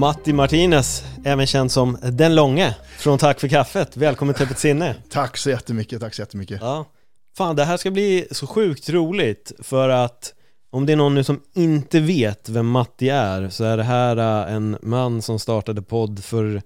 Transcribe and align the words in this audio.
Matti 0.00 0.32
Martinez, 0.32 1.04
även 1.24 1.46
känd 1.46 1.72
som 1.72 1.98
Den 2.02 2.34
Långe, 2.34 2.74
från 2.98 3.18
Tack 3.18 3.40
för 3.40 3.48
kaffet. 3.48 3.96
Välkommen 3.96 4.34
till 4.34 4.44
Öppet 4.44 4.58
sinne. 4.58 4.94
Tack 5.10 5.36
så 5.36 5.50
jättemycket, 5.50 6.00
tack 6.00 6.14
så 6.14 6.22
jättemycket. 6.22 6.58
Ja. 6.60 6.84
Fan, 7.36 7.56
det 7.56 7.64
här 7.64 7.76
ska 7.76 7.90
bli 7.90 8.26
så 8.30 8.46
sjukt 8.46 8.90
roligt 8.90 9.52
för 9.58 9.88
att 9.88 10.34
om 10.70 10.86
det 10.86 10.92
är 10.92 10.96
någon 10.96 11.14
nu 11.14 11.24
som 11.24 11.40
inte 11.54 12.00
vet 12.00 12.48
vem 12.48 12.66
Matti 12.70 13.08
är 13.08 13.48
så 13.48 13.64
är 13.64 13.76
det 13.76 13.82
här 13.82 14.16
äh, 14.48 14.54
en 14.54 14.76
man 14.82 15.22
som 15.22 15.38
startade 15.38 15.82
podd 15.82 16.24
för 16.24 16.62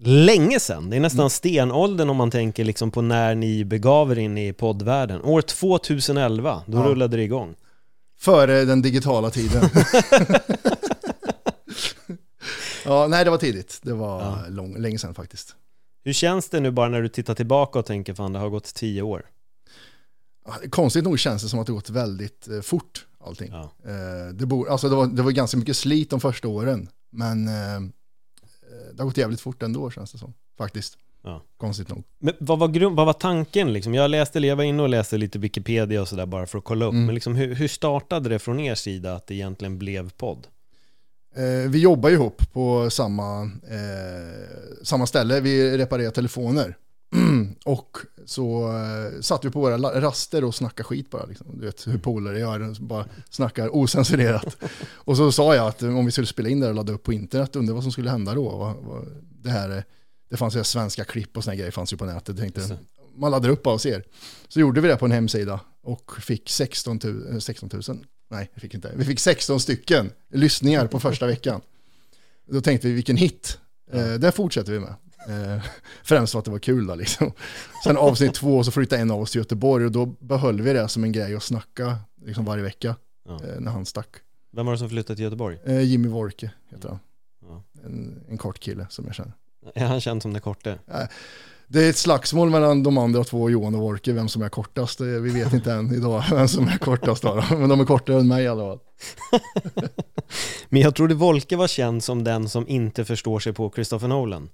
länge 0.00 0.60
sedan. 0.60 0.90
Det 0.90 0.96
är 0.96 1.00
nästan 1.00 1.30
stenåldern 1.30 2.10
om 2.10 2.16
man 2.16 2.30
tänker 2.30 2.64
liksom 2.64 2.90
på 2.90 3.02
när 3.02 3.34
ni 3.34 3.64
begav 3.64 4.12
er 4.12 4.18
in 4.18 4.38
i 4.38 4.52
poddvärlden. 4.52 5.22
År 5.22 5.40
2011, 5.42 6.62
då 6.66 6.78
Ja. 6.78 6.84
rullade 6.84 7.16
det 7.16 7.22
igång. 7.22 7.54
Före 8.20 8.64
den 8.64 8.82
digitala 8.82 9.30
tiden. 9.30 9.62
ja, 12.84 13.06
nej 13.08 13.24
det 13.24 13.30
var 13.30 13.38
tidigt. 13.38 13.80
Det 13.82 13.92
var 13.92 14.20
Ja. 14.20 14.44
lång, 14.48 14.78
länge 14.78 14.98
sedan 14.98 15.14
faktiskt. 15.14 15.56
Hur 16.04 16.12
känns 16.12 16.48
det 16.48 16.60
nu 16.60 16.70
bara 16.70 16.88
när 16.88 17.02
du 17.02 17.08
tittar 17.08 17.34
tillbaka 17.34 17.78
och 17.78 17.86
tänker 17.86 18.14
fan 18.14 18.32
det 18.32 18.38
har 18.38 18.48
gått 18.48 18.74
tio 18.74 19.02
år? 19.02 19.26
Konstigt 20.70 21.04
nog 21.04 21.18
känns 21.18 21.42
det 21.42 21.48
som 21.48 21.58
att 21.58 21.66
det 21.66 21.72
gått 21.72 21.90
väldigt 21.90 22.48
eh, 22.48 22.60
fort 22.60 23.06
allting. 23.20 23.48
Ja. 23.52 23.72
Eh, 23.84 24.34
det, 24.34 24.46
bor, 24.46 24.68
alltså 24.68 24.88
det, 24.88 24.96
var, 24.96 25.06
det 25.06 25.22
var 25.22 25.30
ganska 25.30 25.56
mycket 25.56 25.76
slit 25.76 26.10
de 26.10 26.20
första 26.20 26.48
åren. 26.48 26.88
Men 27.10 27.48
eh, 27.48 27.80
det 28.94 28.98
har 29.02 29.04
gått 29.04 29.16
jävligt 29.16 29.40
fort 29.40 29.62
ändå 29.62 29.90
känns 29.90 30.12
det 30.12 30.18
som. 30.18 30.34
Faktiskt. 30.58 30.98
Ja. 31.22 31.42
Konstigt 31.56 31.88
nog. 31.88 32.04
Men 32.18 32.34
vad 32.40 32.58
var, 32.58 32.68
grund, 32.68 32.96
vad 32.96 33.06
var 33.06 33.12
tanken 33.12 33.72
liksom? 33.72 33.94
Jag 33.94 34.10
läste, 34.10 34.38
jag 34.38 34.56
var 34.56 34.64
inne 34.64 34.82
och 34.82 34.88
läste 34.88 35.16
lite 35.18 35.38
Wikipedia 35.38 36.00
och 36.00 36.08
sådär 36.08 36.26
bara 36.26 36.46
för 36.46 36.58
att 36.58 36.64
kolla 36.64 36.84
upp. 36.86 36.92
Mm. 36.92 37.06
Men 37.06 37.14
liksom 37.14 37.34
hur, 37.36 37.54
hur 37.54 37.68
startade 37.68 38.28
det 38.28 38.38
från 38.38 38.60
er 38.60 38.74
sida 38.74 39.14
att 39.14 39.26
det 39.26 39.34
egentligen 39.34 39.78
blev 39.78 40.10
podd? 40.10 40.46
Eh, 41.38 41.70
vi 41.70 41.78
jobbar 41.78 42.10
ihop 42.10 42.52
på 42.52 42.90
samma, 42.90 43.42
eh, 43.42 44.82
samma 44.82 45.06
ställe, 45.06 45.40
vi 45.40 45.78
reparerar 45.78 46.10
telefoner. 46.10 46.76
och 47.64 47.96
så 48.26 48.72
eh, 48.72 49.20
satt 49.20 49.44
vi 49.44 49.50
på 49.50 49.60
våra 49.60 50.00
raster 50.00 50.44
och 50.44 50.54
snackade 50.54 50.84
skit 50.84 51.10
bara. 51.10 51.24
Liksom. 51.26 51.46
Du 51.58 51.66
vet 51.66 51.86
hur 51.86 51.98
polare 51.98 52.38
gör, 52.38 52.80
bara 52.80 53.04
snackar 53.30 53.76
osensurerat. 53.76 54.56
och 54.92 55.16
så 55.16 55.32
sa 55.32 55.54
jag 55.54 55.66
att 55.66 55.82
om 55.82 56.06
vi 56.06 56.12
skulle 56.12 56.26
spela 56.26 56.48
in 56.48 56.60
det 56.60 56.68
och 56.68 56.74
ladda 56.74 56.92
upp 56.92 57.02
på 57.02 57.12
internet, 57.12 57.56
undrar 57.56 57.74
vad 57.74 57.82
som 57.82 57.92
skulle 57.92 58.10
hända 58.10 58.34
då. 58.34 58.74
Det, 59.42 59.50
här, 59.50 59.76
eh, 59.76 59.82
det 60.30 60.36
fanns 60.36 60.56
ju 60.56 60.64
svenska 60.64 61.04
klipp 61.04 61.36
och 61.36 61.44
såna 61.44 61.56
grejer 61.56 61.70
fanns 61.70 61.92
ju 61.92 61.96
på 61.96 62.04
nätet. 62.04 62.28
Jag 62.28 62.38
tänkte, 62.38 62.78
man 63.16 63.30
laddar 63.30 63.48
upp 63.48 63.66
och 63.66 63.80
ser. 63.80 64.04
Så 64.48 64.60
gjorde 64.60 64.80
vi 64.80 64.88
det 64.88 64.96
på 64.96 65.04
en 65.04 65.12
hemsida 65.12 65.60
och 65.82 66.12
fick 66.20 66.50
16 66.50 67.00
000, 67.04 67.32
eh, 67.32 67.38
16 67.38 67.70
000 67.72 67.82
nej 68.28 68.50
vi 68.54 68.60
fick 68.60 68.74
inte, 68.74 68.92
vi 68.96 69.04
fick 69.04 69.20
16 69.20 69.60
stycken 69.60 70.10
lyssningar 70.32 70.86
på 70.86 71.00
första 71.00 71.26
veckan. 71.26 71.60
Då 72.50 72.60
tänkte 72.60 72.88
vi 72.88 72.94
vilken 72.94 73.16
hit, 73.16 73.58
eh, 73.92 74.12
det 74.14 74.32
fortsätter 74.32 74.72
vi 74.72 74.80
med. 74.80 74.94
Eh, 75.28 75.62
främst 76.02 76.32
för 76.32 76.38
att 76.38 76.44
det 76.44 76.50
var 76.50 76.58
kul 76.58 76.86
då 76.86 76.94
liksom. 76.94 77.32
Sen 77.84 77.96
avsnitt 77.96 78.34
två 78.34 78.64
så 78.64 78.70
flyttade 78.70 79.02
en 79.02 79.10
av 79.10 79.20
oss 79.20 79.30
till 79.30 79.38
Göteborg 79.38 79.84
och 79.84 79.92
då 79.92 80.06
behöll 80.06 80.60
vi 80.62 80.72
det 80.72 80.88
som 80.88 81.04
en 81.04 81.12
grej 81.12 81.34
att 81.36 81.42
snacka 81.42 81.98
liksom 82.24 82.44
varje 82.44 82.62
vecka 82.62 82.96
Ja. 83.28 83.34
eh, 83.44 83.60
när 83.60 83.70
han 83.70 83.86
stack. 83.86 84.08
Vem 84.52 84.66
var 84.66 84.72
det 84.72 84.78
som 84.78 84.88
flyttade 84.88 85.16
till 85.16 85.24
Göteborg? 85.24 85.58
Eh, 85.64 85.80
Jimmy 85.80 86.08
Worke 86.08 86.50
heter 86.70 86.88
han. 86.88 86.98
Ja. 87.42 87.62
En, 87.84 88.24
en 88.28 88.38
kort 88.38 88.58
kille 88.60 88.86
som 88.90 89.06
jag 89.06 89.14
känner. 89.14 89.32
Är 89.74 89.86
han 89.86 90.00
känd 90.00 90.22
som 90.22 90.32
den 90.32 90.42
korte? 90.42 90.78
Det 91.70 91.84
är 91.86 91.90
ett 91.90 91.96
slagsmål 91.96 92.50
mellan 92.50 92.82
de 92.82 92.98
andra 92.98 93.24
två, 93.24 93.50
Johan 93.50 93.74
och 93.74 93.80
Worke, 93.80 94.12
vem 94.12 94.28
som 94.28 94.42
är 94.42 94.48
kortast. 94.48 95.00
Eh, 95.00 95.06
Vi 95.06 95.30
vet 95.30 95.52
inte 95.52 95.72
än 95.72 95.94
idag 95.94 96.24
vem 96.30 96.48
som 96.48 96.68
är 96.68 96.78
kortast 96.78 97.22
då. 97.22 97.44
men 97.50 97.68
de 97.68 97.80
är 97.80 97.84
kortare 97.84 98.20
än 98.20 98.28
mig 98.28 98.44
i 98.44 98.48
alla 98.48 98.62
fall. 98.62 98.78
Men 100.68 100.82
jag 100.82 100.94
trodde 100.94 101.14
Volke 101.14 101.56
var 101.56 101.68
känd 101.68 102.04
som 102.04 102.24
den 102.24 102.48
som 102.48 102.68
inte 102.68 103.04
förstår 103.04 103.38
sig 103.38 103.52
på 103.52 103.72
Christopher 103.74 104.08
Nolan. 104.08 104.48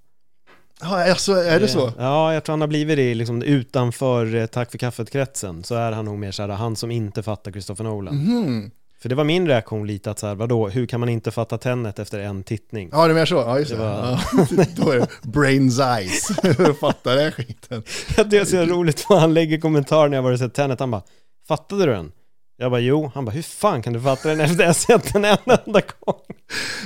Ja, 0.81 1.11
alltså, 1.11 1.31
är 1.33 1.59
det 1.59 1.67
så? 1.67 1.91
Ja, 1.97 2.33
jag 2.33 2.43
tror 2.43 2.53
han 2.53 2.61
har 2.61 2.67
blivit 2.67 2.97
det 2.97 3.13
liksom 3.15 3.41
utanför 3.41 4.35
eh, 4.35 4.45
Tack 4.45 4.71
för 4.71 4.77
kaffet-kretsen. 4.77 5.63
Så 5.63 5.75
är 5.75 5.91
han 5.91 6.05
nog 6.05 6.19
mer 6.19 6.31
såhär, 6.31 6.49
han 6.49 6.75
som 6.75 6.91
inte 6.91 7.23
fattar 7.23 7.51
Christopher 7.51 7.83
Nolan. 7.83 8.15
Mhm. 8.15 8.71
För 9.01 9.09
det 9.09 9.15
var 9.15 9.23
min 9.23 9.47
reaktion 9.47 9.87
lite 9.87 10.11
att 10.11 10.19
såhär, 10.19 10.35
vadå, 10.35 10.69
hur 10.69 10.85
kan 10.85 10.99
man 10.99 11.09
inte 11.09 11.31
fatta 11.31 11.57
Tenet 11.57 11.99
efter 11.99 12.19
en 12.19 12.43
tittning? 12.43 12.89
Ja, 12.91 13.05
det 13.07 13.13
är 13.13 13.15
mer 13.15 13.25
så. 13.25 13.35
Ja, 13.35 13.59
just 13.59 13.71
Det 13.71 13.77
det. 13.77 13.83
var- 13.83 14.19
Ja, 14.57 14.65
då 14.75 14.91
är 14.91 14.99
det 14.99 15.07
brains 15.23 15.79
eyes. 15.79 16.27
Fattar 16.79 17.15
det 17.15 17.31
skiten. 17.31 17.83
Det 18.29 18.37
är 18.37 18.45
så 18.45 18.57
roligt 18.65 18.99
för 18.99 19.15
han 19.15 19.33
lägger 19.33 19.57
kommentar 19.59 20.07
när 20.09 20.17
jag 20.17 20.23
varit 20.23 20.39
sett 20.39 20.53
Tenet, 20.53 20.79
han 20.79 20.91
bara 20.91 21.01
Fattade 21.47 21.85
du 21.85 21.91
den? 21.91 22.11
Jag 22.57 22.71
bara 22.71 22.79
jo, 22.79 23.11
han 23.13 23.25
bara 23.25 23.31
hur 23.31 23.41
fan 23.41 23.81
kan 23.81 23.93
du 23.93 24.01
fatta 24.01 24.29
den 24.29 24.39
efter 24.39 24.63
att 24.63 24.67
jag 24.67 24.75
sett 24.75 25.13
den 25.13 25.25
en 25.25 25.37
enda 25.45 25.81
gång? 25.99 26.21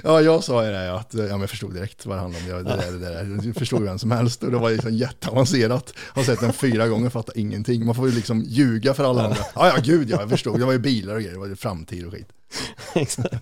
Ja, 0.04 0.22
jag 0.22 0.44
sa 0.44 0.66
ju 0.66 0.72
det, 0.72 0.86
ja, 0.86 1.00
att 1.00 1.14
ja, 1.14 1.22
men 1.22 1.40
jag 1.40 1.50
förstod 1.50 1.74
direkt 1.74 2.06
vad 2.06 2.18
det 2.18 2.22
handlade 2.22 2.54
om. 2.54 2.64
Det, 2.64 2.70
det, 2.70 2.76
där, 2.76 2.92
det, 2.92 3.00
där, 3.00 3.48
det 3.48 3.60
förstod 3.60 3.84
vem 3.84 4.00
som 4.00 4.12
helst 4.12 4.44
och 4.44 4.52
det 4.52 4.58
var 4.58 4.72
liksom 4.72 4.94
jätteavancerat. 4.94 5.94
Har 5.98 6.24
sett 6.24 6.40
den 6.40 6.54
fyra 6.54 6.88
gånger, 6.88 7.10
fattar 7.10 7.38
ingenting. 7.38 7.86
Man 7.86 7.96
får 7.96 8.10
ju 8.10 8.16
liksom 8.16 8.42
ljuga 8.42 8.94
för 8.94 9.04
alla 9.04 9.24
andra. 9.24 9.38
Ja, 9.56 9.68
ja, 9.68 9.82
gud 9.84 10.10
ja, 10.10 10.18
jag 10.20 10.30
förstod. 10.30 10.60
Det 10.60 10.66
var 10.66 10.74
ju 10.74 10.80
bilar 10.80 11.16
och 11.16 11.22
grejer, 11.22 11.34
det 11.34 11.40
var 11.40 11.48
ju 11.48 11.56
framtid 11.56 12.06
och 12.06 12.14
skit. 12.14 12.28
Exakt. 12.94 13.34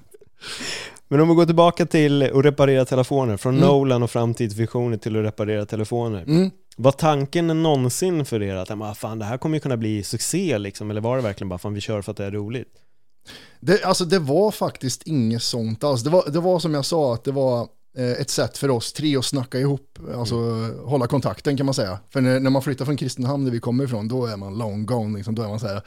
Men 1.08 1.20
om 1.20 1.30
vi 1.30 1.36
går 1.36 1.46
tillbaka 1.46 1.86
till 1.86 2.24
att 2.24 2.46
reparera 2.46 2.86
telefoner, 2.86 3.38
från 3.38 3.56
Mm. 3.58 3.68
Nolan 3.68 4.04
och 4.04 4.12
framtidsvisioner 4.12 4.98
till 4.98 5.16
att 5.20 5.26
reparera 5.26 5.66
telefoner. 5.66 6.24
Mm. 6.28 6.52
Var 6.80 6.92
tanken 6.92 7.48
någonsin 7.64 8.26
för 8.26 8.44
er 8.44 8.56
att, 8.56 8.98
fan 8.98 9.20
det 9.20 9.26
här 9.26 9.38
kommer 9.38 9.56
ju 9.56 9.60
kunna 9.60 9.78
bli 9.78 10.04
succé 10.04 10.58
liksom, 10.58 10.92
eller 10.92 11.02
var 11.02 11.16
det 11.16 11.24
verkligen 11.24 11.50
bara, 11.50 11.60
fan 11.60 11.74
vi 11.74 11.82
kör 11.82 12.02
för 12.02 12.12
att 12.12 12.18
det 12.18 12.26
är 12.26 12.32
roligt? 12.32 12.74
Det, 13.60 13.84
alltså 13.84 14.06
det 14.06 14.20
var 14.20 14.52
faktiskt 14.52 15.04
inget 15.04 15.44
sånt 15.44 15.84
alls. 15.84 16.04
Det 16.04 16.10
var, 16.10 16.30
det 16.30 16.40
var 16.40 16.60
som 16.60 16.74
jag 16.74 16.86
sa, 16.86 17.14
att 17.14 17.24
det 17.24 17.32
var 17.32 17.68
eh, 17.98 18.12
ett 18.12 18.30
sätt 18.30 18.58
för 18.58 18.70
oss 18.70 18.94
tre 18.94 19.18
att 19.18 19.26
snacka 19.26 19.60
ihop, 19.60 20.00
alltså 20.16 20.36
hålla 20.86 21.08
kontakten 21.08 21.58
kan 21.58 21.66
man 21.66 21.76
säga. 21.76 22.00
För 22.10 22.22
när, 22.22 22.40
när 22.40 22.50
man 22.50 22.62
flyttar 22.62 22.86
från 22.86 22.98
Kristinehamn, 22.98 23.46
där 23.46 23.52
vi 23.52 23.60
kommer 23.60 23.84
ifrån, 23.84 24.08
då 24.08 24.26
är 24.26 24.38
man 24.38 24.58
long 24.58 24.86
gone, 24.86 25.18
liksom. 25.18 25.36
då 25.36 25.42
är 25.42 25.48
man 25.48 25.60
så 25.60 25.68
här, 25.68 25.82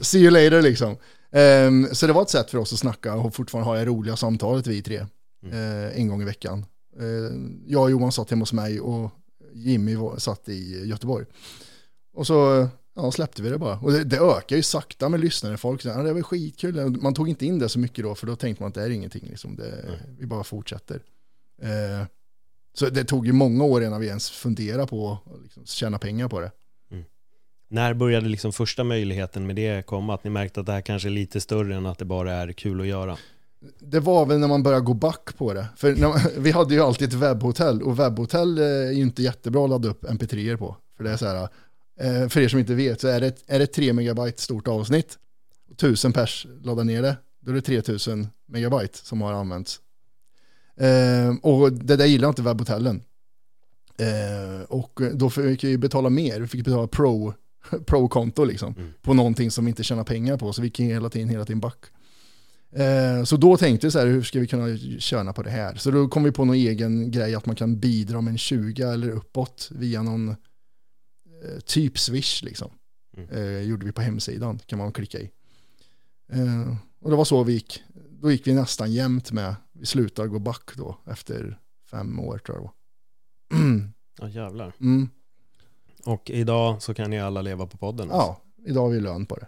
see 0.00 0.18
you 0.18 0.30
later 0.30 0.62
liksom. 0.62 0.96
Ehm, 1.32 1.88
så 1.92 2.06
det 2.06 2.12
var 2.12 2.22
ett 2.22 2.30
sätt 2.30 2.50
för 2.50 2.58
oss 2.58 2.72
att 2.72 2.78
snacka 2.78 3.14
och 3.14 3.34
fortfarande 3.34 3.70
ha 3.70 3.76
det 3.76 3.84
roliga 3.84 4.16
samtalet 4.16 4.66
vi 4.66 4.82
tre, 4.82 4.96
eh, 5.52 5.98
en 5.98 6.08
gång 6.08 6.22
i 6.22 6.24
veckan. 6.24 6.66
Eh, 7.00 7.36
jag 7.66 7.82
och 7.82 7.90
Johan 7.90 8.12
satt 8.12 8.30
hemma 8.30 8.42
hos 8.42 8.52
mig 8.52 8.80
och 8.80 9.10
Jimmy 9.56 9.94
var, 9.94 10.18
satt 10.18 10.48
i 10.48 10.86
Göteborg. 10.86 11.26
Och 12.12 12.26
så 12.26 12.68
ja, 12.94 13.12
släppte 13.12 13.42
vi 13.42 13.50
det 13.50 13.58
bara. 13.58 13.78
Och 13.78 13.92
det, 13.92 14.04
det 14.04 14.18
ökar 14.18 14.56
ju 14.56 14.62
sakta 14.62 15.08
med 15.08 15.20
lyssnare. 15.20 15.56
Folk 15.56 15.82
säger, 15.82 15.96
ja, 15.96 16.02
det 16.02 16.12
var 16.12 16.22
skitkul. 16.22 16.90
Man 17.02 17.14
tog 17.14 17.28
inte 17.28 17.46
in 17.46 17.58
det 17.58 17.68
så 17.68 17.78
mycket 17.78 18.04
då, 18.04 18.14
för 18.14 18.26
då 18.26 18.36
tänkte 18.36 18.62
man 18.62 18.68
att 18.68 18.74
det 18.74 18.82
är 18.82 18.90
ingenting. 18.90 19.26
Liksom. 19.28 19.56
Det, 19.56 20.00
vi 20.18 20.26
bara 20.26 20.44
fortsätter. 20.44 21.02
Eh, 21.62 22.06
så 22.74 22.88
det 22.88 23.04
tog 23.04 23.26
ju 23.26 23.32
många 23.32 23.64
år 23.64 23.84
innan 23.84 24.00
vi 24.00 24.06
ens 24.06 24.30
funderade 24.30 24.86
på 24.86 25.12
att 25.12 25.42
liksom, 25.42 25.64
tjäna 25.66 25.98
pengar 25.98 26.28
på 26.28 26.40
det. 26.40 26.50
När 27.68 27.94
började 27.94 28.28
liksom 28.28 28.52
första 28.52 28.84
möjligheten 28.84 29.46
med 29.46 29.56
det 29.56 29.86
komma? 29.86 30.14
Att 30.14 30.24
ni 30.24 30.30
märkte 30.30 30.60
att 30.60 30.66
det 30.66 30.72
här 30.72 30.80
kanske 30.80 31.08
är 31.08 31.10
lite 31.10 31.40
större 31.40 31.76
än 31.76 31.86
att 31.86 31.98
det 31.98 32.04
bara 32.04 32.32
är 32.32 32.52
kul 32.52 32.80
att 32.80 32.86
göra? 32.86 33.18
Det 33.78 34.00
var 34.00 34.26
väl 34.26 34.38
när 34.38 34.48
man 34.48 34.62
började 34.62 34.84
gå 34.84 34.94
back 34.94 35.36
på 35.36 35.54
det. 35.54 35.66
För 35.76 35.96
man, 35.96 36.20
vi 36.38 36.50
hade 36.50 36.74
ju 36.74 36.80
alltid 36.80 37.08
ett 37.08 37.14
webbhotell 37.14 37.82
och 37.82 37.98
webbhotell 38.00 38.58
eh, 38.58 38.64
är 38.64 38.92
ju 38.92 39.02
inte 39.02 39.22
jättebra 39.22 39.64
att 39.64 39.70
ladda 39.70 39.88
upp 39.88 40.04
mp3 40.04 40.56
på. 40.56 40.76
För 40.96 41.04
det 41.04 41.10
är 41.10 41.16
så 41.16 41.26
här, 41.26 41.48
eh, 42.00 42.28
för 42.28 42.40
er 42.40 42.48
som 42.48 42.58
inte 42.58 42.74
vet 42.74 43.00
så 43.00 43.08
är 43.08 43.20
det, 43.20 43.42
är 43.46 43.58
det 43.58 43.66
3 43.66 43.92
megabyte 43.92 44.42
stort 44.42 44.68
avsnitt. 44.68 45.18
1000 45.70 46.12
pers 46.12 46.46
laddar 46.62 46.84
ner 46.84 47.02
det, 47.02 47.16
då 47.40 47.50
är 47.50 47.54
det 47.54 47.60
3000 47.60 48.28
megabyte 48.46 48.98
som 48.98 49.20
har 49.20 49.32
använts. 49.32 49.80
Eh, 50.76 51.34
och 51.42 51.72
det 51.72 51.96
där 51.96 52.06
gillar 52.06 52.28
inte 52.28 52.42
webbhotellen. 52.42 53.02
Och 54.68 55.00
då 55.12 55.30
fick 55.30 55.64
vi 55.64 55.78
betala 55.78 56.10
mer, 56.10 56.40
vi 56.40 56.46
fick 56.46 56.64
betala 56.64 56.86
pro, 56.86 57.34
pro-konto 57.86 58.44
liksom. 58.44 58.74
Mm. 58.78 58.92
På 59.02 59.14
någonting 59.14 59.50
som 59.50 59.64
vi 59.64 59.68
inte 59.68 59.82
tjänar 59.82 60.04
pengar 60.04 60.36
på, 60.36 60.52
så 60.52 60.62
vi 60.62 60.66
gick 60.66 60.80
hela 60.80 61.10
tiden, 61.10 61.28
hela 61.28 61.44
tiden 61.44 61.60
back. 61.60 61.78
Eh, 62.76 63.24
så 63.24 63.36
då 63.36 63.56
tänkte 63.56 63.86
vi 63.86 63.90
så 63.90 63.98
här, 63.98 64.06
hur 64.06 64.22
ska 64.22 64.40
vi 64.40 64.46
kunna 64.46 64.78
tjäna 64.98 65.32
på 65.32 65.42
det 65.42 65.50
här? 65.50 65.74
Så 65.74 65.90
då 65.90 66.08
kom 66.08 66.22
vi 66.24 66.32
på 66.32 66.44
någon 66.44 66.56
egen 66.56 67.10
grej 67.10 67.34
att 67.34 67.46
man 67.46 67.56
kan 67.56 67.78
bidra 67.78 68.20
med 68.20 68.30
en 68.30 68.38
20 68.38 68.82
eller 68.82 69.10
uppåt 69.10 69.68
via 69.72 70.02
någon 70.02 70.28
eh, 70.28 71.58
typ 71.64 71.98
Swish 71.98 72.42
liksom. 72.42 72.70
Mm. 73.16 73.30
Eh, 73.30 73.60
gjorde 73.60 73.86
vi 73.86 73.92
på 73.92 74.02
hemsidan, 74.02 74.58
kan 74.66 74.78
man 74.78 74.92
klicka 74.92 75.18
i. 75.18 75.30
Och 77.00 77.10
det 77.10 77.16
var 77.16 77.24
så 77.24 77.44
vi 77.44 77.52
gick. 77.52 77.82
Då 78.20 78.30
gick 78.30 78.46
vi 78.46 78.54
nästan 78.54 78.92
jämnt 78.92 79.32
med, 79.32 79.54
vi 79.72 79.86
slutade 79.86 80.28
gå 80.28 80.38
back 80.38 80.70
då 80.76 80.98
efter 81.06 81.58
fem 81.90 82.20
år 82.20 82.38
tror 82.38 82.56
jag 82.56 82.62
det 82.62 82.62
var. 82.62 82.72
Ja, 84.18 84.28
jävlar. 84.28 84.72
Mm. 84.80 85.08
Och 86.04 86.30
idag 86.30 86.82
så 86.82 86.94
kan 86.94 87.10
ni 87.10 87.20
alla 87.20 87.42
leva 87.42 87.66
på 87.66 87.76
podden. 87.76 88.10
alltså. 88.10 88.26
Ja, 88.26 88.40
idag 88.66 88.82
har 88.82 88.90
vi 88.90 89.00
lön 89.00 89.26
på 89.26 89.36
det. 89.36 89.46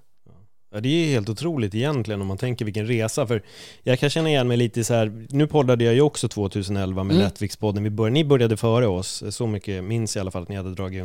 Ja, 0.71 0.81
det 0.81 0.89
är 0.89 1.07
helt 1.07 1.29
otroligt 1.29 1.75
egentligen 1.75 2.21
om 2.21 2.27
man 2.27 2.39
tänker 2.39 2.65
vilken 2.65 2.87
resa. 2.87 3.27
För 3.27 3.43
jag 3.83 3.99
kan 3.99 4.11
känna 4.11 4.29
igen 4.29 4.49
mig 4.49 4.57
lite 4.57 4.85
så 4.85 4.95
här, 4.95 5.27
nu 5.31 5.47
poddade 5.47 5.85
jag 5.85 5.95
ju 5.95 6.01
också 6.01 6.29
2011 6.29 7.05
med 7.05 7.15
Mm. 7.15 7.25
Rättvikspodden. 7.25 7.85
Vi 7.85 7.91
började, 7.91 8.15
ni 8.15 8.25
började 8.25 8.57
före 8.57 8.87
oss, 8.87 9.25
så 9.31 9.47
mycket 9.47 9.85
minns 9.85 10.17
jag 10.17 10.21
i 10.21 10.23
alla 10.23 10.31
fall 10.31 10.43
att 10.43 10.49
ni 10.49 10.57
hade 10.57 10.75
dragit 10.75 11.05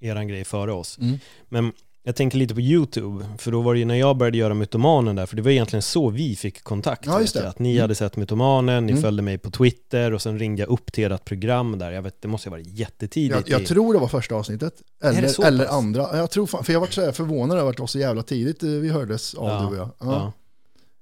eran 0.00 0.28
grej 0.28 0.44
före 0.44 0.72
oss. 0.72 0.98
Mm. 0.98 1.18
Men 1.48 1.72
jag 2.06 2.16
tänker 2.16 2.38
lite 2.38 2.54
på 2.54 2.60
YouTube, 2.60 3.26
för 3.38 3.50
då 3.52 3.62
var 3.62 3.74
det 3.74 3.78
ju 3.78 3.84
när 3.84 3.94
jag 3.94 4.16
började 4.16 4.38
göra 4.38 4.54
Mytomanen 4.54 5.16
där, 5.16 5.26
för 5.26 5.36
det 5.36 5.42
var 5.42 5.50
egentligen 5.50 5.82
så 5.82 6.10
vi 6.10 6.36
fick 6.36 6.62
kontakt. 6.64 7.06
Ja, 7.06 7.20
just 7.20 7.34
det. 7.34 7.48
Att 7.48 7.58
ni 7.58 7.70
Mm. 7.72 7.80
hade 7.82 7.94
sett 7.94 8.16
Mytomanen, 8.16 8.86
ni 8.86 8.92
Mm. 8.92 9.02
följde 9.02 9.22
mig 9.22 9.38
på 9.38 9.50
Twitter 9.50 10.12
och 10.14 10.22
sen 10.22 10.38
ringde 10.38 10.62
jag 10.62 10.68
upp 10.68 10.92
till 10.92 11.12
ert 11.12 11.24
program 11.24 11.78
där. 11.78 11.90
Jag 11.90 12.02
vet, 12.02 12.22
det 12.22 12.28
måste 12.28 12.48
ha 12.48 12.56
varit 12.56 12.66
jättetidigt. 12.66 13.34
Jag, 13.48 13.58
jag 13.58 13.62
i- 13.62 13.66
tror 13.66 13.92
det 13.94 13.98
var 14.00 14.08
första 14.08 14.34
avsnittet. 14.34 14.74
Eller, 15.02 15.46
eller 15.46 15.64
pass? 15.64 15.74
andra. 15.74 16.16
Jag 16.16 16.30
tror 16.30 16.46
fan, 16.46 16.64
för 16.64 16.72
jag 16.72 16.80
var 16.80 16.86
så 16.86 17.12
förvånad 17.12 17.58
över 17.58 17.70
att 17.70 17.76
det 17.76 17.82
var 17.82 17.86
så 17.86 17.98
jävla 17.98 18.22
tidigt 18.22 18.62
eh, 18.62 18.68
vi 18.68 18.88
hördes 18.88 19.34
av 19.34 19.48
Ja, 19.48 19.60
du 19.60 19.66
och 19.66 19.76
jag. 19.76 19.90
Ja. 20.00 20.32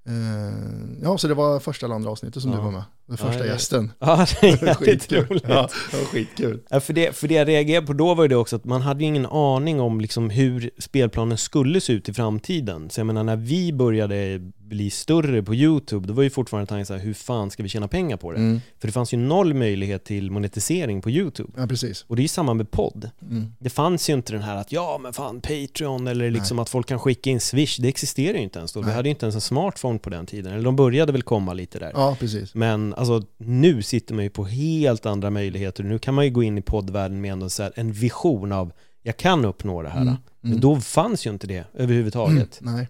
Ja. 0.04 0.12
Eh, 0.12 0.54
ja, 1.02 1.18
så 1.18 1.28
det 1.28 1.34
var 1.34 1.60
första 1.60 1.86
eller 1.86 1.94
andra 1.94 2.10
avsnittet 2.10 2.42
som 2.42 2.50
du 2.50 2.56
var 2.56 2.70
med. 2.70 2.82
Den 3.12 3.26
första 3.26 3.42
det- 3.42 3.48
gästen. 3.48 3.92
ja, 3.98 4.26
det 4.40 4.48
är 4.48 4.66
jävligt 4.66 5.12
roligt. 5.12 5.44
Ja, 5.48 5.68
det 5.90 5.96
var 5.96 6.04
skitkul. 6.04 6.60
Ja, 6.70 6.80
för, 6.80 6.92
det, 6.92 7.16
för 7.16 7.28
det 7.28 7.34
jag 7.34 7.48
reagerade 7.48 7.86
på 7.86 7.92
då 7.92 8.14
var 8.14 8.24
ju 8.24 8.28
det 8.28 8.36
också 8.36 8.56
att 8.56 8.64
man 8.64 8.82
hade 8.82 9.00
ju 9.00 9.06
ingen 9.06 9.26
aning 9.26 9.80
om 9.80 10.00
liksom 10.00 10.30
hur 10.30 10.70
spelplanen 10.78 11.38
skulle 11.38 11.80
se 11.80 11.92
ut 11.92 12.08
i 12.08 12.12
framtiden. 12.14 12.90
Så 12.90 13.00
jag 13.00 13.06
menar 13.06 13.24
när 13.24 13.36
vi 13.36 13.72
började 13.72 14.40
bli 14.72 14.90
större 14.90 15.42
på 15.42 15.54
YouTube, 15.54 16.06
då 16.08 16.14
var 16.14 16.22
ju 16.22 16.30
fortfarande 16.30 16.66
tanken 16.68 16.86
så 16.86 16.92
här, 16.94 17.00
hur 17.00 17.14
fan 17.14 17.50
ska 17.50 17.62
vi 17.62 17.68
tjäna 17.68 17.88
pengar 17.88 18.16
på 18.16 18.32
det? 18.32 18.38
Mm. 18.38 18.60
För 18.78 18.88
det 18.88 18.92
fanns 18.92 19.14
ju 19.14 19.18
noll 19.18 19.54
möjlighet 19.54 20.04
till 20.04 20.30
monetisering 20.30 21.00
på 21.02 21.10
YouTube. 21.10 21.52
Ja, 21.56 21.66
precis. 21.66 22.04
Och 22.08 22.16
det 22.16 22.20
är 22.20 22.24
ju 22.24 22.28
samma 22.28 22.54
med 22.54 22.70
podd. 22.70 23.10
Mm. 23.22 23.52
Det 23.58 23.70
fanns 23.70 24.08
ju 24.10 24.12
inte 24.14 24.32
den 24.32 24.42
här 24.42 24.56
att 24.56 24.72
ja 24.72 24.98
men 25.02 25.12
fan 25.12 25.40
Patreon 25.40 26.06
eller 26.06 26.30
liksom 26.30 26.58
att 26.58 26.68
folk 26.68 26.86
kan 26.88 26.98
skicka 26.98 27.30
in 27.30 27.40
Swish, 27.40 27.76
det 27.80 27.88
existerar 27.88 28.36
ju 28.36 28.42
inte 28.42 28.58
ens 28.58 28.72
då. 28.72 28.80
Vi 28.80 28.86
Nej. 28.86 28.94
hade 28.94 29.08
ju 29.08 29.10
inte 29.10 29.26
ens 29.26 29.34
en 29.34 29.40
smartphone 29.40 29.98
på 29.98 30.10
den 30.10 30.26
tiden, 30.26 30.52
eller 30.52 30.64
de 30.64 30.76
började 30.76 31.12
väl 31.12 31.22
komma 31.22 31.52
lite 31.52 31.78
där. 31.78 31.90
Ja, 31.94 32.16
precis. 32.20 32.54
Men 32.54 32.94
alltså 32.94 33.22
nu 33.38 33.82
sitter 33.82 34.14
man 34.14 34.24
ju 34.24 34.30
på 34.30 34.44
helt 34.44 35.06
andra 35.06 35.30
möjligheter. 35.30 35.84
Nu 35.84 35.98
kan 35.98 36.14
man 36.14 36.24
ju 36.24 36.30
gå 36.30 36.42
in 36.42 36.58
i 36.58 36.62
poddvärlden 36.62 37.20
med 37.20 37.32
ändå 37.32 37.48
så 37.48 37.62
här 37.62 37.72
en 37.76 37.92
vision 37.92 38.52
av 38.52 38.72
jag 39.02 39.16
kan 39.16 39.44
uppnå 39.44 39.82
det 39.82 39.88
här. 39.88 40.00
Mm. 40.02 40.14
Men 40.40 40.50
Mm. 40.52 40.60
då 40.60 40.80
fanns 40.80 41.26
ju 41.26 41.30
inte 41.30 41.46
det 41.46 41.64
överhuvudtaget. 41.74 42.60
Mm, 42.60 42.74
nej. 42.76 42.88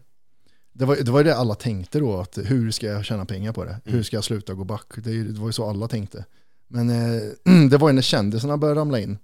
Det 0.73 0.85
var, 0.85 0.97
det 0.97 1.11
var 1.11 1.25
det 1.25 1.37
alla 1.37 1.55
tänkte 1.55 1.99
då, 1.99 2.21
att 2.21 2.39
hur 2.45 2.71
ska 2.71 2.87
jag 2.87 3.05
tjäna 3.05 3.25
pengar 3.25 3.53
på 3.53 3.65
det? 3.65 3.81
Hur 3.85 3.93
Mm. 3.93 4.05
ska 4.05 4.17
jag 4.17 4.25
sluta 4.25 4.55
gå 4.55 4.65
back? 4.65 4.87
Det, 4.97 5.11
är 5.11 5.25
det 5.25 5.41
var 5.41 5.47
ju 5.49 5.53
så 5.53 5.71
alla 5.71 5.89
tänkte. 5.89 6.25
Men 6.69 6.91
eh, 6.91 7.23
det 7.71 7.79
var 7.79 7.89
ju 7.89 7.93
när 7.95 8.03
kändisarna 8.03 8.57
började 8.57 8.81
ramla 8.81 9.01
in, 9.01 9.19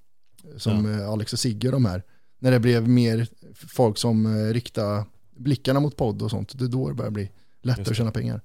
som 0.56 1.00
eh, 1.00 1.09
Alex 1.11 1.33
och 1.33 1.39
Sigge 1.39 1.69
och 1.69 1.73
de 1.73 1.85
här, 1.85 2.03
när 2.39 2.50
det 2.50 2.61
blev 2.61 2.89
mer 2.89 3.27
folk 3.69 3.99
som 3.99 4.27
eh, 4.27 4.53
riktade 4.53 5.05
blickarna 5.37 5.81
mot 5.81 5.97
podd 5.97 6.23
och 6.23 6.31
sånt, 6.31 6.59
det 6.59 6.65
är 6.65 6.69
då 6.69 6.89
det 6.89 6.95
började 6.95 7.15
bli 7.15 7.31
lättare 7.62 7.91
att 7.91 7.97
tjäna 7.97 8.11
pengar. 8.11 8.41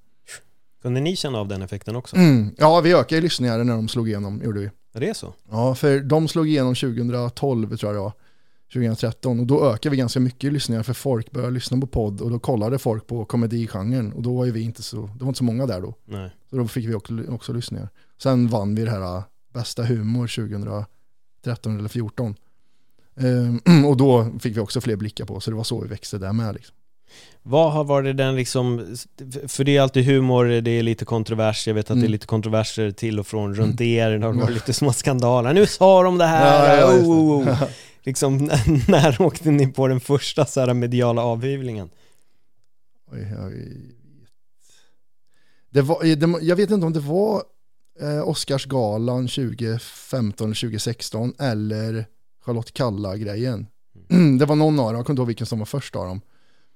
Kunde 0.81 0.99
ni 0.99 1.15
känna 1.15 1.37
av 1.39 1.47
den 1.47 1.61
effekten 1.61 1.95
också? 1.95 2.15
Mm. 2.15 2.55
Ja, 2.57 2.81
vi 2.81 2.93
ökade 2.93 3.21
lyssningar 3.21 3.63
när 3.63 3.73
de 3.75 3.87
slog 3.87 4.07
igenom, 4.09 4.41
gjorde 4.43 4.59
vi. 4.59 4.69
Är 4.93 4.99
det 4.99 5.13
så? 5.17 5.33
Ja, 5.51 5.75
för 5.75 5.99
de 5.99 6.27
slog 6.27 6.49
igenom 6.49 6.75
2012 6.75 7.77
tror 7.77 7.89
jag 7.93 7.95
det 7.95 8.03
var. 8.03 8.13
2013 8.73 9.39
och 9.39 9.45
då 9.47 9.65
ökade 9.65 9.89
vi 9.91 9.97
ganska 9.97 10.19
mycket 10.19 10.53
lyssningar 10.53 10.83
för 10.83 10.93
folk 10.93 11.31
började 11.31 11.53
lyssna 11.53 11.79
på 11.79 11.87
podd 11.87 12.21
och 12.21 12.31
då 12.31 12.39
kollade 12.39 12.79
folk 12.79 13.07
på 13.07 13.25
komedigenren 13.25 14.13
och 14.13 14.21
då 14.21 14.33
var 14.37 14.45
ju 14.45 14.51
vi 14.51 14.61
inte 14.61 14.83
så, 14.83 14.95
det 15.15 15.23
var 15.23 15.27
inte 15.27 15.37
så 15.37 15.43
många 15.43 15.65
där 15.65 15.81
då. 15.81 15.93
Nej. 16.05 16.29
Så 16.49 16.55
då 16.55 16.67
fick 16.67 16.85
vi 16.89 16.93
också, 16.93 17.13
också 17.29 17.53
lyssningar. 17.53 17.89
Sen 18.23 18.47
vann 18.47 18.75
vi 18.75 18.85
det 18.85 18.91
här 18.91 19.17
äh, 19.17 19.23
bästa 19.53 19.83
humor 19.83 20.27
2013 20.27 20.85
eller 21.79 21.89
2014. 21.89 22.35
Ehm, 23.17 23.85
och 23.85 23.97
då 23.97 24.27
fick 24.39 24.57
vi 24.57 24.59
också 24.59 24.81
fler 24.81 24.95
blickar 24.95 25.25
på 25.25 25.39
så 25.39 25.51
det 25.51 25.57
var 25.57 25.63
så 25.63 25.81
vi 25.81 25.87
växte 25.87 26.17
där 26.17 26.33
med 26.33 26.55
liksom. 26.55 26.75
Vad 27.45 27.71
har 27.73 27.83
varit 27.83 28.17
den 28.17 28.35
liksom, 28.35 28.95
för 29.47 29.63
det 29.63 29.77
är 29.77 29.81
alltid 29.81 30.05
humor, 30.05 30.45
det 30.45 30.71
är 30.71 30.83
lite 30.83 31.05
kontrovers, 31.05 31.67
jag 31.67 31.73
vet 31.73 31.85
att 31.85 31.87
det 31.87 31.99
är 31.99 31.99
Mm. 31.99 32.11
lite 32.11 32.27
kontroverser 32.27 32.91
till 32.91 33.19
och 33.19 33.27
från 33.27 33.55
runt 33.55 33.81
er, 33.81 34.11
det 34.11 34.25
har 34.25 34.33
varit 34.33 34.53
lite 34.53 34.73
små 34.73 34.93
skandaler, 34.93 35.53
nu 35.53 35.65
sa 35.65 36.03
de 36.03 36.17
det 36.17 36.25
här, 36.25 36.77
Ja, 36.79 36.91
ja, 36.91 36.97
oh, 36.97 37.09
oh, 37.09 37.47
oh. 37.49 37.63
Liksom, 38.03 38.37
när 38.87 39.21
åkte 39.21 39.51
ni 39.51 39.67
på 39.67 39.87
den 39.87 39.99
första 39.99 40.45
så 40.45 40.59
här 40.59 40.73
mediala 40.73 41.21
avhyvlingen? 41.21 41.89
Oj, 43.11 43.27
jag, 43.37 43.49
vet. 43.49 43.93
Det 45.69 45.81
var, 45.81 46.05
eh, 46.05 46.17
det, 46.17 46.39
jag 46.41 46.55
vet 46.55 46.71
inte 46.71 46.85
om 46.85 46.93
det 46.93 46.99
var 46.99 47.43
eh, 47.99 48.27
Oscarsgalan 48.27 49.27
2015 49.27 50.47
eller 50.47 50.55
2016 50.55 51.33
eller 51.39 52.05
Charlotte 52.45 52.73
Kalla-grejen. 52.73 53.67
Det 54.39 54.45
var 54.45 54.55
någon 54.55 54.79
av 54.79 54.85
dem, 54.85 54.95
jag 54.95 55.05
kommer 55.05 55.13
inte 55.13 55.19
ihåg 55.21 55.27
vilken 55.27 55.47
som 55.47 55.59
var 55.59 55.65
först 55.65 55.95
av 55.95 56.07
dem. 56.07 56.21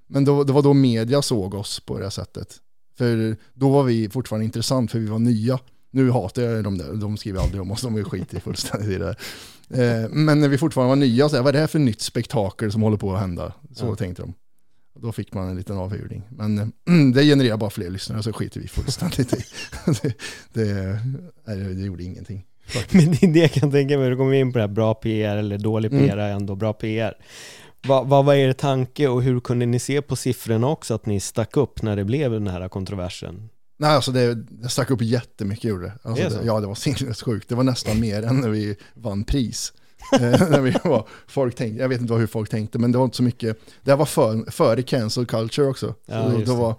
Men 0.07 0.25
då, 0.25 0.44
det 0.44 0.53
var 0.53 0.62
då 0.62 0.73
media 0.73 1.21
såg 1.21 1.53
oss 1.53 1.80
på 1.80 1.97
det 1.97 2.03
här 2.03 2.09
sättet. 2.09 2.62
För 2.97 3.38
då 3.53 3.69
var 3.69 3.83
vi 3.83 4.09
fortfarande 4.09 4.45
intressant 4.45 4.91
för 4.91 5.00
vi 5.00 5.06
var 5.06 5.19
nya. 5.19 5.59
Nu 5.91 6.12
hatar 6.12 6.41
jag 6.41 6.63
dem 6.63 6.77
där, 6.77 6.94
de 6.94 7.18
skriver 7.18 7.41
aldrig 7.41 7.62
om 7.62 7.71
oss, 7.71 7.81
de 7.81 7.95
är 7.95 8.03
skit 8.03 8.33
i 8.33 8.39
fullständigt 8.39 8.89
i 8.89 8.97
det. 8.97 9.15
Eh, 9.73 10.09
Men 10.09 10.39
när 10.39 10.47
vi 10.49 10.57
fortfarande 10.57 10.89
var 10.89 10.95
nya, 10.95 11.29
så 11.29 11.35
här, 11.35 11.43
vad 11.43 11.49
är 11.49 11.53
det 11.53 11.59
här 11.59 11.67
för 11.67 11.79
nytt 11.79 12.01
spektakel 12.01 12.71
som 12.71 12.81
håller 12.81 12.97
på 12.97 13.13
att 13.13 13.19
hända? 13.19 13.53
Så 13.75 13.85
Ja. 13.85 13.95
tänkte 13.95 14.21
de. 14.21 14.33
Då 14.99 15.11
fick 15.11 15.33
man 15.33 15.49
en 15.49 15.55
liten 15.57 15.77
avhyvling. 15.77 16.23
Men 16.29 16.57
eh, 16.59 16.65
det 17.13 17.23
genererar 17.23 17.57
bara 17.57 17.69
fler 17.69 17.89
lyssnare 17.89 18.23
så 18.23 18.33
skiter 18.33 18.59
vi 18.61 18.67
fullständigt 18.67 19.33
i. 19.33 19.43
det, 20.01 20.13
det, 20.53 20.99
nej, 21.47 21.57
det 21.57 21.81
gjorde 21.85 22.03
ingenting. 22.03 22.43
Men 22.91 23.33
det 23.33 23.39
jag 23.39 23.51
kan 23.51 23.71
tänka 23.71 23.97
mig, 23.97 24.09
du 24.09 24.17
kommer 24.17 24.33
in 24.33 24.51
på 24.53 24.57
det 24.57 24.63
här 24.63 24.67
bra 24.73 24.93
PR 24.93 25.37
eller 25.37 25.57
dålig 25.57 25.93
Mm. 25.93 26.07
PR 26.07 26.17
är 26.17 26.31
ändå 26.31 26.55
bra 26.55 26.73
PR. 26.73 27.13
Vad, 27.87 28.07
vad 28.07 28.25
var 28.25 28.33
er 28.33 28.53
tanke 28.53 29.07
och 29.07 29.23
hur 29.23 29.39
kunde 29.39 29.65
ni 29.65 29.79
se 29.79 30.01
på 30.01 30.15
siffrorna 30.15 30.67
också 30.67 30.93
att 30.93 31.05
ni 31.05 31.19
stack 31.19 31.57
upp 31.57 31.81
när 31.81 31.95
det 31.95 32.03
blev 32.03 32.31
den 32.31 32.47
här 32.47 32.67
kontroversen? 32.69 33.49
Nej, 33.77 33.89
alltså 33.89 34.12
det, 34.12 34.35
det 34.35 34.69
stack 34.69 34.91
upp 34.91 35.01
jättemycket 35.01 35.63
gjorde 35.63 35.85
det. 35.85 35.94
Alltså 36.03 36.24
Det 36.29 36.29
det. 36.29 36.45
Ja, 36.45 36.59
det 36.59 36.68
var 36.68 36.75
sinnessjukt. 36.75 37.50
Det 37.50 37.56
var 37.56 37.63
nästan 37.63 38.00
mer 38.00 38.24
än 38.24 38.35
när 38.38 38.50
vi 38.50 38.75
vann 38.94 39.24
pris. 39.24 39.74
Eh, 40.13 40.21
när 40.50 40.62
vi 40.62 40.75
var, 40.83 41.07
folk 41.27 41.56
tänkte, 41.56 41.81
jag 41.81 41.90
vet 41.90 42.01
inte 42.01 42.13
hur 42.13 42.28
folk 42.28 42.49
tänkte, 42.49 42.80
men 42.80 42.92
det 42.92 42.97
var 42.97 43.06
inte 43.06 43.18
så 43.18 43.23
mycket. 43.23 43.57
Det 43.83 43.92
här 43.92 43.97
var 43.97 44.06
för, 44.06 44.51
före 44.51 44.83
cancel 44.83 45.25
culture 45.25 45.68
också. 45.68 45.95
Ja, 46.06 46.23
så 46.23 46.37
då 46.37 46.37
det. 46.37 46.51
var, 46.51 46.75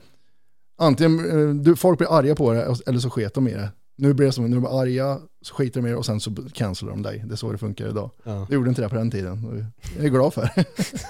antingen, 0.78 1.48
eh, 1.48 1.54
du, 1.54 1.76
folk 1.76 1.98
blir 1.98 2.18
arga 2.18 2.34
på 2.34 2.52
det 2.52 2.76
eller 2.86 2.98
så 2.98 3.10
sket 3.10 3.34
de 3.34 3.48
i 3.48 3.54
det. 3.54 3.70
Nu 3.96 4.14
blir 4.14 4.26
det 4.26 4.32
som, 4.32 4.50
när 4.50 4.56
de 4.56 4.66
arga 4.66 5.18
så 5.42 5.54
skiter 5.54 5.80
de 5.80 5.86
i 5.86 5.90
det 5.90 5.96
och 5.96 6.06
sen 6.06 6.20
så 6.20 6.30
cancelar 6.52 6.92
de 6.92 7.02
dig. 7.02 7.24
Det 7.26 7.34
är 7.34 7.36
så 7.36 7.52
det 7.52 7.58
funkar 7.58 7.88
idag. 7.88 8.10
Ja. 8.24 8.46
Det 8.48 8.54
gjorde 8.54 8.68
inte 8.68 8.82
det 8.82 8.88
på 8.88 8.94
den 8.94 9.10
tiden. 9.10 9.70
Jag 9.96 10.04
är 10.04 10.08
glad 10.08 10.34
för 10.34 10.50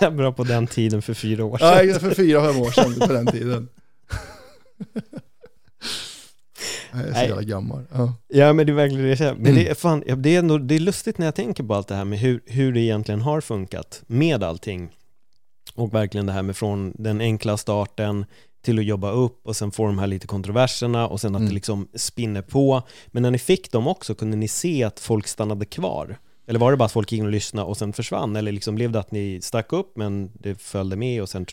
det. 0.00 0.10
Bra 0.16 0.32
på 0.32 0.44
den 0.44 0.66
tiden 0.66 1.02
för 1.02 1.14
fyra 1.14 1.44
år 1.44 1.58
sedan. 1.58 1.70
Nej, 1.74 1.94
för 1.94 2.10
fyra, 2.10 2.52
fem 2.52 2.62
år 2.62 2.70
sedan 2.70 3.08
på 3.08 3.12
den 3.12 3.26
tiden. 3.32 3.68
Jag 6.92 7.00
är 7.08 7.12
så 7.14 7.20
jävla 7.20 7.42
gammal. 7.42 7.82
Ja. 7.92 8.14
Ja 8.28 8.52
men 8.52 8.66
det 8.66 8.72
är 8.72 8.74
verkligen 8.74 9.02
det 9.02 9.08
jag 9.08 9.18
känner. 9.18 9.34
Men 9.34 9.46
Mm. 9.46 9.54
det 9.54 9.68
är, 9.70 9.74
fan, 9.74 10.02
det, 10.16 10.34
är 10.34 10.38
ändå, 10.38 10.58
det 10.58 10.74
är 10.74 10.80
lustigt 10.80 11.18
när 11.18 11.26
jag 11.26 11.34
tänker 11.34 11.62
på 11.64 11.74
allt 11.74 11.88
det 11.88 11.94
här 11.94 12.04
med 12.04 12.18
hur, 12.18 12.40
hur 12.46 12.72
det 12.72 12.80
egentligen 12.80 13.20
har 13.20 13.40
funkat 13.40 14.02
med 14.06 14.42
allting. 14.42 14.88
Och 15.74 15.94
verkligen 15.94 16.26
det 16.26 16.32
här 16.32 16.42
med 16.42 16.56
från 16.56 16.92
den 16.98 17.20
enkla 17.20 17.56
starten 17.56 18.24
till 18.64 18.78
att 18.78 18.84
jobba 18.84 19.10
upp 19.10 19.40
och 19.46 19.56
sen 19.56 19.70
få 19.70 19.86
de 19.86 19.98
här 19.98 20.06
lite 20.06 20.26
kontroverserna 20.26 21.06
och 21.08 21.20
sen 21.20 21.34
att 21.34 21.38
Mm. 21.40 21.48
det 21.48 21.54
liksom 21.54 21.88
spinner 21.94 22.42
på. 22.42 22.82
Men 23.06 23.22
när 23.22 23.30
ni 23.30 23.38
fick 23.38 23.72
dem 23.72 23.86
också, 23.86 24.14
kunde 24.14 24.36
ni 24.36 24.48
se 24.48 24.84
att 24.84 25.00
folk 25.00 25.26
stannade 25.26 25.64
kvar? 25.64 26.18
Eller 26.46 26.58
var 26.60 26.70
det 26.70 26.76
bara 26.76 26.84
att 26.84 26.92
folk 26.92 27.12
gick 27.12 27.18
in 27.18 27.24
och 27.26 27.32
lyssnade 27.32 27.66
och 27.68 27.76
sen 27.76 27.92
försvann? 27.92 28.36
Eller 28.36 28.52
liksom 28.52 28.74
blev 28.74 28.92
det 28.92 28.98
att 29.00 29.10
ni 29.12 29.40
stack 29.42 29.72
upp 29.72 29.92
men 29.96 30.30
det 30.34 30.60
följde 30.62 30.96
med 30.96 31.22
och 31.22 31.28
sen... 31.28 31.46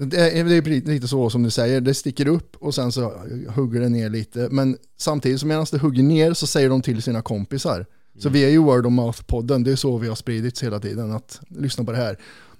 Det 0.00 0.38
är, 0.38 0.44
det 0.44 0.54
är 0.56 0.86
lite 0.88 1.08
så 1.08 1.30
som 1.30 1.42
du 1.42 1.50
säger, 1.50 1.80
det 1.80 1.94
sticker 1.94 2.28
upp 2.28 2.56
och 2.56 2.74
sen 2.74 2.92
så 2.92 3.12
hugger 3.48 3.80
det 3.80 3.88
ner 3.88 4.10
lite. 4.10 4.48
Men 4.50 4.76
samtidigt 4.96 5.40
som 5.40 5.48
medan 5.48 5.66
det 5.70 5.78
hugger 5.78 6.02
ner 6.02 6.34
så 6.34 6.46
säger 6.46 6.68
de 6.68 6.82
till 6.82 7.02
sina 7.02 7.22
kompisar. 7.22 7.86
Så 8.18 8.28
vi 8.28 8.44
är 8.44 8.48
ju 8.48 8.58
word 8.58 8.86
of 8.86 8.92
mouth-podden, 8.92 9.64
det 9.64 9.72
är 9.72 9.76
så 9.76 9.98
vi 9.98 10.08
har 10.08 10.14
spridits 10.14 10.62
hela 10.62 10.80
tiden, 10.80 11.12
att 11.12 11.40
lyssna 11.48 11.84
på 11.84 11.92
det 11.92 11.98
här. 11.98 12.18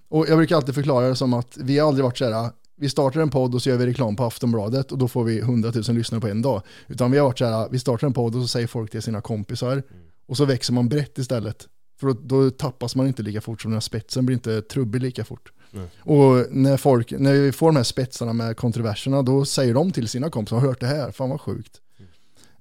Och 0.08 0.28
jag 0.28 0.38
brukar 0.38 0.56
alltid 0.56 0.74
förklara 0.74 1.08
det 1.08 1.16
som 1.16 1.34
att 1.34 1.56
vi 1.56 1.78
har 1.78 1.88
aldrig 1.88 2.04
varit 2.04 2.18
så 2.18 2.24
här, 2.24 2.50
vi 2.76 2.88
startar 2.88 3.20
en 3.20 3.30
podd 3.30 3.54
och 3.54 3.62
så 3.62 3.68
gör 3.68 3.76
vi 3.76 3.86
reklam 3.86 4.16
på 4.16 4.24
Aftonbladet 4.24 4.92
och 4.92 4.98
då 4.98 5.08
får 5.08 5.24
vi 5.24 5.38
100 5.38 5.72
000 5.74 5.96
lyssnare 5.96 6.20
på 6.20 6.28
en 6.28 6.42
dag. 6.42 6.62
Utan 6.86 7.10
vi 7.10 7.18
har 7.18 7.24
varit 7.24 7.38
så 7.38 7.44
här, 7.44 7.68
vi 7.70 7.78
startar 7.78 8.06
en 8.06 8.12
podd 8.12 8.34
och 8.34 8.42
så 8.42 8.48
säger 8.48 8.66
folk 8.66 8.90
till 8.90 9.02
sina 9.02 9.20
kompisar 9.20 9.82
och 10.26 10.36
så 10.36 10.44
växer 10.44 10.72
man 10.72 10.88
brett 10.88 11.18
istället. 11.18 11.68
För 12.00 12.06
då, 12.06 12.16
då 12.22 12.50
tappas 12.50 12.96
man 12.96 13.06
inte 13.06 13.22
lika 13.22 13.40
fort 13.40 13.62
som 13.62 13.70
den 13.70 13.76
här 13.76 13.80
spetsen 13.80 14.26
blir 14.26 14.36
inte 14.36 14.62
trubbig 14.62 15.02
lika 15.02 15.24
fort. 15.24 15.52
Nej. 15.70 15.86
Och 16.00 16.46
när, 16.50 16.76
folk, 16.76 17.10
när 17.10 17.32
vi 17.32 17.52
får 17.52 17.66
de 17.66 17.76
här 17.76 17.82
spetsarna 17.82 18.32
med 18.32 18.56
kontroverserna, 18.56 19.22
då 19.22 19.44
säger 19.44 19.74
de 19.74 19.92
till 19.92 20.08
sina 20.08 20.30
kompisar, 20.30 20.56
har 20.56 20.66
hört 20.66 20.80
det 20.80 20.86
här, 20.86 21.10
fan 21.10 21.30
vad 21.30 21.40
sjukt. 21.40 21.80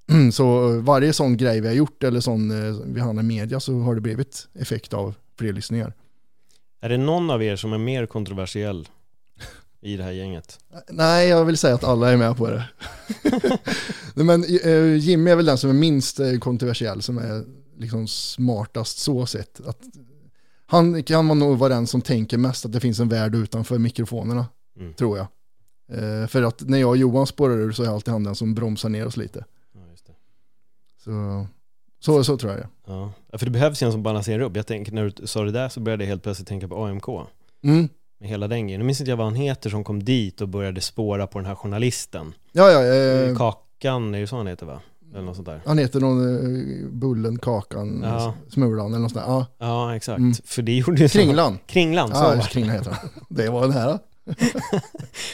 Så 0.34 0.78
varje 0.80 1.14
sån 1.14 1.38
grej 1.38 1.62
vi 1.62 1.68
har 1.68 1.76
gjort 1.76 2.04
eller 2.04 2.20
sån 2.20 2.52
eh, 2.52 2.76
vi 2.86 3.00
handlar 3.02 3.24
i 3.24 3.26
media 3.26 3.60
så 3.60 3.80
har 3.80 3.96
det 3.96 4.02
blivit 4.02 4.48
effekt 4.54 4.94
av 4.94 5.16
fler 5.38 5.54
lyssningar. 5.54 5.94
Är 6.82 6.90
det 6.90 6.98
någon 6.98 7.30
av 7.30 7.44
er 7.44 7.56
som 7.56 7.74
är 7.74 7.78
mer 7.78 8.06
kontroversiell 8.06 8.88
i 9.82 9.98
det 9.98 10.04
här 10.04 10.12
gänget? 10.12 10.60
Nej, 10.90 11.28
jag 11.28 11.46
vill 11.46 11.58
säga 11.58 11.76
att 11.76 11.84
alla 11.84 12.12
är 12.12 12.18
med 12.18 12.38
på 12.38 12.50
det. 12.50 12.64
Men 14.24 14.44
eh, 14.44 14.96
Jimmy 14.96 15.32
är 15.32 15.36
väl 15.36 15.46
den 15.46 15.58
som 15.58 15.70
är 15.70 15.74
minst 15.74 16.20
eh, 16.20 16.34
kontroversiell, 16.34 17.02
som 17.02 17.18
är 17.18 17.44
liksom 17.78 18.08
smartast 18.08 18.98
så 18.98 19.26
sett. 19.26 19.68
Att 19.68 19.80
han 20.68 21.04
kan 21.04 21.26
man 21.26 21.40
nog 21.40 21.58
vara 21.58 21.70
den 21.74 21.88
som 21.88 22.02
tänker 22.02 22.38
mest 22.38 22.66
att 22.66 22.72
det 22.72 22.80
finns 22.80 23.00
en 23.00 23.10
värld 23.10 23.36
utanför 23.36 23.78
mikrofonerna, 23.78 24.46
Mm. 24.80 24.94
tror 24.94 25.18
jag. 25.18 25.28
Eh, 25.92 26.28
För 26.28 26.44
att 26.44 26.62
när 26.62 26.78
jag 26.78 26.90
och 26.90 26.98
Johan 26.98 27.28
spårar 27.28 27.54
ur 27.58 27.72
så 27.72 27.84
är 27.84 27.88
alltid 27.88 28.12
han 28.14 28.24
den 28.24 28.36
som 28.36 28.56
bromsar 28.56 28.90
ner 28.90 29.06
oss 29.08 29.18
lite. 29.18 29.46
Ja, 29.74 29.80
just 29.92 30.06
det. 30.08 30.14
Så, 31.04 31.48
så, 32.00 32.24
så 32.24 32.38
tror 32.38 32.52
jag 32.52 32.62
det. 32.62 32.68
Ja. 32.86 33.12
Ja, 33.32 33.38
för 33.38 33.46
det 33.46 33.52
behövs 33.52 33.84
ju 33.84 33.86
en 33.86 33.92
som 33.92 34.04
balanserar 34.04 34.40
upp. 34.40 34.56
Jag 34.56 34.68
tänker 34.68 34.92
när 34.92 35.12
du 35.16 35.28
sa 35.28 35.44
det 35.44 35.52
där 35.52 35.70
så 35.70 35.80
började 35.80 36.04
jag 36.04 36.10
helt 36.10 36.24
plötsligt 36.24 36.48
tänka 36.48 36.68
på 36.68 36.86
AMK. 36.86 37.08
Mm. 37.64 37.90
Med 38.20 38.30
hela 38.30 38.48
den 38.48 38.68
grejen. 38.68 38.80
Nu 38.80 38.86
minns 38.86 39.00
inte 39.02 39.10
jag 39.10 39.18
vad 39.18 39.26
han 39.28 39.36
heter 39.36 39.70
som 39.70 39.84
kom 39.84 40.04
dit 40.04 40.42
och 40.42 40.48
började 40.50 40.82
spåra 40.82 41.28
på 41.28 41.40
den 41.40 41.46
här 41.46 41.56
journalisten. 41.56 42.34
Ja, 42.52 42.72
ja, 42.72 42.84
eh, 42.84 43.38
Kakan, 43.38 44.16
är 44.16 44.20
det 44.22 44.28
så 44.28 44.38
han 44.38 44.48
heter 44.48 44.66
va? 44.66 44.82
Eller 45.14 45.22
något 45.26 45.36
sånt 45.36 45.46
där. 45.48 45.62
han 45.66 45.78
heter 45.78 46.00
någon 46.00 46.36
eh, 46.84 46.88
Bullen, 46.90 47.40
Kakan, 47.40 48.02
Ja. 48.04 48.34
Smulan 48.50 48.88
eller 48.88 49.00
något 49.00 49.12
sånt 49.12 49.26
där. 49.26 49.32
Ja, 49.32 49.46
Ja, 49.60 49.96
exakt. 49.96 50.20
Mm. 50.20 50.34
För 50.46 50.62
det 50.62 50.74
gjorde 50.78 51.02
ju 51.02 51.10
så- 51.10 51.18
Kringlan. 51.18 51.58
Kringlan, 51.68 52.08
så 52.10 52.16
Ja, 52.16 52.36
var. 52.36 52.42
Kringlan 52.42 52.76
heter 52.76 52.92
han. 52.92 53.10
Det 53.30 53.50
var 53.50 53.62
den 53.62 53.72
här. 53.72 54.00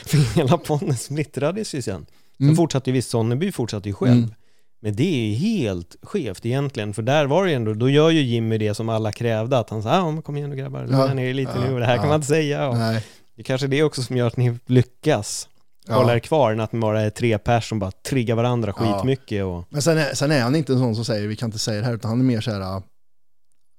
För 0.05 0.35
hela 0.35 0.57
podden 0.57 0.97
splittrades 0.97 1.75
ju 1.75 1.81
sen. 1.81 2.05
Sen 2.37 2.45
Mm. 2.45 2.55
fortsatte 2.55 2.89
ju 2.89 2.93
visst, 2.93 3.09
Sonneby 3.09 3.51
fortsatte 3.51 3.89
ju 3.89 3.93
själv. 3.95 4.17
Mm. 4.17 4.33
Men 4.81 4.95
det 4.95 5.03
är 5.03 5.27
ju 5.27 5.33
helt 5.35 5.95
skevt 6.01 6.45
egentligen, 6.45 6.93
för 6.93 7.01
där 7.01 7.25
var 7.25 7.45
det 7.45 7.53
ändå, 7.53 7.73
då 7.73 7.89
gör 7.89 8.09
ju 8.09 8.21
Jimmy 8.21 8.57
det 8.57 8.73
som 8.73 8.89
alla 8.89 9.11
krävde, 9.11 9.59
att 9.59 9.69
han 9.69 9.83
sa 9.83 9.95
ja 9.95 10.11
men 10.11 10.21
kom 10.21 10.37
igen 10.37 10.49
nu 10.49 10.55
grabbar, 10.55 10.79
Ja. 10.79 10.85
lugna 10.97 11.13
ner 11.13 11.25
er 11.29 11.33
lite 11.33 11.51
Ja. 11.55 11.69
nu, 11.71 11.79
det 11.79 11.85
här 11.85 11.95
kan 11.95 12.03
Ja. 12.03 12.09
man 12.09 12.15
inte 12.15 12.27
säga. 12.27 12.69
Och 12.69 12.77
Nej. 12.77 13.05
det 13.35 13.41
är 13.41 13.43
kanske 13.43 13.67
är 13.67 13.69
det 13.69 13.83
också 13.83 14.01
som 14.01 14.17
gör 14.17 14.27
att 14.27 14.37
ni 14.37 14.59
lyckas 14.65 15.49
hålla 15.87 16.15
er 16.15 16.19
kvar, 16.19 16.51
än 16.51 16.59
att 16.59 16.73
ni 16.73 16.79
bara 16.79 17.01
är 17.01 17.09
tre 17.09 17.37
pers 17.37 17.69
som 17.69 17.79
bara 17.79 17.91
triggar 17.91 18.35
varandra 18.35 18.73
Ja. 18.77 18.83
skitmycket 18.97 19.43
och 19.45 19.63
Men 19.69 19.81
sen 19.81 19.97
är, 19.97 20.13
sen 20.13 20.31
är 20.31 20.41
han 20.41 20.55
inte 20.55 20.73
en 20.73 20.79
sån 20.79 20.95
som 20.95 21.05
säger 21.05 21.27
vi 21.27 21.35
kan 21.35 21.47
inte 21.47 21.59
säga 21.59 21.79
det 21.79 21.85
här, 21.85 21.93
utan 21.93 22.09
han 22.09 22.19
är 22.19 22.23
mer 22.23 22.41
så 22.41 22.51
här 22.51 22.61
äh, 22.61 22.81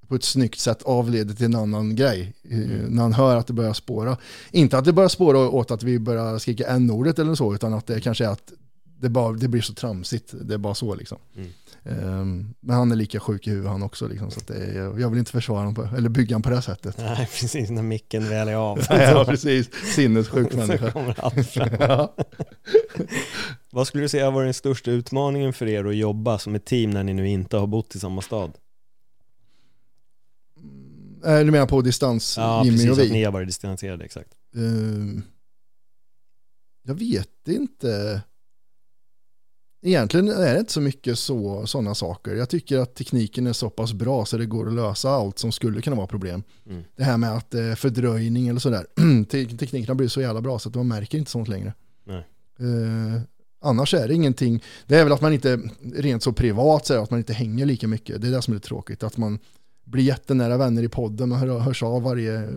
på 0.08 0.14
ett 0.14 0.24
snyggt 0.24 0.58
sätt 0.58 0.82
avleder 0.82 1.34
till 1.34 1.44
en 1.46 1.54
annan 1.56 1.96
grej. 1.96 2.32
eh, 2.50 2.58
När 2.88 3.02
han 3.02 3.12
hör 3.12 3.36
att 3.36 3.46
det 3.46 3.52
börjar 3.52 3.72
spåra. 3.72 4.16
Inte 4.50 4.78
att 4.78 4.84
det 4.84 4.92
börjar 4.92 5.08
spåra 5.08 5.38
åt 5.38 5.70
att 5.70 5.82
vi 5.82 5.98
börjar 5.98 6.38
skrika 6.38 6.66
n-ordet 6.66 7.18
eller 7.18 7.34
så, 7.34 7.54
utan 7.54 7.74
att 7.74 7.86
det 7.86 8.00
kanske 8.00 8.24
är 8.24 8.28
att 8.28 8.52
det, 9.00 9.08
bara, 9.08 9.32
det 9.32 9.48
blir 9.48 9.62
så 9.62 9.74
tramsigt. 9.74 10.34
Det 10.40 10.54
är 10.54 10.58
bara 10.58 10.74
så 10.74 10.94
liksom. 10.94 11.18
Mm. 11.36 11.50
Ehm, 11.84 12.54
men 12.60 12.76
han 12.76 12.92
är 12.92 12.96
lika 12.96 13.20
sjuk 13.20 13.46
i 13.46 13.50
huvudet 13.50 13.70
han 13.70 13.82
också. 13.82 14.08
Liksom, 14.08 14.30
så 14.30 14.40
det 14.46 14.54
är, 14.54 14.98
jag 15.00 15.10
vill 15.10 15.18
inte 15.18 15.30
försvara 15.32 15.58
honom 15.58 15.74
på, 15.74 15.82
eller 15.96 16.08
bygga 16.08 16.34
honom 16.34 16.42
på 16.42 16.50
det 16.50 16.62
sättet. 16.62 16.94
Nej, 16.98 17.28
precis 17.40 17.70
när 17.70 17.82
micken 17.82 18.28
väl 18.28 18.48
är 18.48 18.54
av. 18.54 18.78
ja, 18.90 19.24
precis. 19.28 19.70
Sinnessjuk 19.94 20.52
människa. 20.56 20.90
kommer 20.90 21.20
allt 21.24 21.48
fram. 21.50 21.68
ja. 21.80 22.14
Vad 23.70 23.86
skulle 23.86 24.04
du 24.04 24.08
säga 24.08 24.30
var 24.30 24.44
den 24.44 24.54
största 24.54 24.90
utmaningen 24.90 25.52
för 25.52 25.66
er 25.66 25.84
att 25.84 25.96
jobba 25.96 26.38
som 26.38 26.54
ett 26.54 26.64
team 26.64 26.90
när 26.90 27.02
ni 27.04 27.14
nu 27.14 27.28
inte 27.28 27.56
har 27.56 27.66
bott 27.66 27.94
i 27.96 27.98
samma 28.00 28.22
stad? 28.22 28.52
Eh, 31.24 31.38
Du 31.38 31.50
menar 31.50 31.66
på 31.66 31.80
distans, 31.82 32.34
Ja, 32.36 32.64
Jimmy 32.64 32.76
precis, 32.76 32.90
och 32.90 32.98
vi? 32.98 33.06
att 33.06 33.12
ni 33.12 33.24
har 33.24 33.32
varit 33.32 33.48
distanserade, 33.48 34.04
exakt. 34.04 34.30
Ehm, 34.56 35.22
jag 36.82 36.94
vet 36.94 37.48
inte. 37.48 38.22
Egentligen 39.86 40.28
är 40.28 40.54
det 40.54 40.60
inte 40.60 40.72
så 40.72 40.80
mycket 40.80 41.18
så, 41.18 41.66
sådana 41.66 41.94
saker. 41.94 42.34
Jag 42.34 42.48
tycker 42.48 42.78
att 42.78 42.94
tekniken 42.94 43.46
är 43.46 43.52
så 43.52 43.70
pass 43.70 43.92
bra 43.92 44.24
så 44.24 44.36
det 44.36 44.46
går 44.46 44.66
att 44.68 44.74
lösa 44.74 45.10
allt 45.10 45.38
som 45.38 45.52
skulle 45.52 45.82
kunna 45.82 45.96
vara 45.96 46.06
problem. 46.06 46.42
Mm. 46.66 46.82
Det 46.96 47.04
här 47.04 47.16
med 47.16 47.32
att 47.36 47.54
eh, 47.54 47.74
fördröjning 47.74 48.48
eller 48.48 48.60
sådär. 48.60 48.86
Te- 49.24 49.56
Tekniken 49.56 49.88
har 49.88 49.94
blivit 49.94 50.12
så 50.12 50.20
jävla 50.20 50.40
bra 50.40 50.58
så 50.58 50.68
att 50.68 50.74
man 50.74 50.88
märker 50.88 51.18
inte 51.18 51.30
sånt 51.30 51.48
längre. 51.48 51.74
Eh, 52.58 53.22
annars 53.62 53.94
är 53.94 54.08
det 54.08 54.14
ingenting. 54.14 54.62
Det 54.86 54.96
är 54.96 55.04
väl 55.04 55.12
att 55.12 55.20
man 55.20 55.32
inte, 55.32 55.60
rent 55.94 56.22
så 56.22 56.32
privat 56.32 56.86
säger 56.86 57.02
att 57.02 57.10
man 57.10 57.18
inte 57.18 57.32
hänger 57.32 57.66
lika 57.66 57.88
mycket. 57.88 58.20
Det 58.22 58.28
är 58.28 58.32
det 58.32 58.42
som 58.42 58.54
är 58.54 58.58
tråkigt. 58.58 59.02
Att 59.02 59.16
man 59.16 59.38
blir 59.84 60.04
jättenära 60.04 60.56
vänner 60.56 60.82
i 60.82 60.88
podden 60.88 61.32
och 61.32 61.38
hör, 61.38 61.58
hörs 61.58 61.82
av 61.82 62.02
varje, 62.02 62.48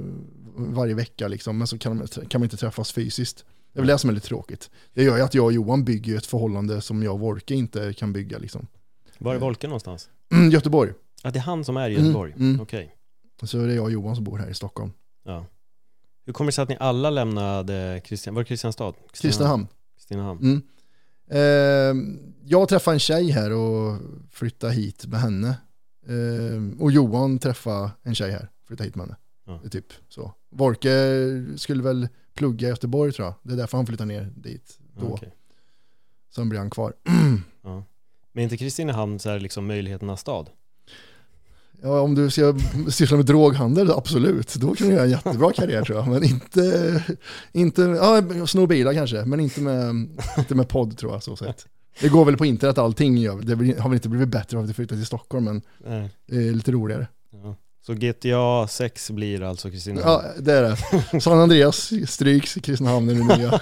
varje 0.55 0.93
vecka 0.93 1.27
liksom. 1.27 1.57
Men 1.57 1.67
så 1.67 1.77
kan, 1.77 2.07
kan 2.07 2.41
man 2.41 2.43
inte 2.45 2.57
träffas 2.57 2.91
fysiskt. 2.91 3.45
Det 3.77 3.81
är 3.81 3.83
väl 3.83 3.87
det 3.87 3.97
som 3.97 4.09
är 4.09 4.13
lite 4.13 4.27
tråkigt. 4.27 4.69
Det 4.93 5.03
gör 5.03 5.17
ju 5.17 5.23
att 5.23 5.33
jag 5.33 5.45
och 5.45 5.53
Johan 5.53 5.83
bygger 5.83 6.17
ett 6.17 6.25
förhållande 6.25 6.81
som 6.81 7.03
jag 7.03 7.13
och 7.13 7.19
Wolke 7.19 7.55
inte 7.55 7.93
kan 7.93 8.13
bygga 8.13 8.37
liksom. 8.37 8.67
Var 9.17 9.35
är 9.35 9.39
Volke 9.39 9.67
någonstans? 9.67 10.09
Göteborg. 10.51 10.93
Ja, 11.23 11.31
det 11.31 11.39
är 11.39 11.43
han 11.43 11.63
som 11.63 11.77
är 11.77 11.89
i 11.89 11.93
Göteborg? 11.93 12.31
Mm, 12.31 12.49
mm. 12.49 12.61
Okej. 12.61 12.95
Så 13.43 13.57
det 13.57 13.71
är 13.71 13.75
jag 13.75 13.83
och 13.83 13.91
Johan 13.91 14.15
som 14.15 14.23
bor 14.23 14.37
här 14.37 14.49
i 14.49 14.53
Stockholm. 14.53 14.91
Ja. 15.25 15.45
Hur 16.25 16.33
kommer 16.33 16.51
det 16.51 16.55
sig 16.55 16.63
att 16.63 16.69
ni 16.69 16.77
alla 16.79 17.09
lämnade 17.09 18.01
Kristian, 18.05 18.35
var 18.35 18.41
det 18.41 18.47
Kristianstad? 18.47 18.93
Kristinehamn. 19.13 19.67
Kristinehamn. 19.95 20.39
Mm. 20.41 20.61
Eh, 21.31 22.17
jag 22.45 22.69
träffade 22.69 22.95
en 22.95 22.99
tjej 22.99 23.29
här 23.29 23.51
och 23.51 23.99
flyttade 24.31 24.73
hit 24.73 25.05
med 25.05 25.19
henne. 25.19 25.57
Eh, 26.07 26.81
och 26.81 26.91
Johan 26.91 27.39
träffade 27.39 27.91
en 28.03 28.15
tjej 28.15 28.31
här, 28.31 28.49
flyttade 28.67 28.87
hit 28.87 28.95
med 28.95 29.05
henne. 29.05 29.17
Är 29.63 29.69
typ 29.69 29.93
så. 30.09 30.33
Vorke 30.49 30.89
skulle 31.57 31.83
väl 31.83 32.07
plugga 32.33 32.67
i 32.67 32.69
Göteborg 32.69 33.11
tror 33.11 33.25
jag. 33.25 33.35
Det 33.43 33.53
är 33.53 33.57
därför 33.57 33.77
han 33.77 33.85
flyttade 33.85 34.07
ner 34.07 34.33
dit 34.35 34.79
då. 34.99 35.07
Okej. 35.07 35.33
Sen 36.35 36.49
blir 36.49 36.59
han 36.59 36.69
kvar. 36.69 36.93
Ja. 37.63 37.83
Men 38.31 38.43
inte 38.43 38.57
Kristinehamn 38.57 39.19
så 39.19 39.29
här 39.29 39.39
liksom 39.39 39.67
möjligheternas 39.67 40.21
stad? 40.21 40.49
Ja, 41.81 42.01
om 42.01 42.15
du 42.15 42.29
ska 42.29 42.55
syssla 42.89 43.17
med 43.17 43.25
droghandel, 43.25 43.91
absolut. 43.91 44.55
Då 44.55 44.75
kan 44.75 44.87
du 44.87 44.93
göra 44.93 45.03
en 45.03 45.09
jättebra 45.09 45.51
karriär 45.55 45.83
tror 45.83 45.97
jag. 45.97 46.07
Men 46.07 46.23
inte, 46.23 47.03
inte 47.51 47.81
ja, 47.81 48.47
sno 48.47 48.67
bilar 48.67 48.93
kanske, 48.93 49.25
men 49.25 49.39
inte 49.39 49.61
med, 49.61 49.89
inte 50.37 50.55
med 50.55 50.69
podd 50.69 50.97
tror 50.97 51.11
jag. 51.11 51.23
Så 51.23 51.35
sett. 51.35 51.67
Det 52.01 52.09
går 52.09 52.25
väl 52.25 52.37
på 52.37 52.45
internet 52.45 52.77
allting, 52.77 53.17
gör. 53.17 53.41
det 53.41 53.79
har 53.79 53.89
väl 53.89 53.95
inte 53.95 54.09
blivit 54.09 54.29
bättre 54.29 54.57
av 54.57 54.63
att 54.63 54.67
du 54.67 54.73
flyttat 54.73 54.97
till 54.97 55.05
Stockholm, 55.05 55.45
men 55.45 55.61
Nej. 55.85 56.09
det 56.25 56.47
är 56.47 56.51
lite 56.51 56.71
roligare. 56.71 57.07
Ja. 57.31 57.55
Så 57.87 57.93
GTA 57.93 58.67
6 58.67 59.11
blir 59.11 59.43
alltså 59.43 59.71
Kristinehamn? 59.71 60.25
Ja, 60.25 60.41
det 60.41 60.53
är 60.53 60.61
det. 60.61 61.21
San 61.21 61.39
Andreas 61.39 61.91
stryks, 62.07 62.53
Kristinehamn 62.53 63.09
är 63.09 63.13
det 63.13 63.37
nya. 63.37 63.61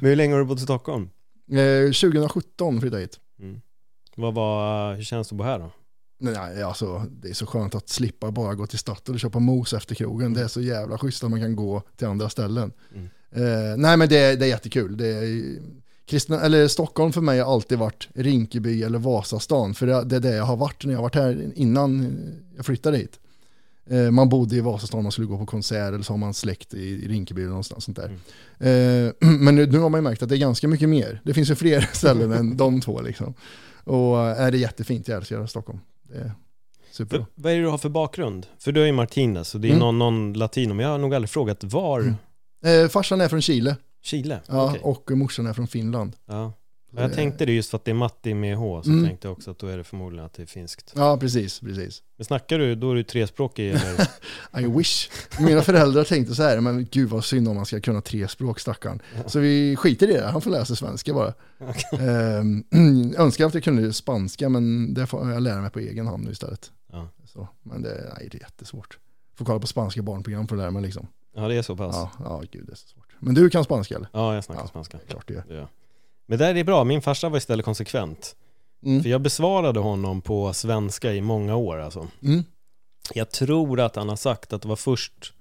Men 0.00 0.10
hur 0.10 0.16
länge 0.16 0.34
har 0.34 0.40
du 0.40 0.46
bott 0.46 0.58
i 0.58 0.62
Stockholm? 0.62 1.10
Eh, 1.50 1.84
2017 1.84 2.80
flyttade 2.80 3.02
jag 3.02 3.08
hit. 3.08 3.20
Mm. 3.40 3.60
Vad 4.16 4.34
var, 4.34 4.94
hur 4.94 5.02
känns 5.02 5.28
det 5.28 5.32
att 5.32 5.38
bo 5.38 5.44
här 5.44 5.58
då? 5.58 5.70
Nej, 6.20 6.62
alltså, 6.62 7.04
det 7.10 7.28
är 7.28 7.34
så 7.34 7.46
skönt 7.46 7.74
att 7.74 7.88
slippa 7.88 8.30
bara 8.30 8.54
gå 8.54 8.66
till 8.66 8.78
Statoil 8.78 9.14
och 9.14 9.20
köpa 9.20 9.38
mos 9.38 9.72
efter 9.72 9.94
krogen. 9.94 10.34
Det 10.34 10.40
är 10.40 10.48
så 10.48 10.60
jävla 10.60 10.98
schysst 10.98 11.24
att 11.24 11.30
man 11.30 11.40
kan 11.40 11.56
gå 11.56 11.82
till 11.96 12.06
andra 12.06 12.28
ställen. 12.28 12.72
Mm. 12.94 13.08
Eh, 13.30 13.76
nej, 13.76 13.96
men 13.96 14.08
det, 14.08 14.36
det 14.36 14.44
är 14.44 14.48
jättekul. 14.48 14.96
Det 14.96 15.08
är, 15.08 15.58
Kristna, 16.08 16.40
eller 16.40 16.68
Stockholm 16.68 17.12
för 17.12 17.20
mig 17.20 17.40
har 17.40 17.52
alltid 17.52 17.78
varit 17.78 18.08
Rinkeby 18.14 18.82
eller 18.82 18.98
Vasastan. 18.98 19.74
För 19.74 19.86
det, 19.86 20.04
det 20.04 20.16
är 20.16 20.20
det 20.20 20.34
jag 20.36 20.44
har 20.44 20.56
varit 20.56 20.84
när 20.84 20.92
jag 20.92 20.98
har 20.98 21.02
varit 21.02 21.14
här 21.14 21.50
innan 21.54 22.18
jag 22.56 22.66
flyttade 22.66 22.96
hit. 22.96 23.18
Eh, 23.90 24.10
man 24.10 24.28
bodde 24.28 24.56
i 24.56 24.60
Vasastan, 24.60 25.02
man 25.02 25.12
skulle 25.12 25.26
gå 25.26 25.38
på 25.38 25.46
konsert 25.46 25.88
eller 25.94 26.02
så 26.02 26.12
har 26.12 26.18
man 26.18 26.34
släkt 26.34 26.74
i 26.74 27.08
Rinkeby 27.08 27.40
eller 27.40 27.48
någonstans 27.50 27.84
sånt 27.84 27.96
där. 27.96 28.10
Eh, 28.58 29.12
men 29.38 29.54
nu, 29.54 29.66
nu 29.66 29.78
har 29.78 29.88
man 29.88 29.98
ju 29.98 30.02
märkt 30.02 30.22
att 30.22 30.28
det 30.28 30.36
är 30.36 30.38
ganska 30.38 30.68
mycket 30.68 30.88
mer. 30.88 31.20
Det 31.24 31.34
finns 31.34 31.50
ju 31.50 31.54
fler 31.54 31.80
ställen 31.92 32.32
än 32.32 32.56
de 32.56 32.80
två 32.80 33.00
liksom. 33.02 33.34
Och 33.84 34.18
eh, 34.20 34.40
är 34.40 34.50
det 34.50 34.58
jättefint, 34.58 35.08
jag 35.08 35.16
älskar 35.16 35.46
Stockholm. 35.46 35.78
Det 36.08 36.18
är 36.18 36.32
superbra. 36.90 37.26
För, 37.34 37.42
vad 37.42 37.52
är 37.52 37.56
det 37.56 37.62
du 37.62 37.68
har 37.68 37.78
för 37.78 37.88
bakgrund? 37.88 38.46
För 38.58 38.72
du 38.72 38.82
är 38.82 38.86
ju 38.86 38.92
Martinez 38.92 39.54
och 39.54 39.60
det 39.60 39.68
är 39.68 39.70
Mm. 39.70 39.80
någon, 39.80 39.98
någon 39.98 40.32
latino, 40.32 40.74
men 40.74 40.84
jag 40.84 40.90
har 40.92 40.98
nog 40.98 41.14
aldrig 41.14 41.30
frågat 41.30 41.64
var 41.64 42.00
Mm. 42.00 42.14
Eh, 42.84 42.88
farsan 42.88 43.20
är 43.20 43.28
från 43.28 43.42
Chile 43.42 43.76
Chile? 44.02 44.40
ja, 44.46 44.68
Okej. 44.70 44.80
och 44.82 45.10
morsan 45.10 45.46
är 45.46 45.52
från 45.52 45.66
Finland. 45.68 46.16
Ja. 46.26 46.52
Jag 46.96 47.12
tänkte 47.14 47.46
det 47.46 47.52
just 47.52 47.70
för 47.70 47.76
att 47.76 47.84
det 47.84 47.90
är 47.90 47.94
Matti 47.94 48.34
med 48.34 48.56
H, 48.56 48.82
så 48.82 48.90
Mm. 48.90 49.06
tänkte 49.06 49.28
jag 49.28 49.32
också 49.32 49.50
att 49.50 49.58
då 49.58 49.66
är 49.66 49.76
det 49.76 49.84
förmodligen 49.84 50.26
att 50.26 50.32
det 50.34 50.42
är 50.42 50.46
finskt. 50.46 50.92
Ja, 50.96 51.16
precis, 51.16 51.60
precis. 51.60 52.02
Men 52.16 52.24
snackar 52.24 52.58
du, 52.58 52.74
då 52.74 52.90
är 52.90 52.94
du 52.94 53.02
trespråkig 53.02 53.68
eller? 53.70 54.08
I 54.60 54.66
wish. 54.66 55.10
Mina 55.40 55.62
föräldrar 55.62 56.04
tänkte 56.04 56.34
så 56.34 56.42
här, 56.42 56.60
men 56.60 56.86
gud 56.90 57.08
vad 57.10 57.24
synd 57.24 57.48
om 57.48 57.56
man 57.56 57.66
ska 57.66 57.80
kunna 57.80 58.00
tre 58.00 58.28
språk 58.28 58.60
stackarn. 58.60 59.02
Så 59.26 59.38
vi 59.40 59.76
skiter 59.76 60.10
i 60.10 60.12
det, 60.12 60.26
han 60.26 60.40
får 60.40 60.50
lära 60.50 60.64
sig 60.64 60.76
svenska 60.76 61.14
bara. 61.14 61.34
Ehm, 62.00 62.64
önskar 63.16 63.46
att 63.46 63.54
jag 63.54 63.64
kunde 63.64 63.92
spanska, 63.92 64.48
men 64.48 64.94
det 64.94 65.06
får 65.06 65.30
jag 65.30 65.42
lära 65.42 65.60
mig 65.60 65.70
på 65.70 65.78
egen 65.78 66.06
hand 66.06 66.24
nu 66.24 66.30
istället. 66.30 66.72
Ja. 66.92 67.08
Så, 67.26 67.48
men 67.62 67.82
det, 67.82 68.12
nej, 68.18 68.28
det 68.32 68.38
är 68.38 68.40
jättesvårt. 68.42 68.98
Får 69.36 69.44
kolla 69.44 69.60
på 69.60 69.66
spanska 69.66 70.02
barnprogram 70.02 70.48
för 70.48 70.56
att 70.56 70.60
lära 70.60 70.70
mig 70.70 70.82
liksom. 70.82 71.06
ja, 71.34 71.48
det 71.48 71.54
är 71.54 71.62
så 71.62 71.76
pass. 71.76 71.94
Ja, 71.96 72.10
Ja, 72.18 72.24
ja, 72.24 72.42
gud 72.52 72.66
det 72.66 72.72
är 72.72 72.76
så 72.76 72.88
svårt. 72.88 73.07
Men 73.20 73.34
du 73.34 73.50
kan 73.50 73.64
spanska 73.64 73.94
eller? 73.96 74.08
jag 74.12 74.44
snackar 74.44 74.62
Ja. 74.62 74.68
spanska. 74.68 74.98
Klart. 75.08 75.26
Det 75.26 75.54
jag. 75.54 75.68
Men 76.26 76.38
där 76.38 76.50
är 76.50 76.54
det 76.54 76.64
bra, 76.64 76.84
min 76.84 77.02
farsa 77.02 77.28
var 77.28 77.38
istället 77.38 77.64
konsekvent. 77.64 78.36
Mm. 78.84 79.02
För 79.02 79.10
jag 79.10 79.20
besvarade 79.20 79.80
honom 79.80 80.20
på 80.20 80.52
svenska 80.52 81.14
i 81.14 81.20
många 81.20 81.56
år 81.56 81.78
alltså. 81.80 82.06
Mm. 82.22 82.44
Jag 83.14 83.30
tror 83.30 83.80
att 83.80 83.96
han 83.96 84.08
har 84.08 84.16
sagt 84.16 84.52
att 84.52 84.62
det 84.62 84.68
var 84.68 84.76
först 84.76 85.32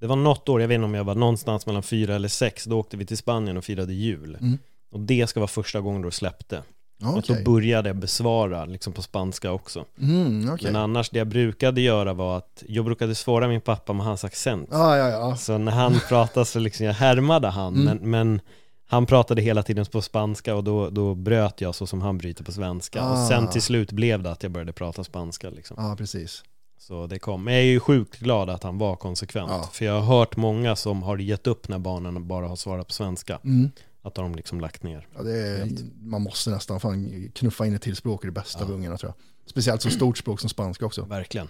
Det 0.00 0.06
var 0.06 0.16
något 0.16 0.48
år, 0.48 0.60
jag 0.60 0.68
vet 0.68 0.74
inte 0.74 0.84
om 0.84 0.94
jag 0.94 1.04
var 1.04 1.14
någonstans 1.14 1.66
mellan 1.66 1.82
fyra 1.82 2.14
eller 2.14 2.28
sex 2.28 2.64
Då 2.64 2.78
åkte 2.78 2.96
vi 2.96 3.06
till 3.06 3.16
Spanien 3.16 3.56
och 3.56 3.64
firade 3.64 3.94
jul 3.94 4.36
Mm. 4.40 4.58
Och 4.90 5.00
det 5.00 5.26
ska 5.26 5.40
vara 5.40 5.48
första 5.48 5.80
gången 5.80 6.02
då 6.02 6.08
det 6.08 6.14
släppte 6.14 6.62
Ja, 7.02 7.08
Och 7.12 7.22
då 7.26 7.52
började 7.52 7.88
jag 7.88 7.96
besvara 7.96 8.64
liksom 8.64 8.92
på 8.92 9.02
spanska 9.02 9.52
också 9.52 9.84
Mm, 10.00 10.50
okej. 10.54 10.72
Men 10.72 10.82
annars 10.82 11.10
det 11.10 11.18
jag 11.18 11.26
brukade 11.28 11.80
göra 11.80 12.12
var 12.12 12.36
att 12.38 12.62
Jag 12.68 12.84
brukade 12.84 13.14
svara 13.14 13.48
min 13.48 13.60
pappa 13.60 13.92
med 13.92 14.06
hans 14.06 14.24
accent 14.24 14.68
Ja, 14.72 14.96
ja, 14.96 15.08
ja. 15.08 15.36
Så 15.36 15.58
när 15.58 15.72
han 15.72 15.94
pratade 16.08 16.46
så 16.46 16.58
liksom 16.58 16.86
jag 16.86 16.94
härmade 16.94 17.48
han 17.48 17.74
Mm. 17.74 17.84
men, 17.84 18.10
men 18.10 18.40
han 18.88 19.06
pratade 19.06 19.42
hela 19.42 19.62
tiden 19.62 19.86
på 19.86 20.02
spanska 20.02 20.54
och 20.54 20.64
då, 20.64 20.90
då 20.90 21.14
bröt 21.14 21.60
jag 21.60 21.74
så 21.74 21.86
som 21.86 22.02
han 22.02 22.18
bryter 22.18 22.44
på 22.44 22.52
svenska 22.52 23.10
Och 23.10 23.18
sen 23.18 23.44
Ah. 23.44 23.52
till 23.52 23.62
slut 23.62 23.92
blev 23.92 24.22
det 24.22 24.30
att 24.30 24.42
jag 24.42 24.52
började 24.52 24.72
prata 24.72 25.04
spanska 25.04 25.50
liksom 25.50 25.76
Ja, 25.80 25.94
precis. 25.98 26.42
Så 26.78 27.06
det 27.06 27.18
kom, 27.18 27.44
men 27.44 27.54
jag 27.54 27.62
är 27.62 27.66
ju 27.66 27.80
sjukt 27.80 28.18
glad 28.18 28.50
att 28.50 28.62
han 28.62 28.78
var 28.78 28.96
konsekvent 28.96 29.50
Ja. 29.50 29.68
För 29.72 29.84
jag 29.84 30.00
har 30.00 30.18
hört 30.18 30.36
många 30.36 30.76
som 30.76 31.02
har 31.02 31.18
gett 31.18 31.46
upp 31.46 31.68
när 31.68 31.78
barnen 31.78 32.28
bara 32.28 32.48
har 32.48 32.56
svarat 32.56 32.86
på 32.86 32.92
svenska 32.92 33.38
Mm. 33.44 33.70
Att 34.04 34.14
de 34.14 34.34
liksom 34.34 34.60
lagt 34.60 34.82
ner 34.82 35.06
Ja, 35.16 35.22
det 35.22 35.38
är, 35.38 35.68
man 36.02 36.22
måste 36.22 36.50
nästan 36.50 36.80
fan 36.80 37.30
knuffa 37.34 37.66
in 37.66 37.74
ett 37.74 37.82
till 37.82 37.96
språk 37.96 38.24
i 38.24 38.26
det 38.26 38.32
bästa 38.32 38.58
Ja. 38.60 38.64
av 38.64 38.72
ungarna 38.72 38.96
tror 38.96 39.12
jag. 39.16 39.50
Speciellt 39.50 39.82
så 39.82 39.90
stort 39.90 40.18
språk 40.18 40.40
som 40.40 40.48
spanska 40.48 40.86
också. 40.86 41.02
Verkligen 41.02 41.48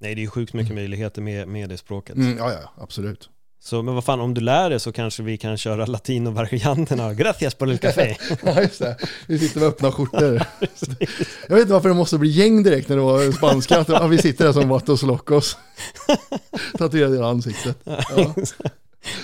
Nej 0.00 0.14
det 0.14 0.20
är 0.20 0.22
ju 0.22 0.30
sjukt 0.30 0.52
mycket 0.54 0.74
möjligheter 0.74 1.22
med, 1.22 1.48
med 1.48 1.68
det 1.68 1.76
språket 1.76 2.16
Mm, 2.16 2.38
ja, 2.38 2.52
ja, 2.52 2.72
absolut. 2.82 3.30
Så 3.64 3.82
men 3.82 3.94
vad 3.94 4.04
fan, 4.04 4.20
om 4.20 4.34
du 4.34 4.40
lär 4.40 4.70
dig 4.70 4.80
så 4.80 4.92
kanske 4.92 5.22
vi 5.22 5.36
kan 5.38 5.56
köra 5.56 5.86
latino-varianterna 5.86 7.14
Gracias 7.14 7.54
por 7.54 7.70
el 7.70 7.78
café 7.78 8.16
Ja, 8.44 8.62
just 8.62 8.78
det. 8.78 8.96
Vi 9.28 9.38
sitter 9.38 9.60
med 9.60 9.68
öppna 9.68 9.92
skjortor. 9.92 10.20
Jag 11.48 11.54
vet 11.56 11.60
inte 11.60 11.72
varför 11.72 11.88
det 11.88 11.94
måste 11.94 12.18
bli 12.18 12.28
gäng 12.28 12.62
direkt 12.62 12.88
när 12.88 12.96
det 12.96 13.02
var 13.02 13.32
spanska. 13.32 13.80
Att 13.80 13.88
ja, 13.88 14.06
vi 14.06 14.18
sitter 14.18 14.44
där 14.44 14.52
som 14.52 14.68
Vatos 14.68 15.02
Locos. 15.02 15.56
Tatuerade 16.78 17.16
i 17.16 17.20
ansiktet. 17.20 17.76
Ja. 17.84 18.34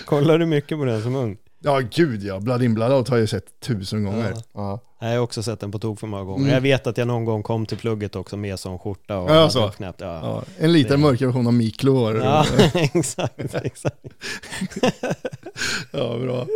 Kollar 0.04 0.38
du 0.38 0.46
mycket 0.46 0.78
på 0.78 0.84
den 0.84 1.02
som 1.02 1.14
ung? 1.14 1.36
Ja, 1.62 1.80
gud 1.90 2.22
ja. 2.22 2.40
Blood 2.40 2.62
in 2.62 2.74
blood 2.74 2.92
out 2.92 3.08
har 3.08 3.18
jag 3.18 3.28
sett 3.28 3.60
tusen 3.60 4.04
gånger. 4.04 4.30
Ja. 4.36 4.42
Ja. 4.54 4.80
Jag 5.08 5.08
har 5.16 5.18
också 5.18 5.42
sett 5.42 5.60
den 5.60 5.70
på 5.72 5.78
tok 5.78 6.00
för 6.00 6.06
många 6.06 6.24
gånger. 6.24 6.42
Mm. 6.42 6.54
Jag 6.54 6.60
vet 6.60 6.86
att 6.86 6.98
jag 6.98 7.06
någon 7.08 7.24
gång 7.24 7.42
kom 7.42 7.66
till 7.66 7.78
plugget 7.78 8.16
också 8.16 8.36
med 8.36 8.58
sån 8.58 8.78
skjorta 8.78 9.18
och 9.18 9.30
Ja, 9.30 9.50
så. 9.50 9.68
knäppt. 9.68 10.00
Ja. 10.00 10.20
Ja. 10.22 10.42
En 10.58 10.72
lite 10.72 10.90
Det- 10.90 10.96
mörkare 10.96 11.26
version 11.28 11.46
av 11.46 11.52
Miklo. 11.54 12.16
Ja, 12.18 12.46
exakt, 12.74 13.54
exakt. 13.54 13.96
ja, 15.92 16.18
bra. 16.18 16.46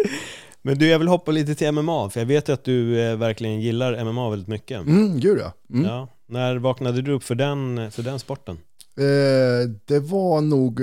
Men 0.63 0.79
du, 0.79 0.89
jag 0.89 0.99
vill 0.99 1.09
hoppa 1.09 1.31
lite 1.33 1.55
till 1.55 1.73
MMA, 1.73 2.11
för 2.11 2.21
jag 2.21 2.27
vet 2.27 2.49
ju 2.49 2.53
att 2.53 2.65
du 2.65 3.01
eh, 3.01 3.17
verkligen 3.17 3.61
gillar 3.61 4.05
MMA 4.05 4.31
väldigt 4.31 4.49
mycket. 4.49 4.81
Mm, 4.81 5.21
gud 5.21 5.39
ja. 5.43 5.53
Mm. 5.77 5.85
Ja. 5.91 6.09
När 6.29 6.57
vaknade 6.57 7.03
du 7.03 7.13
upp 7.13 7.23
för 7.25 7.35
den, 7.35 7.91
för 7.91 8.03
den 8.03 8.19
sporten? 8.19 8.59
Eh, 8.99 9.69
det 9.85 9.99
var 10.01 10.41
nog 10.41 10.81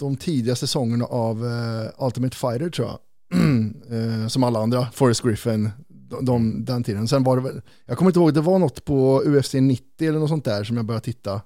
de 0.00 0.16
tidiga 0.16 0.56
säsongerna 0.56 1.04
av 1.04 1.44
eh, 1.46 2.04
Ultimate 2.06 2.36
Fighter 2.36 2.70
tror 2.70 2.88
jag. 2.88 2.98
eh, 3.90 4.28
som 4.28 4.44
alla 4.44 4.58
andra, 4.58 4.86
Forrest 4.92 5.22
Griffin, 5.22 5.70
de, 5.88 6.24
de, 6.24 6.64
den 6.64 6.84
tiden. 6.84 7.08
Sen 7.08 7.24
var 7.24 7.36
det 7.36 7.42
väl, 7.42 7.60
jag 7.86 7.98
kommer 7.98 8.10
inte 8.10 8.20
ihåg, 8.20 8.34
det 8.34 8.40
var 8.40 8.58
något 8.58 8.84
på 8.84 9.22
UFC 9.26 9.54
90 9.54 10.08
eller 10.08 10.18
något 10.18 10.28
sånt 10.28 10.44
där 10.44 10.64
som 10.64 10.76
jag 10.76 10.86
började 10.86 11.04
titta. 11.04 11.40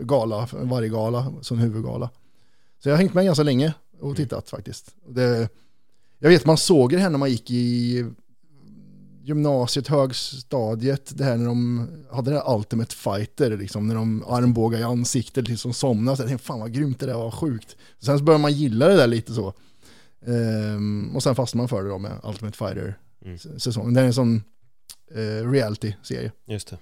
Gala, 0.00 0.48
varje 0.52 0.88
gala, 0.88 1.32
som 1.40 1.58
huvudgala. 1.58 2.10
Så 2.82 2.88
jag 2.88 2.94
har 2.94 2.98
hängt 2.98 3.14
med 3.14 3.24
ganska 3.24 3.42
länge 3.42 3.74
och 4.00 4.16
tittat 4.16 4.50
faktiskt. 4.50 4.94
Det, 5.08 5.48
jag 6.18 6.28
vet 6.28 6.46
man 6.46 6.58
såg 6.58 6.90
det 6.90 6.98
här 6.98 7.10
när 7.10 7.18
man 7.18 7.30
gick 7.30 7.50
i 7.50 8.04
gymnasiet, 9.28 9.88
högstadiet, 9.88 11.18
det 11.18 11.24
här 11.24 11.36
när 11.36 11.46
de 11.46 11.88
hade 12.10 12.30
det 12.30 12.36
här 12.36 12.56
Ultimate 12.56 12.96
Fighter, 12.96 13.56
liksom, 13.56 13.88
när 13.88 13.94
de 13.94 14.24
armbågar 14.28 14.78
i 14.78 14.82
ansiktet 14.82 15.46
tills 15.46 15.62
de 15.62 15.72
somnade. 15.72 16.16
Så 16.16 16.22
jag 16.22 16.28
tänkte, 16.28 16.46
fan 16.46 16.60
vad 16.60 16.72
grymt 16.72 17.00
det 17.00 17.06
där 17.06 17.14
var, 17.14 17.30
sjukt. 17.30 17.76
Sen 17.98 18.18
så 18.18 18.24
började 18.24 18.42
man 18.42 18.52
gilla 18.52 18.88
det 18.88 18.96
där 18.96 19.06
lite 19.06 19.34
så. 19.34 19.54
Ehm, 20.26 21.10
och 21.16 21.22
sen 21.22 21.34
fastnade 21.34 21.60
man 21.62 21.68
för 21.68 21.82
det 21.82 21.88
då 21.88 21.98
med 21.98 22.12
Ultimate 22.24 22.58
Fighter-säsongen. 22.58 23.94
Det 23.94 24.00
är 24.00 24.04
en 24.04 24.14
sån 24.14 24.42
eh, 25.14 25.50
reality-serie. 25.50 26.32
Just 26.48 26.68
det. 26.70 26.76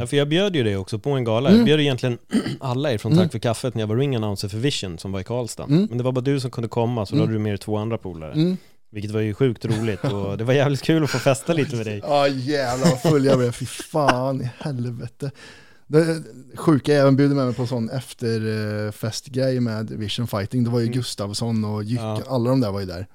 Ja, 0.00 0.06
för 0.06 0.16
jag 0.16 0.28
bjöd 0.28 0.56
ju 0.56 0.62
dig 0.62 0.76
också 0.76 0.98
på 0.98 1.10
en 1.10 1.24
gala. 1.24 1.48
Mm. 1.48 1.58
Jag 1.58 1.64
bjöd 1.66 1.80
egentligen 1.80 2.18
alla 2.60 2.92
er 2.92 2.98
från 2.98 3.12
Tack 3.12 3.18
Mm. 3.18 3.28
för 3.30 3.38
kaffet 3.38 3.74
när 3.74 3.82
jag 3.82 3.86
var 3.88 3.96
ring 3.96 4.16
announcer 4.16 4.48
för 4.48 4.58
Vision 4.58 4.98
som 4.98 5.12
var 5.12 5.20
i 5.20 5.24
Karlstad. 5.24 5.64
Mm. 5.64 5.86
Men 5.88 5.98
det 5.98 6.04
var 6.04 6.12
bara 6.12 6.20
du 6.20 6.40
som 6.40 6.50
kunde 6.50 6.68
komma, 6.68 7.06
så 7.06 7.12
då 7.14 7.16
Mm. 7.16 7.26
hade 7.28 7.38
du 7.38 7.42
med 7.42 7.52
dig 7.52 7.58
två 7.58 7.76
andra 7.76 7.98
polare. 7.98 8.32
Mm. 8.32 8.56
Vilket 8.90 9.10
var 9.10 9.20
ju 9.20 9.34
sjukt 9.34 9.64
roligt 9.64 10.04
och 10.04 10.38
det 10.38 10.44
var 10.44 10.54
jävligt 10.54 10.82
kul 10.82 11.04
att 11.04 11.10
få 11.10 11.18
festa 11.18 11.52
lite 11.52 11.76
med 11.76 11.86
dig. 11.86 12.00
Ja 12.04 12.28
jävlar 12.28 12.90
vad 12.90 13.02
full 13.02 13.24
jag 13.24 13.38
blev, 13.38 13.52
fy 13.52 13.66
fan 13.66 14.42
i 14.42 14.50
helvete. 14.58 15.30
Det 15.86 16.22
sjuka 16.56 16.92
är, 16.92 16.96
jag 16.96 17.02
även 17.02 17.16
bjöd 17.16 17.30
med 17.30 17.46
mig 17.46 17.54
på 17.54 17.66
sån 17.66 17.90
efterfestgrej 17.90 19.60
med 19.60 19.90
Vision 19.90 20.26
Fighting. 20.26 20.64
Det 20.64 20.70
var 20.70 20.78
ju 20.80 20.86
Mm. 20.86 20.94
Gustavsson 20.96 21.64
och 21.64 21.84
Jycke, 21.84 22.02
Ja. 22.02 22.22
alla 22.28 22.50
de 22.50 22.60
där 22.60 22.72
var 22.72 22.80
ju 22.80 22.86
där. 22.86 23.06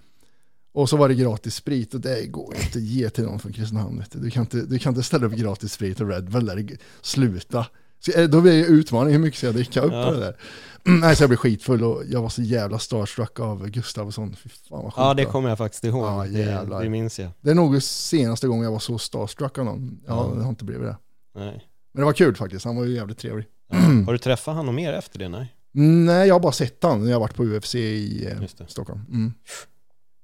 Och 0.74 0.90
så 0.90 0.98
var 0.98 1.10
det 1.10 1.16
gratis 1.16 1.56
sprit 1.56 1.94
och 1.94 2.02
det 2.02 2.26
går 2.28 2.56
inte 2.56 2.78
att 2.78 2.84
ge 2.84 3.10
till 3.10 3.24
någon 3.24 3.40
från 3.40 3.54
Kristinehamn. 3.54 4.04
Du. 4.12 4.20
Du, 4.20 4.30
kan 4.32 4.42
inte, 4.44 4.62
du 4.62 4.80
kan 4.80 4.92
inte 4.92 5.04
ställa 5.04 5.26
upp 5.28 5.34
gratis 5.34 5.74
sprit 5.74 6.00
och 6.02 6.08
Red 6.10 6.30
Bull 6.32 6.46
där, 6.46 6.78
sluta. 7.02 7.66
Så, 8.00 8.12
eh, 8.12 8.30
då 8.30 8.42
blir 8.42 8.52
det 8.52 8.66
utmaning, 8.66 9.14
hur 9.14 9.20
mycket 9.20 9.38
ska 9.38 9.48
jag 9.48 9.56
dricka 9.56 9.82
upp 9.82 9.94
Ja. 9.94 10.06
på 10.06 10.12
det 10.12 10.20
där? 10.20 10.36
Nej, 10.84 11.16
så 11.16 11.24
jag 11.24 11.30
blev 11.30 11.38
skitfull 11.38 11.84
och 11.84 12.04
jag 12.10 12.22
var 12.22 12.30
så 12.30 12.42
jävla 12.42 12.80
starstruck 12.80 13.40
av 13.40 13.68
Gustavsson. 13.68 14.36
Fy 14.36 14.50
fan 14.50 14.60
vad 14.70 14.84
sjukt 14.84 14.94
Ja, 14.98 15.14
det 15.14 15.26
kommer 15.26 15.50
jag 15.50 15.58
faktiskt 15.58 15.84
ihåg. 15.84 16.06
Ja, 16.06 16.26
det, 16.32 16.40
jävlar. 16.40 16.84
det 16.84 16.90
minns 16.90 17.20
jag. 17.20 17.32
Det 17.42 17.52
är 17.52 17.56
nog 17.56 17.84
senaste 17.84 18.48
gången 18.48 18.64
jag 18.64 18.72
var 18.72 18.80
så 18.80 18.98
starstruck 18.98 19.58
av 19.58 19.66
någon. 19.66 20.00
Ja, 20.08 20.28
Ja. 20.30 20.36
det 20.36 20.42
har 20.44 20.50
inte 20.50 20.66
blivit 20.66 20.84
det. 20.88 20.98
Nej. 21.36 21.68
Men 21.92 22.02
det 22.02 22.06
var 22.06 22.14
kul 22.14 22.36
faktiskt, 22.36 22.66
han 22.66 22.76
var 22.76 22.84
ju 22.86 22.96
jävligt 22.96 23.18
trevlig. 23.18 23.46
Ja. 23.72 23.78
Har 24.06 24.14
du 24.14 24.18
träffat 24.18 24.56
honom 24.56 24.76
mer 24.76 24.94
efter 24.94 25.20
det? 25.20 25.30
Nej. 25.30 25.56
Nej, 25.74 26.28
jag 26.28 26.36
har 26.36 26.40
bara 26.40 26.52
sett 26.52 26.84
han 26.84 27.00
när 27.04 27.08
jag 27.10 27.16
har 27.16 27.20
varit 27.22 27.36
på 27.36 27.44
UFC 27.44 27.76
i 27.76 28.26
eh. 28.26 28.66
Stockholm. 28.68 29.02
Mm. 29.10 29.34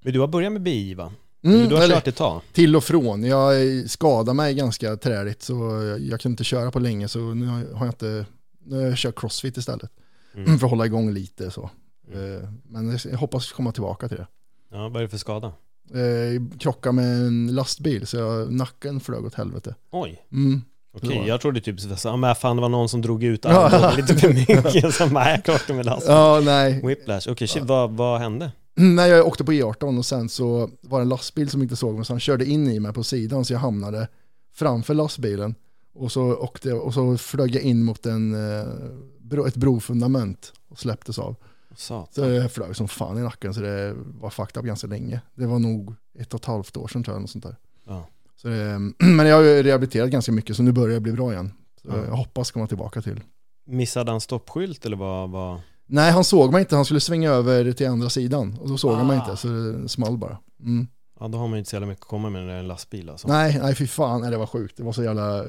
Men 0.04 0.14
du 0.14 0.20
har 0.20 0.28
börjat 0.28 0.52
med 0.54 0.62
BI 0.62 0.94
va? 0.94 1.14
Mm, 1.44 1.70
du 1.70 1.76
har 1.76 1.88
kört 1.88 2.08
ett 2.08 2.16
tag? 2.16 2.42
till 2.54 2.76
och 2.76 2.84
från. 2.84 3.24
Jag 3.24 3.54
skadade 3.90 4.34
mig 4.34 4.54
ganska 4.54 4.96
träligt 4.98 5.42
så 5.42 5.54
jag, 5.86 6.00
jag 6.00 6.22
kunde 6.22 6.34
inte 6.34 6.44
köra 6.44 6.72
på 6.72 6.80
länge 6.80 7.08
så 7.08 7.20
nu 7.34 7.46
har 7.48 7.86
jag 7.86 7.88
inte, 7.88 8.26
nu 8.66 8.76
har 8.76 8.84
jag 8.84 8.98
kört 8.98 9.20
crossfit 9.20 9.58
istället. 9.58 9.92
Mm. 10.36 10.46
För 10.60 10.66
att 10.68 10.72
hålla 10.72 10.86
igång 10.86 11.12
lite 11.12 11.52
så. 11.52 11.70
Mm. 12.14 12.36
Eh, 12.44 12.50
Men 12.64 13.00
jag 13.12 13.18
hoppas 13.18 13.52
komma 13.52 13.72
tillbaka 13.72 14.08
till 14.08 14.18
det. 14.18 14.28
Ja, 14.72 14.90
vad 14.90 14.96
är 14.96 15.02
det 15.02 15.10
för 15.10 15.18
skada? 15.18 15.48
Eh, 15.94 16.58
Krocka 16.60 16.92
med 16.92 17.06
en 17.28 17.56
lastbil 17.56 18.08
så 18.08 18.18
jag, 18.18 18.54
nacken 18.54 19.00
flög 19.00 19.26
åt 19.26 19.34
helvete. 19.34 19.76
Oj, 19.92 20.26
Mm. 20.32 20.62
Okej. 21.04 21.24
Jag 21.28 21.42
trodde 21.42 21.62
typ 21.62 21.80
så 21.80 22.10
här, 22.10 22.18
men 22.18 22.36
fan 22.36 22.56
det 22.56 22.62
var 22.62 22.70
någon 22.70 22.90
som 22.90 23.02
drog 23.02 23.24
ut 23.24 23.46
armen 23.46 23.96
lite 23.96 24.16
för 24.16 24.34
mycket. 24.34 24.94
Så 24.96 25.08
bara, 25.08 25.32
jag 25.32 25.46
krockade 25.46 25.74
med 25.74 25.86
lasten. 25.86 26.16
Ja, 26.16 26.42
nej. 26.44 26.82
Whiplash, 26.84 27.30
okej 27.30 27.48
shit, 27.48 27.64
vad, 27.64 27.92
vad 27.92 28.20
hände? 28.20 28.52
Nej, 28.76 29.10
jag 29.10 29.28
åkte 29.28 29.44
på 29.44 29.52
E18 29.52 29.98
och 29.98 30.06
sen 30.06 30.30
så 30.30 30.70
var 30.82 31.00
det 31.00 31.04
en 31.04 31.10
lastbil 31.10 31.50
som 31.50 31.62
inte 31.62 31.76
såg 31.76 31.96
mig 31.96 32.06
så 32.06 32.14
han 32.14 32.20
körde 32.20 32.46
in 32.46 32.68
i 32.68 32.80
mig 32.80 32.94
på 32.94 33.04
sidan 33.04 33.46
så 33.46 33.54
jag 33.54 33.60
hamnade 33.60 34.08
framför 34.56 34.94
lastbilen. 34.94 35.56
Och 35.94 36.12
så, 36.12 36.36
åkte, 36.36 36.74
och 36.74 36.94
så 36.94 37.18
flög 37.18 37.56
jag 37.56 37.64
in 37.64 37.84
mot 37.84 38.06
en, 38.06 38.34
eh, 38.34 39.48
ett 39.48 39.56
brofundament 39.56 40.54
och 40.70 40.80
släpptes 40.80 41.20
av. 41.20 41.36
Så 41.76 42.06
Satan. 42.06 42.34
jag 42.34 42.52
flög 42.52 42.76
som 42.76 42.88
fan 42.88 43.18
i 43.18 43.22
nacken 43.22 43.54
så 43.54 43.62
det 43.62 43.96
var 44.22 44.30
fucked 44.30 44.60
up 44.60 44.66
ganska 44.66 44.88
länge. 44.88 45.22
Det 45.36 45.46
var 45.46 45.60
nog 45.60 45.96
ett 46.20 46.34
och 46.34 46.40
ett 46.40 46.46
halvt 46.46 46.78
år 46.78 46.88
sedan 46.88 47.04
tror 47.04 47.16
jag. 47.16 47.22
Något 47.22 47.30
sånt 47.30 47.44
där. 47.44 47.56
Ja. 47.88 48.08
Så 48.42 48.48
det, 48.48 48.80
men 49.00 49.26
jag 49.26 49.36
har 49.36 49.44
ju 49.44 49.64
rehabiliterat 49.64 50.10
ganska 50.10 50.32
mycket 50.32 50.56
så 50.56 50.64
nu 50.64 50.72
börjar 50.72 50.94
jag 50.94 51.02
bli 51.02 51.12
bra 51.12 51.34
igen. 51.34 51.52
Så 51.82 51.88
Ja. 51.88 51.98
jag 52.06 52.16
hoppas 52.16 52.52
komma 52.52 52.68
tillbaka 52.68 53.02
till. 53.02 53.22
Missade 53.66 54.12
han 54.12 54.22
stoppskylt 54.22 54.86
eller 54.86 54.98
vad? 54.98 55.30
vad? 55.30 55.62
Nej, 55.86 56.12
han 56.12 56.24
såg 56.24 56.52
mig 56.52 56.60
inte. 56.62 56.76
Han 56.76 56.86
skulle 56.86 57.00
svänga 57.00 57.32
över 57.32 57.72
till 57.72 57.88
andra 57.88 58.10
sidan. 58.10 58.58
Och 58.62 58.70
då 58.70 58.78
såg 58.78 58.94
han 58.94 59.08
mig 59.08 59.18
Ah. 59.18 59.22
inte, 59.24 59.38
så 59.38 59.48
det 59.48 59.90
small 59.90 60.18
bara. 60.18 60.38
Mm. 60.60 60.88
Ja, 61.20 61.28
då 61.28 61.38
har 61.38 61.48
man 61.48 61.54
ju 61.54 61.60
inte 61.60 61.70
så 61.70 61.76
jävla 61.76 61.88
mycket 61.88 62.02
att 62.04 62.08
komma 62.10 62.30
med 62.30 62.42
när 62.42 62.48
det 62.48 62.54
är 62.54 62.60
en 62.60 62.68
lastbil 62.68 63.10
alltså. 63.10 63.28
Nej, 63.28 63.60
nej 63.64 63.76
fy 63.76 63.88
fan, 63.88 64.22
nej, 64.22 64.32
det 64.32 64.38
var 64.38 64.46
sjukt. 64.46 64.78
Det 64.78 64.84
var 64.84 64.92
så 64.94 65.04
jävla 65.04 65.40
eh, 65.40 65.46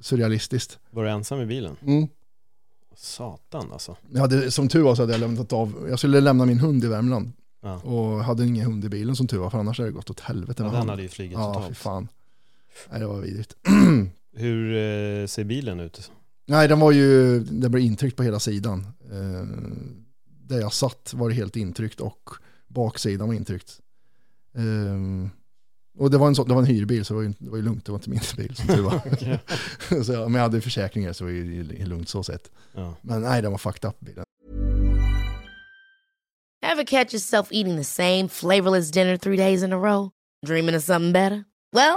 surrealistiskt. 0.00 0.78
Var 0.90 1.04
du 1.04 1.10
ensam 1.10 1.40
i 1.40 1.46
bilen? 1.46 1.76
Mm. 1.86 2.08
Satan 2.96 3.72
alltså. 3.72 3.96
Jag 4.10 4.20
hade, 4.20 4.50
som 4.50 4.68
tur 4.68 4.82
var 4.82 4.94
så 4.94 5.02
hade 5.02 5.12
jag 5.12 5.20
lämnat 5.20 5.52
av, 5.52 5.86
jag 5.90 5.98
skulle 5.98 6.20
lämna 6.20 6.44
min 6.46 6.58
hund 6.58 6.84
i 6.84 6.88
Värmland. 6.88 7.32
Ja. 7.62 7.74
Och 7.80 8.24
hade 8.24 8.46
ingen 8.46 8.66
hund 8.66 8.84
i 8.84 8.88
bilen 8.88 9.16
som 9.16 9.26
tur 9.26 9.38
var, 9.38 9.50
för 9.50 9.58
annars 9.58 9.78
hade 9.78 9.90
det 9.90 9.94
gått 9.94 10.10
åt 10.10 10.20
helvete 10.20 10.62
Ja, 10.62 10.70
den 10.70 10.88
hade 10.88 11.02
ju 11.02 11.08
flugit 11.08 11.32
Ja, 11.32 11.54
fy 11.54 11.60
totalt. 11.60 11.78
fan. 11.78 12.08
Nej, 12.90 13.00
det 13.00 13.06
var 13.06 13.20
vidrigt. 13.20 13.56
Hur 14.36 14.72
eh, 14.76 15.26
ser 15.26 15.44
bilen 15.44 15.80
ut? 15.80 16.10
nej, 16.46 16.68
den 16.68 16.80
var 16.80 16.92
ju, 16.92 17.40
det 17.40 17.68
blev 17.68 17.84
intryckt 17.84 18.16
på 18.16 18.22
hela 18.22 18.40
sidan. 18.40 18.86
Eh, 19.12 19.46
där 20.48 20.60
jag 20.60 20.72
satt 20.72 21.14
var 21.14 21.28
det 21.28 21.34
helt 21.34 21.56
intryckt 21.56 22.00
och 22.00 22.30
baksidan 22.68 23.28
var 23.28 23.34
intryckt. 23.34 23.80
Eh, 24.54 25.28
och 25.98 26.10
det 26.10 26.18
var, 26.18 26.26
en 26.28 26.34
så, 26.34 26.44
det 26.44 26.54
var 26.54 26.60
en 26.60 26.66
hyrbil 26.66 27.04
så 27.04 27.14
det 27.14 27.16
var, 27.16 27.22
ju, 27.24 27.32
det 27.38 27.50
var 27.50 27.56
ju 27.56 27.62
lugnt, 27.62 27.84
det 27.86 27.92
var 27.92 27.98
inte 27.98 28.10
min 28.10 28.20
bil 28.36 28.56
som 28.56 28.66
tur 28.66 28.82
var. 28.82 29.00
så, 30.04 30.12
jag- 30.12 30.30
men 30.30 30.34
jag 30.38 30.42
hade 30.42 30.60
försäkringar 30.60 31.12
så 31.12 31.24
det 31.24 31.30
var 31.30 31.36
ju 31.38 31.84
lugnt 31.86 32.08
så 32.08 32.22
sett. 32.22 32.50
Ja. 32.74 32.94
Men 33.02 33.22
nej, 33.22 33.42
den 33.42 33.50
var 33.50 33.58
fucked 33.58 33.88
up 33.90 34.00
bilen. 34.00 34.24
Ever 36.64 36.84
catch 36.84 37.12
yourself 37.14 37.48
eating 37.50 37.76
the 37.76 37.84
same 37.84 38.28
flavorless 38.28 38.90
dinner 38.90 39.16
three 39.16 39.36
days 39.36 39.62
in 39.62 39.72
a 39.72 39.76
row? 39.78 40.10
Dreaming 40.46 40.76
of 40.76 40.82
something 40.84 41.12
better? 41.12 41.44
Well, 41.72 41.96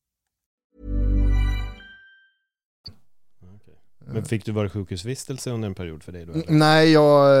Men 4.13 4.25
fick 4.25 4.45
du 4.45 4.51
vara 4.51 4.69
sjukhusvistelse 4.69 5.51
under 5.51 5.67
en 5.67 5.75
period 5.75 6.03
för 6.03 6.11
dig 6.11 6.25
då? 6.25 6.33
eller? 6.33 6.45
Nej, 6.47 6.91
jag, 6.91 7.35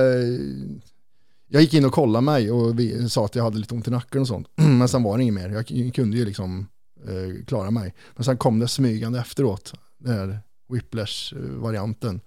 jag 1.47 1.61
gick 1.61 1.73
in 1.73 1.85
och 1.85 1.93
kollade 1.93 2.25
mig 2.25 2.51
och 2.51 2.79
vi, 2.79 3.09
sa 3.09 3.25
att 3.25 3.35
jag 3.35 3.43
hade 3.43 3.57
lite 3.57 3.73
ont 3.73 3.87
i 3.87 3.91
nacken 3.91 4.21
och 4.21 4.27
sånt. 4.27 4.47
Men 4.55 4.87
sen 4.87 5.03
var 5.03 5.17
det 5.17 5.23
inget 5.23 5.35
mer. 5.35 5.49
Jag 5.49 5.93
kunde 5.95 6.17
ju 6.17 6.25
liksom 6.25 6.67
eh, 7.07 7.45
klara 7.45 7.71
mig. 7.71 7.93
Men 8.15 8.23
sen 8.23 8.37
kom 8.37 8.59
det 8.59 8.67
smygande 8.67 9.19
efteråt, 9.19 9.73
den 9.97 10.13
här 10.13 10.39
whiplash-varianten. 10.69 12.21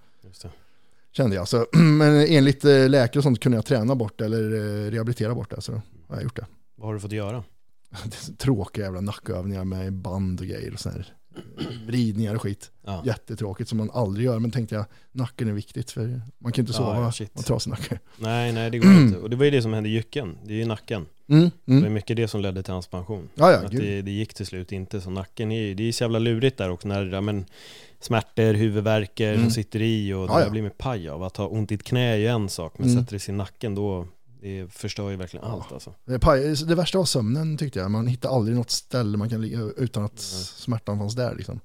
Kände 1.12 1.36
jag. 1.36 1.48
Så, 1.48 1.66
men 1.72 2.26
enligt 2.28 2.64
eh, 2.64 2.88
läkare 2.88 3.18
och 3.18 3.22
sånt 3.22 3.40
kunde 3.40 3.58
jag 3.58 3.66
träna 3.66 3.94
bort 3.94 4.18
det 4.18 4.24
eller 4.24 4.54
eh, 4.54 4.90
rehabilitera 4.90 5.34
bort 5.34 5.50
det. 5.50 5.60
Så 5.60 5.72
har 5.72 5.82
jag 6.16 6.22
gjort 6.22 6.36
det. 6.36 6.46
Vad 6.76 6.88
har 6.88 6.94
du 6.94 7.00
fått 7.00 7.12
göra? 7.12 7.44
tråkiga 8.38 8.84
jävla 8.84 9.00
nackövningar 9.00 9.64
med 9.64 9.92
band 9.92 10.40
och 10.40 10.46
grejer 10.46 10.72
och 10.72 10.80
så 10.80 10.90
här 10.90 11.14
vridningar 11.86 12.34
och 12.34 12.42
skit. 12.42 12.70
Ja. 12.84 13.02
Jättetråkigt 13.06 13.68
som 13.68 13.78
man 13.78 13.90
aldrig 13.90 14.26
gör. 14.26 14.38
Men 14.38 14.50
tänkte 14.50 14.74
jag, 14.74 14.84
nacken 15.12 15.48
är 15.48 15.52
viktigt 15.52 15.90
för 15.90 16.20
man 16.38 16.52
kan 16.52 16.62
inte 16.62 16.72
sova 16.72 16.94
ja, 17.00 17.12
ja, 17.18 17.26
med 17.34 17.44
trasig 17.44 17.70
nacke. 17.70 17.98
Nej, 18.18 18.52
nej 18.52 18.70
det 18.70 18.78
går 18.78 18.92
inte. 18.92 19.18
Och 19.18 19.30
det 19.30 19.36
var 19.36 19.44
ju 19.44 19.50
det 19.50 19.62
som 19.62 19.72
hände 19.72 19.88
i 19.88 19.92
Jycken. 19.92 20.38
Det 20.44 20.52
är 20.52 20.58
ju 20.58 20.64
nacken. 20.64 21.06
Mm, 21.26 21.50
Det 21.64 21.72
var 21.72 21.78
mm. 21.78 21.92
mycket 21.92 22.16
det 22.16 22.28
som 22.28 22.40
ledde 22.40 22.62
till 22.62 22.72
hans 22.72 22.86
pension. 22.86 23.28
Ja, 23.34 23.52
ja, 23.52 23.58
att 23.58 23.70
det, 23.70 24.02
det 24.02 24.10
gick 24.10 24.34
till 24.34 24.46
slut 24.46 24.72
inte. 24.72 25.00
Så 25.00 25.10
nacken 25.10 25.52
är 25.52 25.60
ju, 25.60 25.74
det 25.74 25.88
är 25.88 25.92
så 25.92 26.04
jävla 26.04 26.18
lurigt 26.18 26.56
där 26.58 26.70
också 26.70 26.88
när 26.88 27.20
men, 27.20 27.44
smärtor, 28.00 28.54
huvudvärker 28.54 29.32
Mm. 29.32 29.42
som 29.44 29.50
sitter 29.50 29.82
i 29.82 30.12
och 30.12 30.26
det 30.26 30.32
Ja, 30.32 30.38
ja. 30.38 30.44
har 30.44 30.50
blivit 30.50 30.78
paj 30.78 31.08
av. 31.08 31.22
Att 31.22 31.36
ha 31.36 31.46
ont 31.46 31.72
i 31.72 31.74
ett 31.74 31.82
knä 31.82 32.12
är 32.12 32.16
ju 32.16 32.26
en 32.26 32.48
sak, 32.48 32.74
men 32.78 32.88
Mm. 32.88 33.02
sätter 33.02 33.12
det 33.16 33.20
sig 33.20 33.34
i 33.34 33.36
nacken 33.36 33.74
då, 33.74 34.06
det 34.44 34.72
förstör 34.72 35.10
ju 35.10 35.16
verkligen 35.16 35.44
allt 35.46 35.72
alltså. 35.72 35.94
Det, 36.04 36.18
paj- 36.18 36.64
det 36.66 36.74
värsta 36.74 36.98
var 36.98 37.04
sömnen 37.04 37.56
tyckte 37.56 37.78
jag. 37.78 37.90
Man 37.90 38.06
hittar 38.06 38.28
aldrig 38.36 38.56
något 38.56 38.70
ställe 38.70 39.16
man 39.18 39.28
kan 39.30 39.40
ligga 39.42 39.60
utan 39.60 40.04
att 40.04 40.18
smärtan 40.18 40.98
fanns 40.98 41.14
där 41.14 41.34
liksom. 41.34 41.60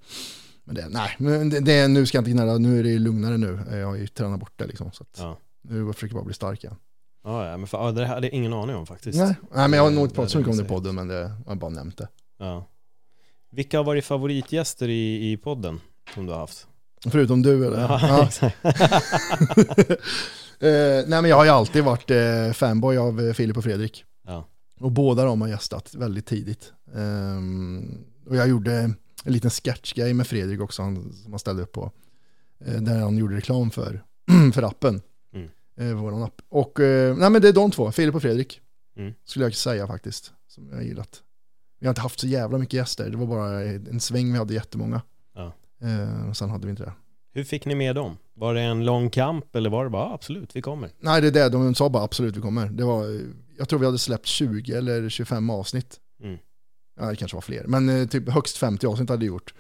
Men 0.64 0.76
det, 0.76 0.90
nej, 0.90 1.16
men 1.18 1.50
det, 1.50 1.60
det, 1.60 1.88
nu 1.88 2.06
ska 2.06 2.18
jag 2.18 2.22
inte 2.22 2.32
gnälla, 2.32 2.58
nu 2.58 2.80
är 2.80 2.84
det 2.84 3.00
lugnare 3.00 3.38
nu. 3.38 3.60
Jag 3.72 3.88
har 3.88 3.96
ju 3.96 4.08
tränat 4.08 4.40
bort 4.40 4.54
det 4.56 4.66
liksom. 4.66 4.92
Så 4.92 5.06
Ja. 5.18 5.38
Nu 5.62 5.94
försöker 5.94 6.16
jag 6.16 6.22
bara 6.24 6.26
bli 6.26 6.34
stark 6.34 6.64
igen. 6.64 6.76
Ja, 7.24 7.58
men 7.58 7.68
för, 7.68 7.92
det 7.92 8.06
hade 8.06 8.28
jag 8.28 8.34
ingen 8.34 8.54
aning 8.54 8.76
om 8.76 8.86
faktiskt. 8.86 9.18
Nej, 9.20 9.36
nej, 9.56 9.68
men 9.68 9.74
jag 9.78 9.84
har 9.84 9.92
nog 9.92 10.04
inte 10.04 10.16
pratat 10.16 10.32
så 10.32 10.38
mycket 10.38 10.52
om 10.52 10.58
det 10.58 10.64
i 10.64 10.68
podden, 10.68 10.96
men 10.96 11.08
det, 11.08 11.20
jag 11.20 11.52
har 11.52 11.56
bara 11.56 11.70
nämnt 11.72 11.98
det. 11.98 12.08
Ja. 12.38 12.66
Vilka 13.52 13.78
har 13.78 13.84
varit 13.84 14.06
favoritgäster 14.06 14.88
i, 14.90 15.32
i 15.32 15.38
podden 15.38 15.82
som 16.14 16.26
du 16.26 16.32
har 16.32 16.40
haft? 16.40 16.68
Förutom 17.06 17.42
du 17.42 17.68
eller? 17.68 17.80
Ja, 17.80 18.26
exakt. 18.26 18.58
Eh, 20.62 21.08
nej 21.08 21.22
men 21.22 21.26
jag 21.26 21.36
har 21.36 21.46
ju 21.46 21.52
alltid 21.52 21.84
varit 21.84 22.12
eh, 22.12 22.52
fanboy 22.54 22.98
av 22.98 23.22
eh, 23.22 23.34
Filip 23.34 23.58
och 23.58 23.64
Fredrik. 23.64 24.04
Ja. 24.28 24.48
Och 24.80 24.92
båda 24.92 25.26
de 25.26 25.42
har 25.42 25.48
gästat 25.48 25.96
väldigt 25.96 26.26
tidigt. 26.26 26.74
Ehm, 26.96 27.98
och 28.26 28.36
jag 28.36 28.50
gjorde 28.50 28.74
en 29.24 29.34
liten 29.34 29.50
sketchgrej 29.50 30.14
med 30.14 30.28
Fredrik 30.28 30.62
också, 30.62 30.82
han, 30.82 31.14
som 31.24 31.32
han 31.32 31.40
ställde 31.40 31.64
upp 31.64 31.72
på. 31.72 31.92
Eh, 32.66 32.82
där 32.82 33.00
han 33.00 33.18
gjorde 33.18 33.36
reklam 33.36 33.72
för, 33.72 34.04
för 34.54 34.64
appen. 34.64 35.02
Mm. 35.34 35.50
Eh, 35.78 36.02
våran 36.02 36.24
app. 36.24 36.42
Och 36.50 36.80
eh, 36.80 37.18
nej 37.18 37.30
men 37.30 37.42
det 37.42 37.48
är 37.48 37.54
de 37.54 37.72
två, 37.72 37.92
Filip 37.92 38.16
och 38.16 38.22
Fredrik. 38.22 38.62
Mm. 38.98 39.14
Skulle 39.26 39.46
jag 39.46 39.56
säga 39.56 39.88
faktiskt. 39.88 40.34
Som 40.48 40.70
jag 40.70 40.84
gillat. 40.84 41.24
Vi 41.80 41.88
har 41.88 41.92
inte 41.92 42.02
haft 42.02 42.20
så 42.20 42.28
jävla 42.28 42.58
mycket 42.58 42.74
gäster, 42.74 43.10
det 43.10 43.18
var 43.18 43.26
bara 43.26 43.64
en 43.64 44.00
sväng 44.00 44.32
vi 44.32 44.38
hade 44.38 44.54
jättemånga. 44.54 45.02
Eh, 45.82 46.32
sen 46.32 46.50
hade 46.50 46.68
vi 46.68 46.72
inte 46.72 46.84
det. 46.84 46.94
Hur 47.34 47.44
fick 47.44 47.66
ni 47.66 47.76
med 47.76 47.96
dem? 47.96 48.18
Var 48.36 48.54
det 48.54 48.62
en 48.62 48.86
lång 48.86 49.10
kamp 49.10 49.56
eller 49.56 49.70
var 49.70 49.84
det 49.84 49.90
bara 49.90 50.06
"Ja, 50.10 50.14
absolut, 50.14 50.56
vi 50.56 50.62
kommer? 50.62 50.90
Nej, 51.00 51.22
det 51.22 51.28
är 51.28 51.32
det. 51.32 51.50
De 51.50 51.76
sa 51.76 51.90
bara 51.90 52.04
absolut 52.04 52.38
vi 52.38 52.42
kommer. 52.42 52.70
Det 52.70 52.84
var, 52.84 53.22
jag 53.58 53.70
tror 53.70 53.80
vi 53.80 53.86
hade 53.86 53.98
släppt 54.00 54.26
20 54.26 54.74
eller 54.74 55.10
25 55.10 55.50
avsnitt. 55.50 56.00
Mm. 56.24 56.38
Ja, 57.00 57.06
det 57.10 57.16
kanske 57.16 57.36
var 57.38 57.42
fler. 57.42 57.64
Men 57.68 57.90
eh, 57.90 58.08
typ 58.08 58.30
högst 58.30 58.58
50 58.58 58.88
avsnitt 58.88 59.10
hade 59.10 59.20
vi 59.20 59.26
gjort. 59.26 59.54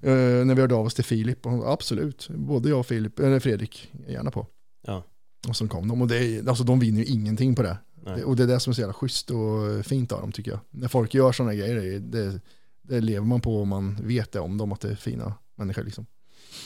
Eh, 0.00 0.12
när 0.44 0.54
vi 0.54 0.60
hörde 0.60 0.74
av 0.74 0.86
oss 0.86 0.94
till 0.94 1.04
Filip. 1.04 1.46
Och, 1.46 1.52
sa, 1.62 1.72
absolut, 1.72 2.28
både 2.28 2.68
jag 2.68 2.78
och 2.78 2.86
Filip, 2.86 3.18
eller 3.18 3.40
Fredrik, 3.40 3.92
är 4.06 4.12
gärna 4.12 4.30
på. 4.30 4.46
Ja. 4.86 5.04
Och 5.48 5.56
så 5.56 5.68
kom 5.68 5.88
de. 5.88 6.02
Och 6.02 6.08
det, 6.08 6.48
alltså, 6.48 6.64
de 6.64 6.78
vinner 6.80 6.98
ju 6.98 7.04
ingenting 7.04 7.54
på 7.54 7.62
det. 7.62 7.78
Nej. 8.04 8.24
Och 8.24 8.36
det 8.36 8.42
är 8.42 8.46
det 8.46 8.60
som 8.60 8.70
är 8.70 8.74
så 8.74 8.80
jävla 8.80 8.94
schysst 8.94 9.30
och 9.30 9.86
fint 9.86 10.12
av 10.12 10.20
dem 10.20 10.32
tycker 10.32 10.50
jag. 10.50 10.60
När 10.70 10.88
folk 10.88 11.14
gör 11.14 11.32
sådana 11.32 11.54
grejer, 11.54 12.00
det, 12.00 12.40
det 12.82 13.00
lever 13.00 13.26
man 13.26 13.40
på 13.40 13.56
och 13.60 13.66
man 13.68 13.98
vet 14.06 14.32
det 14.32 14.40
om 14.40 14.58
dem, 14.58 14.72
att 14.72 14.80
det 14.80 14.90
är 14.90 14.94
fina 14.94 15.34
människor 15.54 15.82
liksom. 15.84 16.06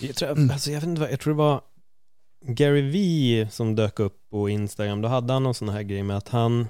Jag 0.01 0.17
tror, 0.17 0.31
Mm. 0.31 0.51
alltså, 0.51 0.71
jag 0.71 0.81
vet 0.81 0.89
inte 0.89 1.01
vad, 1.01 1.13
jag 1.13 1.21
tror 1.21 1.35
det 1.35 1.39
var 1.39 1.61
Gary 2.47 2.81
V 2.83 3.49
som 3.51 3.75
dök 3.75 4.01
upp 4.01 4.31
på 4.31 4.49
Instagram, 4.49 5.01
då 5.03 5.09
hade 5.09 5.33
han 5.33 5.43
någon 5.43 5.55
sån 5.55 5.69
här 5.69 5.83
grej 5.83 6.03
med 6.03 6.17
att 6.17 6.29
han 6.29 6.69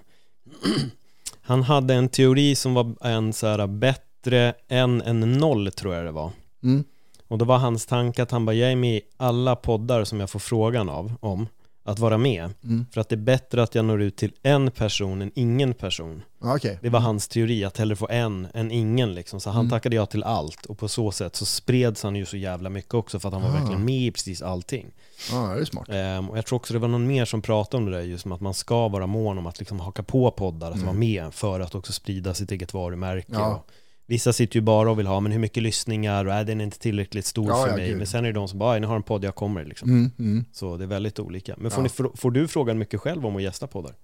Han 1.41 1.63
hade 1.63 1.95
en 1.95 2.09
teori 2.09 2.55
som 2.55 2.75
var 2.75 2.97
en 3.07 3.33
så 3.33 3.47
här 3.47 3.67
bättre 3.67 4.55
än 4.69 5.03
en 5.03 5.33
noll 5.33 5.73
tror 5.73 5.95
jag 5.95 6.05
det 6.05 6.11
var 6.13 6.31
Mm. 6.63 6.85
Och 7.29 7.39
då 7.39 7.45
var 7.45 7.59
hans 7.59 7.87
tanke 7.87 8.23
att 8.23 8.31
han 8.31 8.47
bara, 8.47 8.55
jag 8.55 8.73
är 8.73 8.77
med 8.77 8.97
i 8.97 9.01
alla 9.17 9.57
poddar 9.57 10.05
som 10.05 10.21
jag 10.21 10.31
får 10.31 10.39
frågan 10.39 10.89
av, 10.89 11.13
om 11.21 11.49
att 11.87 11.99
vara 11.99 12.19
med 12.19 12.51
Mm. 12.65 12.87
För 12.93 13.01
att 13.01 13.09
det 13.09 13.15
är 13.15 13.17
bättre 13.17 13.63
att 13.63 13.75
jag 13.75 13.85
når 13.85 14.03
ut 14.03 14.17
till 14.17 14.33
en 14.43 14.71
person 14.71 15.23
än 15.23 15.31
ingen 15.35 15.75
person 15.75 16.23
Ja, 16.43 16.57
okej. 16.57 16.79
Det 16.83 16.89
var 16.89 17.01
hans 17.01 17.29
teori, 17.29 17.65
att 17.65 17.77
hellre 17.79 17.97
få 17.97 18.09
en 18.11 18.49
än 18.55 18.71
ingen 18.71 19.15
liksom. 19.15 19.41
Så 19.41 19.51
han 19.51 19.61
Mm. 19.61 19.71
tackade 19.71 19.97
ja 19.97 20.07
till 20.07 20.23
allt 20.23 20.67
och 20.67 20.79
på 20.79 20.89
så 20.89 21.11
sätt 21.13 21.37
så 21.37 21.47
spreds 21.47 22.03
han 22.03 22.17
ju 22.17 22.27
så 22.27 22.37
jävla 22.37 22.71
mycket 22.71 22.95
också 22.95 23.19
för 23.21 23.29
att 23.29 23.35
han 23.35 23.43
var 23.43 23.49
Ah. 23.51 23.53
verkligen 23.53 23.85
med 23.85 23.95
i 24.03 24.11
precis 24.11 24.43
allting. 24.43 24.87
Ja, 25.33 25.37
det 25.55 25.61
är 25.61 25.65
smart. 25.65 25.89
Ehm, 25.89 26.31
och 26.31 26.39
jag 26.39 26.47
tror 26.47 26.57
också 26.57 26.73
det 26.73 26.79
var 26.79 26.89
någon 26.89 27.07
mer 27.07 27.25
som 27.25 27.43
pratade 27.43 27.77
om 27.85 27.91
det 27.91 27.97
där 27.97 28.05
just 28.05 28.23
som 28.23 28.33
att 28.33 28.41
man 28.41 28.55
ska 28.55 28.89
vara 28.89 29.07
mån 29.07 29.39
om 29.39 29.47
att 29.47 29.59
liksom 29.59 29.81
haka 29.81 30.03
på 30.03 30.31
poddar, 30.31 30.69
att 30.69 30.75
Mm. 30.75 30.87
vara 30.87 30.97
med 30.97 31.35
för 31.35 31.61
att 31.61 31.75
också 31.75 31.93
sprida 31.93 32.35
sitt 32.35 32.53
eget 32.53 32.75
varumärke. 32.75 33.27
Ja. 33.33 33.55
Och 33.55 33.71
vissa 34.07 34.33
sitter 34.33 34.57
ju 34.57 34.61
bara 34.63 34.91
och 34.91 34.99
vill 34.99 35.07
ha, 35.07 35.21
men 35.21 35.33
hur 35.33 35.39
mycket 35.39 35.63
lyssningar 35.63 36.25
och 36.25 36.33
är 36.35 36.45
den 36.45 36.61
inte 36.61 36.79
tillräckligt 36.79 37.27
stor 37.27 37.49
Ja, 37.49 37.63
för 37.63 37.71
ja, 37.71 37.77
mig? 37.77 37.89
gud. 37.89 37.99
Men 37.99 38.07
sen 38.07 38.25
är 38.25 38.29
det 38.29 38.35
de 38.39 38.49
som 38.49 38.59
bara, 38.59 38.73
"Aj, 38.73 38.81
ni 38.81 38.87
har 38.87 38.97
en 38.97 39.03
podd, 39.03 39.25
jag 39.25 39.35
kommer 39.35 39.65
liksom. 39.65 39.89
Mm, 39.91 40.11
mm. 40.19 40.45
Så 40.53 40.77
det 40.77 40.85
är 40.85 40.89
väldigt 40.89 41.19
olika. 41.19 41.55
Men 41.59 41.71
får, 41.71 41.85
Ja. 41.85 41.91
ni, 42.05 42.17
får 42.17 42.31
du 42.31 42.49
frågan 42.49 42.79
mycket 42.79 43.01
själv 43.01 43.27
om 43.27 43.37
att 43.37 43.43
gästa 43.43 43.67
poddar? 43.67 43.95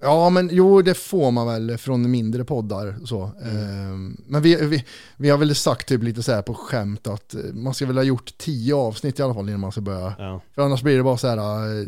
Ja, 0.00 0.30
men 0.30 0.48
jo, 0.52 0.82
det 0.82 0.94
får 0.94 1.30
man 1.30 1.46
väl 1.46 1.78
från 1.78 2.10
mindre 2.10 2.44
poddar. 2.44 2.96
Så. 3.04 3.22
Ehm, 3.44 4.16
men 4.26 4.42
vi, 4.42 4.56
vi, 4.66 4.84
vi 5.16 5.28
har 5.30 5.38
väl 5.38 5.54
sagt 5.54 5.88
typ 5.88 6.02
lite 6.02 6.22
så 6.22 6.32
här 6.32 6.42
på 6.42 6.54
skämt 6.54 7.06
att 7.06 7.34
eh, 7.34 7.40
man 7.52 7.74
ska 7.74 7.86
väl 7.86 7.96
ha 7.96 8.04
gjort 8.04 8.38
tio 8.38 8.74
avsnitt 8.74 9.18
i 9.18 9.22
alla 9.22 9.34
fall 9.34 9.48
innan 9.48 9.60
man 9.60 9.72
ska 9.72 9.80
börja. 9.80 10.14
Ja, 10.18 10.40
För 10.54 10.62
annars 10.62 10.82
blir 10.82 10.96
det 10.96 11.02
bara 11.02 11.16
så 11.16 11.28
här, 11.28 11.36
eh, 11.80 11.86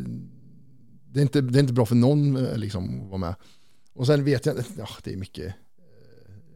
det 1.12 1.20
är 1.20 1.22
inte, 1.22 1.40
det 1.40 1.58
är 1.58 1.60
inte 1.60 1.72
bra 1.72 1.86
för 1.86 1.94
någon 1.94 2.46
eh, 2.46 2.56
liksom 2.56 3.00
att 3.02 3.08
vara 3.08 3.18
med. 3.18 3.34
Och 3.94 4.06
sen 4.06 4.24
vet 4.24 4.46
jag, 4.46 4.56
ja 4.78 4.88
det 5.04 5.12
är 5.12 5.16
mycket 5.16 5.54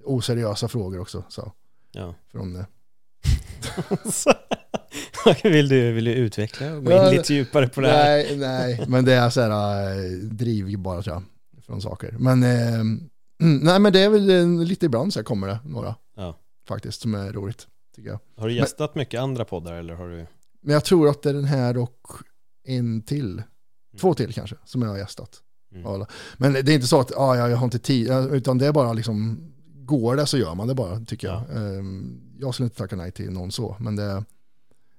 oseriösa 0.04 0.68
frågor 0.68 1.00
också. 1.00 1.24
Så, 1.28 1.52
ja. 1.92 2.14
från, 2.32 2.56
eh, 2.56 2.64
vill, 5.44 5.68
du, 5.68 5.92
vill 5.92 6.04
du 6.04 6.12
utveckla 6.12 6.72
och 6.74 6.84
gå 6.84 6.90
Ja, 6.90 7.08
in 7.08 7.16
lite 7.16 7.34
djupare 7.34 7.68
på 7.68 7.80
det 7.80 7.88
här? 7.88 8.16
nej, 8.16 8.36
nej, 8.36 8.84
men 8.88 9.04
det 9.04 9.12
är 9.14 9.30
så 9.30 9.40
här 9.40 9.94
eh, 9.96 10.10
driv 10.12 10.78
bara 10.78 11.02
tror 11.02 11.14
jag. 11.14 11.22
Från 11.64 11.82
saker. 11.82 12.16
Men, 12.18 12.42
eh, 12.42 12.74
mm, 12.74 13.08
nej 13.62 13.78
men 13.78 13.92
det 13.92 14.00
är 14.00 14.08
väl 14.08 14.30
eh, 14.30 14.64
lite 14.64 14.86
ibland 14.86 15.12
så 15.12 15.18
här 15.18 15.24
kommer 15.24 15.48
det 15.48 15.58
några. 15.64 15.94
Ja. 16.16 16.38
Faktiskt 16.68 17.00
som 17.00 17.14
är 17.14 17.32
roligt, 17.32 17.66
tycker 17.96 18.10
jag. 18.10 18.18
Har 18.36 18.48
du 18.48 18.54
gästat 18.54 18.94
mycket 18.94 19.20
andra 19.20 19.44
poddar 19.44 19.72
eller 19.72 19.94
har 19.94 20.08
du? 20.08 20.26
Men 20.62 20.74
jag 20.74 20.84
tror 20.84 21.08
att 21.08 21.22
det 21.22 21.28
är 21.30 21.34
den 21.34 21.44
här 21.44 21.78
och 21.78 22.00
en 22.64 23.02
till. 23.02 23.42
Två 24.00 24.14
till 24.14 24.34
kanske, 24.34 24.56
som 24.64 24.82
jag 24.82 24.88
har 24.88 24.98
gästat. 24.98 25.40
Mm. 25.74 26.06
Men 26.36 26.52
det 26.52 26.58
är 26.72 26.74
inte 26.74 26.86
så 26.86 27.00
att 27.00 27.16
ah, 27.16 27.36
jag 27.36 27.56
har 27.56 27.64
inte 27.64 27.78
tid, 27.78 28.10
utan 28.30 28.58
det 28.58 28.66
är 28.66 28.72
bara 28.72 28.92
liksom, 28.92 29.51
går 29.84 30.16
det 30.16 30.26
så 30.26 30.38
gör 30.38 30.54
man 30.54 30.68
det 30.68 30.74
bara, 30.74 31.00
tycker 31.00 31.28
Ja. 31.28 31.44
jag. 31.52 31.56
Ehm, 31.78 32.20
Jag 32.38 32.54
skulle 32.54 32.64
inte 32.64 32.76
tacka 32.76 32.96
nej 32.96 33.10
till 33.12 33.30
någon 33.30 33.52
så, 33.52 33.76
men 33.80 33.96
det, 33.96 34.24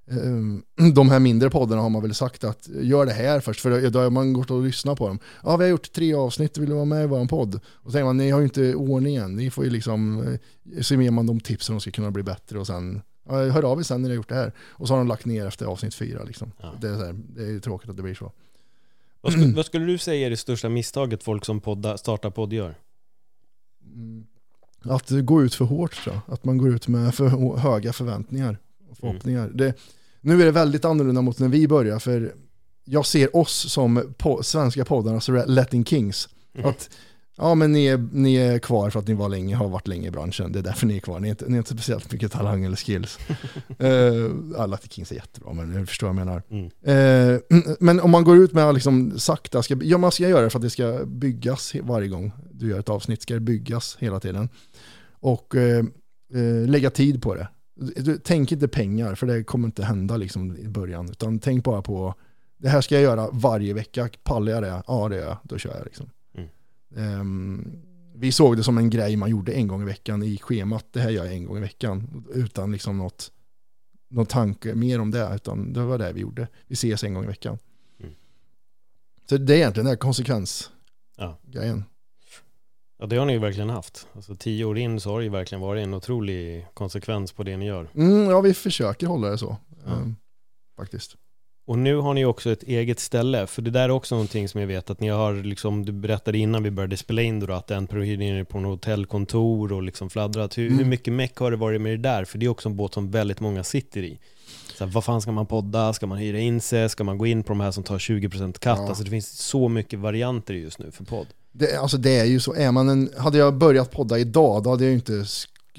eh, 0.08 0.88
de 0.93 1.10
här 1.10 1.19
mindre 1.19 1.50
poddarna 1.50 1.82
har 1.82 1.89
man 1.89 2.02
väl 2.02 2.13
sagt 2.15 2.43
att 2.43 2.69
gör 2.82 3.06
det 3.06 3.12
här 3.13 3.39
först, 3.39 3.60
för 3.62 3.89
då 3.89 4.00
har 4.00 4.10
man 4.10 4.34
gått 4.34 4.52
och 4.52 4.63
lyssnat 4.63 4.98
på 4.98 5.08
dem. 5.08 5.19
Ja, 5.43 5.58
vi 5.58 5.63
har 5.63 5.69
gjort 5.72 5.91
tre 5.93 6.13
avsnitt, 6.13 6.58
vill 6.58 6.69
du 6.69 6.76
vara 6.76 6.86
med 6.86 7.04
i 7.04 7.08
vår 7.08 7.26
podd? 7.26 7.56
Och 7.65 7.86
så 7.86 7.91
säger 7.91 8.06
man, 8.06 8.17
ni 8.17 8.30
har 8.30 8.39
ju 8.39 8.46
inte 8.46 8.76
ordningen, 8.76 9.36
ni 9.36 9.50
får 9.52 9.63
ju 9.63 9.69
liksom, 9.69 10.28
eh, 10.76 10.82
så 10.82 10.96
ger 10.96 11.12
man 11.12 11.28
de 11.28 11.39
tips 11.39 11.65
som 11.65 11.76
de 11.76 11.80
ska 11.82 11.91
kunna 11.91 12.12
bli 12.12 12.24
bättre 12.24 12.60
och 12.60 12.67
sen, 12.67 13.02
ja, 13.26 13.34
hör 13.34 13.63
av 13.63 13.80
er 13.80 13.84
sen 13.84 14.02
när 14.02 14.10
ni 14.10 14.13
har 14.15 14.17
gjort 14.17 14.30
det 14.30 14.36
här. 14.36 14.52
Och 14.60 14.88
så 14.88 14.93
har 14.93 14.98
de 14.98 15.08
lagt 15.08 15.26
ner 15.26 15.48
efter 15.48 15.65
avsnitt 15.65 15.96
fyra 15.96 16.24
liksom. 16.24 16.52
Ja. 16.62 16.74
Det, 16.82 16.88
är 16.88 16.93
här, 16.96 17.13
det 17.13 17.43
är 17.43 17.60
tråkigt 17.60 17.89
att 17.89 17.98
det 17.98 18.04
blir 18.04 18.15
så. 18.15 18.32
Vad, 19.22 19.32
skulle, 19.34 19.54
vad 19.56 19.65
skulle 19.65 19.86
du 19.86 19.98
säga 19.98 20.26
är 20.26 20.30
det 20.30 20.38
största 20.38 20.69
misstaget 20.69 21.24
folk 21.24 21.46
som 21.46 21.62
podda, 21.62 21.98
startar 21.98 22.30
podd 22.30 22.54
gör? 22.54 22.76
Mm. 23.96 24.26
Att 24.84 25.10
gå 25.10 25.43
ut 25.43 25.56
för 25.56 25.65
hårt 25.65 26.04
tror 26.04 26.15
jag. 26.15 26.34
Att 26.34 26.46
man 26.46 26.58
går 26.58 26.76
ut 26.76 26.88
med 26.88 27.15
för 27.15 27.58
höga 27.58 27.93
förväntningar 27.93 28.58
och 28.91 28.98
förhoppningar. 28.98 29.52
Det, 29.54 29.74
nu 30.22 30.41
är 30.41 30.46
det 30.46 30.52
väldigt 30.52 30.86
annorlunda 30.86 31.22
mot 31.22 31.39
när 31.39 31.48
vi 31.48 31.67
började 31.67 32.00
för 32.00 32.34
jag 32.86 33.06
ser 33.06 33.36
oss 33.36 33.72
som 33.72 34.13
po 34.17 34.43
svenska 34.43 34.86
poddarnas 34.86 35.30
Latin 35.46 35.86
Kings. 35.86 36.30
Mm. 36.56 36.69
Att 36.69 36.89
ja 37.38 37.56
men 37.56 37.72
ni 37.72 37.86
är, 37.86 37.98
ni 38.12 38.36
är 38.36 38.60
kvar 38.60 38.89
för 38.89 39.00
att 39.00 39.08
ni 39.08 39.13
var 39.13 39.30
länge, 39.30 39.56
har 39.56 39.69
varit 39.69 39.88
länge 39.88 40.08
i 40.08 40.12
branschen. 40.12 40.52
Det 40.52 40.60
är 40.60 40.63
därför 40.63 40.86
ni 40.86 40.96
är 40.96 41.00
kvar. 41.00 41.19
Ni 41.19 41.28
är 41.28 41.30
inte, 41.30 41.46
ni 41.48 41.54
är 41.54 41.58
inte 41.58 41.74
speciellt 41.74 42.12
mycket 42.12 42.32
talang 42.32 42.65
eller 42.65 42.76
skills. 42.76 43.19
uh, 43.84 43.89
ja, 44.58 44.65
Latin 44.65 44.89
Kings 44.89 45.12
är 45.12 45.15
jättebra 45.15 45.54
men 45.54 45.74
du 45.74 45.86
förstår 45.86 46.08
vad 46.08 46.19
jag 46.19 46.26
menar. 46.26 46.43
Mm. 46.50 47.36
Eh, 47.36 47.39
men 47.80 48.00
om 48.00 48.12
man 48.12 48.24
går 48.24 48.38
ut 48.38 48.54
med 48.54 48.74
liksom 48.74 49.19
sakta, 49.19 49.63
ska, 49.63 49.76
ja 49.82 49.98
man 49.98 50.12
ska 50.12 50.30
göra 50.30 50.41
det 50.41 50.50
för 50.50 50.60
att 50.60 50.63
det 50.63 50.69
ska 50.69 51.06
byggas 51.06 51.76
varje 51.82 52.08
gång 52.08 52.32
du 52.52 52.69
gör 52.69 52.80
ett 52.80 52.89
avsnitt, 52.89 53.22
ska 53.22 53.34
det 53.34 53.39
byggas 53.39 53.98
hela 54.00 54.19
tiden. 54.19 54.50
Och 55.19 55.56
eh, 55.56 55.86
eh, 56.34 56.67
lägga 56.67 56.89
tid 56.89 57.22
på 57.22 57.36
det. 57.36 57.48
Tänk 58.24 58.52
inte 58.52 58.67
pengar, 58.67 59.15
för 59.15 59.28
det 59.28 59.43
kommer 59.43 59.67
inte 59.67 59.84
hända 59.84 60.17
liksom 60.17 60.58
i 60.58 60.67
början, 60.67 61.10
utan 61.10 61.39
tänk 61.39 61.63
bara 61.63 61.82
på, 61.82 62.15
det 62.58 62.69
här 62.69 62.82
ska 62.82 62.96
jag 62.96 63.04
göra 63.04 63.30
varje 63.32 63.74
vecka, 63.74 64.10
pallar 64.24 64.52
jag 64.52 64.63
det? 64.63 64.84
Ja 64.88 65.10
det 65.10 65.15
gör 65.15 65.26
jag, 65.26 65.38
då 65.43 65.58
kör 65.58 65.76
jag 65.78 65.86
liksom. 65.86 66.10
Ehm, 66.98 67.82
vi 68.16 68.32
såg 68.32 68.58
det 68.58 68.64
som 68.64 68.78
en 68.78 68.90
grej 68.90 69.16
man 69.16 69.30
gjorde 69.30 69.54
en 69.54 69.68
gång 69.68 69.82
i 69.82 69.86
veckan 69.86 70.24
i 70.24 70.38
schemat, 70.38 70.86
det 70.92 71.00
här 71.00 71.10
gör 71.10 71.26
jag 71.26 71.34
en 71.34 71.46
gång 71.46 71.58
i 71.58 71.62
veckan, 71.62 72.26
utan 72.34 72.72
liksom 72.72 72.98
något 72.98 73.32
någon 74.10 74.26
tanke 74.26 74.76
mer 74.76 75.00
om 75.02 75.12
det, 75.12 75.32
utan 75.36 75.74
det 75.74 75.84
var 75.84 75.98
det 75.98 76.14
vi 76.14 76.22
gjorde. 76.22 76.48
Vi 76.68 76.74
ses 76.74 77.04
en 77.04 77.14
gång 77.14 77.24
i 77.24 77.28
veckan. 77.28 77.58
Mm. 78.00 78.14
Så 79.30 79.38
det 79.38 79.54
är 79.54 79.58
egentligen 79.58 79.86
den 79.86 79.92
här 79.92 79.98
konsekvensgrejen. 79.98 80.74
Ja. 81.52 81.84
Ja, 82.98 83.06
det 83.08 83.16
har 83.16 83.26
ni 83.26 83.34
ju 83.34 83.40
verkligen 83.40 83.70
haft. 83.70 84.08
Alltså 84.14 84.36
tio 84.36 84.66
år 84.66 84.78
in 84.78 85.00
så 85.00 85.12
har 85.12 85.20
det 85.20 85.24
ju 85.24 85.30
verkligen 85.30 85.62
varit 85.62 85.84
en 85.84 85.94
otrolig 85.94 86.68
konsekvens 86.74 87.32
på 87.32 87.44
det 87.44 87.58
ni 87.58 87.66
gör. 87.66 87.90
Mm, 87.96 88.30
ja, 88.30 88.42
vi 88.42 88.54
försöker 88.54 89.08
hålla 89.08 89.30
det 89.30 89.38
så. 89.38 89.58
Ja. 89.86 89.92
ehm, 89.92 90.16
faktiskt. 90.78 91.16
Och 91.65 91.78
nu 91.78 91.95
har 91.95 92.13
ni 92.13 92.26
också 92.26 92.52
ett 92.52 92.63
eget 92.63 92.99
ställe, 92.99 93.47
för 93.47 93.62
det 93.62 93.71
där 93.71 93.82
är 93.84 93.89
också 93.91 94.15
någonting 94.15 94.49
som 94.49 94.62
jag 94.62 94.67
vet 94.67 94.89
att 94.89 94.99
ni 94.99 95.08
har, 95.10 95.34
liksom, 95.34 95.86
du 95.86 95.91
berättade 95.91 96.38
innan 96.38 96.63
vi 96.63 96.71
började 96.71 96.97
spela 96.97 97.21
in 97.21 97.39
då, 97.39 97.54
att 97.54 97.71
en 97.71 97.88
hyrde 97.91 98.23
in 98.26 98.36
er 98.36 98.43
på 98.43 98.60
något 98.60 98.86
hotellkontor 98.86 99.73
och 99.73 99.84
liksom 99.84 100.10
fladdrat. 100.10 100.58
Hur, 100.58 100.67
Mm. 100.67 100.78
hur 100.80 100.86
mycket 100.86 101.13
meck 101.13 101.36
har 101.38 101.52
det 101.52 101.58
varit 101.58 101.82
med 101.82 101.91
det 101.91 101.97
där? 102.10 102.26
För 102.26 102.38
det 102.38 102.45
är 102.45 102.49
också 102.49 102.69
en 102.69 102.76
båt 102.76 102.93
som 102.93 103.12
väldigt 103.12 103.39
många 103.39 103.63
sitter 103.63 104.04
i. 104.04 104.19
Så 104.78 104.86
här, 104.86 104.91
vad 104.91 105.04
fan 105.04 105.21
ska 105.21 105.32
man 105.32 105.45
podda? 105.45 105.93
Ska 105.93 106.08
man 106.08 106.17
hyra 106.17 106.39
in 106.39 106.62
sig? 106.62 106.89
Ska 106.89 107.04
man 107.04 107.17
gå 107.17 107.26
in 107.28 107.43
på 107.43 107.49
de 107.49 107.60
här 107.60 107.71
som 107.71 107.84
tar 107.84 107.97
20% 107.99 108.60
katt? 108.60 108.80
Ja. 108.82 108.88
Alltså 108.88 109.04
det 109.04 109.10
finns 109.10 109.38
så 109.38 109.69
mycket 109.69 109.99
varianter 109.99 110.54
just 110.54 110.80
nu 110.80 110.91
för 110.91 111.04
podd. 111.04 111.28
Det, 111.52 111.76
alltså 111.76 111.97
det 111.97 112.19
är 112.19 112.26
ju 112.26 112.39
så, 112.39 112.54
är 112.54 112.71
man 112.71 112.89
en, 112.89 113.10
hade 113.17 113.38
jag 113.38 113.54
börjat 113.58 113.91
podda 113.91 114.19
idag 114.19 114.63
då 114.63 114.69
hade 114.69 114.84
jag 114.86 114.93
inte 114.93 115.26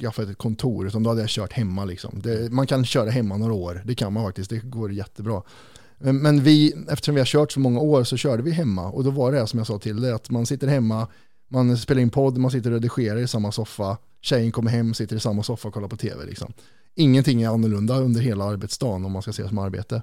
skaffat 0.01 0.29
ett 0.29 0.39
kontor 0.39 0.87
utan 0.87 1.03
då 1.03 1.11
hade 1.11 1.21
jag 1.21 1.31
kört 1.31 1.53
hemma 1.53 1.85
liksom. 1.85 2.21
Det, 2.23 2.53
man 2.53 2.67
kan 2.67 2.85
köra 2.85 3.11
hemma 3.11 3.37
några 3.37 3.53
år, 3.55 3.83
det 3.85 3.95
kan 3.95 4.13
man 4.13 4.25
faktiskt, 4.25 4.51
det 4.51 4.59
går 4.59 4.93
jättebra. 4.93 5.43
Men, 6.13 6.43
vi, 6.43 6.75
eftersom 6.89 7.15
vi 7.15 7.21
har 7.21 7.27
kört 7.27 7.53
så 7.53 7.61
många 7.61 7.81
år 7.81 8.05
så 8.05 8.17
körde 8.17 8.43
vi 8.43 8.51
hemma 8.51 8.91
och 8.91 9.05
då 9.05 9.11
var 9.11 9.33
det 9.33 9.47
som 9.47 9.59
jag 9.59 9.67
sa 9.67 9.79
till 9.79 10.01
dig, 10.01 10.13
att 10.13 10.31
man 10.31 10.47
sitter 10.47 10.67
hemma, 10.67 11.09
man 11.49 11.77
spelar 11.77 12.03
in 12.03 12.11
podd, 12.11 12.39
man 12.39 12.51
sitter 12.51 12.71
och 12.71 12.75
redigerar 12.75 13.19
i 13.19 13.29
samma 13.29 13.53
soffa, 13.53 13.97
tjejen 14.21 14.53
kommer 14.53 14.71
hem, 14.71 14.95
sitter 14.95 15.17
i 15.17 15.21
samma 15.21 15.43
soffa 15.43 15.69
och 15.69 15.75
kollar 15.75 15.89
på 15.89 15.97
tv 15.97 16.25
liksom. 16.27 16.53
Ingenting 16.95 17.43
är 17.43 17.49
annorlunda 17.49 17.99
under 17.99 18.21
hela 18.21 18.45
arbetsdagen 18.45 19.05
om 19.05 19.13
man 19.13 19.23
ska 19.23 19.33
se 19.33 19.43
det 19.43 19.49
som 19.49 19.59
arbete. 19.59 20.03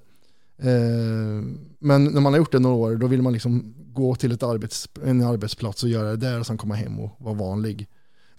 Eh, 0.57 1.43
men 1.79 2.03
när 2.03 2.21
man 2.21 2.33
har 2.33 2.37
gjort 2.37 2.51
det 2.51 2.59
några 2.59 2.75
år, 2.75 2.95
då 2.95 3.07
vill 3.07 3.21
man 3.21 3.33
liksom 3.33 3.73
gå 3.93 4.15
till 4.15 4.31
ett 4.31 4.43
arbets, 4.43 4.89
en 5.05 5.23
arbetsplats 5.23 5.83
och 5.83 5.89
göra 5.89 6.09
det 6.09 6.17
där 6.17 6.39
och 6.39 6.47
sen 6.47 6.57
komma 6.57 6.75
hem 6.75 6.99
och 6.99 7.15
vara 7.19 7.35
vanlig. 7.35 7.87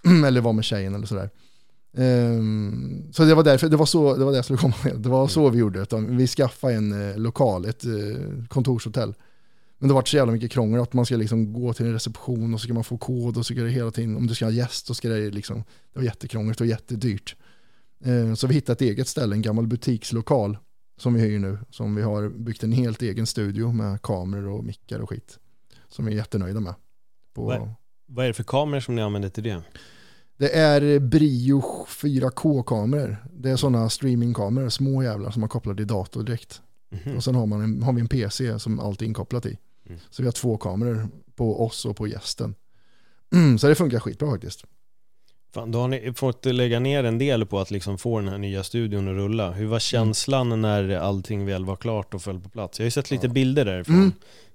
eller 0.27 0.41
vara 0.41 0.53
med 0.53 0.65
tjejen 0.65 0.95
eller 0.95 1.07
sådär. 1.07 1.31
Ehm, 1.97 2.92
så 3.13 3.25
det 3.25 3.35
var 3.35 3.43
därför, 3.45 3.69
det 3.69 3.77
var 3.77 3.87
så, 3.87 4.17
det 4.17 4.25
var 4.25 4.31
det 4.33 4.39
jag 4.39 4.45
skulle 4.45 4.59
komma 4.59 4.75
med. 4.85 4.97
Det 5.01 5.09
var 5.09 5.29
så 5.29 5.51
vi 5.51 5.59
gjorde, 5.59 5.81
utan 5.83 6.17
vi 6.17 6.27
skaffade 6.27 6.75
en 6.75 7.11
eh, 7.11 7.19
lokal, 7.19 7.65
ett 7.65 7.85
eh, 7.85 8.45
kontorshotell. 8.49 9.15
Men 9.79 9.89
det 9.89 9.95
var 9.95 10.05
så 10.05 10.17
jävla 10.17 10.33
mycket 10.33 10.51
krångel 10.53 10.81
att 10.81 10.93
man 10.93 11.07
ska 11.07 11.17
liksom 11.17 11.53
gå 11.53 11.73
till 11.73 11.87
en 11.87 11.93
reception 11.93 12.55
och 12.55 12.61
så 12.61 12.65
ska 12.65 12.75
man 12.75 12.85
få 12.85 12.99
kod 12.99 13.37
och 13.37 13.47
så 13.47 13.55
ska 13.55 13.63
det 13.63 13.71
hela 13.71 13.91
tiden, 13.91 14.17
om 14.17 14.27
du 14.27 14.35
ska 14.35 14.45
ha 14.45 14.53
gäst 14.53 14.87
så 14.87 14.95
ska 14.95 15.09
det 15.09 15.31
liksom, 15.31 15.57
det 15.93 15.99
var 15.99 16.03
jättekrångligt 16.03 16.61
och 16.61 16.67
jättedyrt. 16.67 17.37
Eh, 18.05 18.35
så 18.35 18.47
vi 18.47 18.55
hittade 18.55 18.73
ett 18.73 18.81
eget 18.91 19.09
ställe, 19.09 19.35
en 19.35 19.43
gammal 19.43 19.67
butikslokal 19.67 20.59
som 20.97 21.15
vi 21.15 21.21
hyr 21.21 21.39
nu, 21.39 21.59
som 21.71 21.95
vi 21.95 22.03
har 22.03 22.29
byggt 22.29 22.63
en 22.63 22.73
helt 22.73 23.03
egen 23.03 23.27
studio 23.27 23.73
med 23.73 24.03
kameror 24.03 24.49
och 24.59 24.65
mickar 24.65 25.01
och 25.01 25.11
skit. 25.11 25.39
Som 25.89 26.05
vi 26.05 26.13
är 26.13 26.17
jättenöjda 26.17 26.61
med. 26.61 26.75
På, 27.35 27.45
Vad- 27.45 27.71
Vad 28.07 28.25
är 28.25 28.29
det 28.29 28.35
för 28.35 28.45
kameror 28.45 28.81
som 28.81 28.95
ni 28.97 29.03
använder 29.03 29.29
till 29.29 29.43
det? 29.43 29.63
Det 30.43 30.57
är 30.57 30.99
Brio 30.99 31.63
4K-kameror. 31.89 33.17
Det 33.33 33.51
är 33.51 33.57
sådana 33.57 33.89
streamingkameror, 33.89 34.69
små 34.69 35.03
jävlar 35.03 35.31
som 35.31 35.41
man 35.41 35.49
kopplar 35.49 35.75
till 35.75 35.87
dator 35.87 36.23
direkt. 36.23 36.63
Mhm. 36.91 37.17
Och 37.17 37.25
sen 37.25 37.35
har, 37.35 37.47
man 37.47 37.61
en, 37.61 37.83
har 37.83 37.93
vi 37.93 38.01
en 38.01 38.09
PC 38.09 38.59
som 38.59 38.81
allt 38.81 39.03
är 39.03 39.07
inkopplat 39.07 39.47
i. 39.47 39.59
Mm. 39.87 40.01
Så 40.11 40.23
vi 40.23 40.27
har 40.27 40.33
två 40.33 40.57
kameror 40.57 41.09
på 41.35 41.65
oss 41.67 41.85
och 41.85 41.97
på 41.97 42.07
gästen. 42.07 42.55
så 43.59 43.69
det 43.69 43.75
funkar 43.75 44.01
skitbra 44.01 44.31
faktiskt. 44.31 44.65
Fan, 45.55 45.71
då 45.71 45.79
har 45.81 45.89
ni 45.89 46.13
fått 46.13 46.45
lägga 46.45 46.81
ner 46.81 47.05
en 47.05 47.19
del 47.19 47.47
på 47.47 47.61
att 47.61 47.71
liksom 47.71 47.99
få 47.99 48.19
den 48.19 48.29
här 48.29 48.39
nya 48.39 48.63
studion 48.63 49.09
att 49.09 49.15
rulla. 49.15 49.51
Hur 49.51 49.67
var 49.67 49.79
känslan 49.79 50.61
när 50.61 50.97
allting 50.97 51.47
väl 51.47 51.65
var 51.65 51.77
klart 51.77 52.15
och 52.15 52.23
föll 52.23 52.41
på 52.41 52.49
plats? 52.49 52.79
Jag 52.79 52.85
har 52.85 52.87
ju 52.87 52.91
sett 52.91 53.11
lite 53.11 53.27
Ja. 53.27 53.33
bilder 53.33 53.65
därifrån. 53.65 53.97
Mm. 53.97 54.13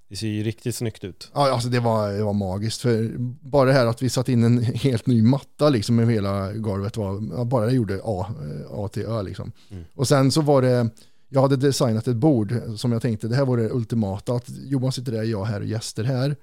Det 0.10 0.16
ser 0.16 0.28
ju 0.28 0.44
riktigt 0.44 0.76
snyggt 0.76 1.04
ut. 1.04 1.32
Ja, 1.34 1.52
alltså 1.52 1.70
det 1.70 1.80
var, 1.80 2.12
det 2.12 2.24
var 2.24 2.34
magiskt. 2.34 2.82
För 2.82 3.16
bara 3.50 3.66
det 3.66 3.74
här 3.74 3.86
att 3.86 4.02
vi 4.02 4.10
satte 4.10 4.32
in 4.32 4.44
en 4.44 4.64
helt 4.64 5.08
ny 5.08 5.22
matta 5.22 5.70
liksom 5.70 5.96
med 5.96 6.08
hela 6.08 6.54
golvet 6.54 6.98
var, 6.98 7.46
bara 7.46 7.66
det 7.66 7.72
gjorde 7.72 8.02
A, 8.04 8.26
A 8.72 8.88
till 8.88 9.06
Ö 9.06 9.22
liksom. 9.22 9.52
Mm. 9.72 9.84
Och 9.96 10.08
sen 10.08 10.32
så 10.32 10.42
var 10.42 10.62
det, 10.62 10.90
jag 11.30 11.42
hade 11.42 11.56
designat 11.56 12.08
ett 12.08 12.16
bord 12.16 12.54
som 12.76 12.92
jag 12.92 13.02
tänkte, 13.02 13.28
det 13.28 13.36
här 13.36 13.46
var 13.46 13.58
det 13.58 13.70
ultimata, 13.70 14.34
att 14.34 14.50
Johan 14.50 14.92
sitter 14.92 15.12
där, 15.12 15.24
jag 15.24 15.46
här 15.46 15.60
och 15.60 15.68
gäster 15.68 16.04
här. 16.04 16.36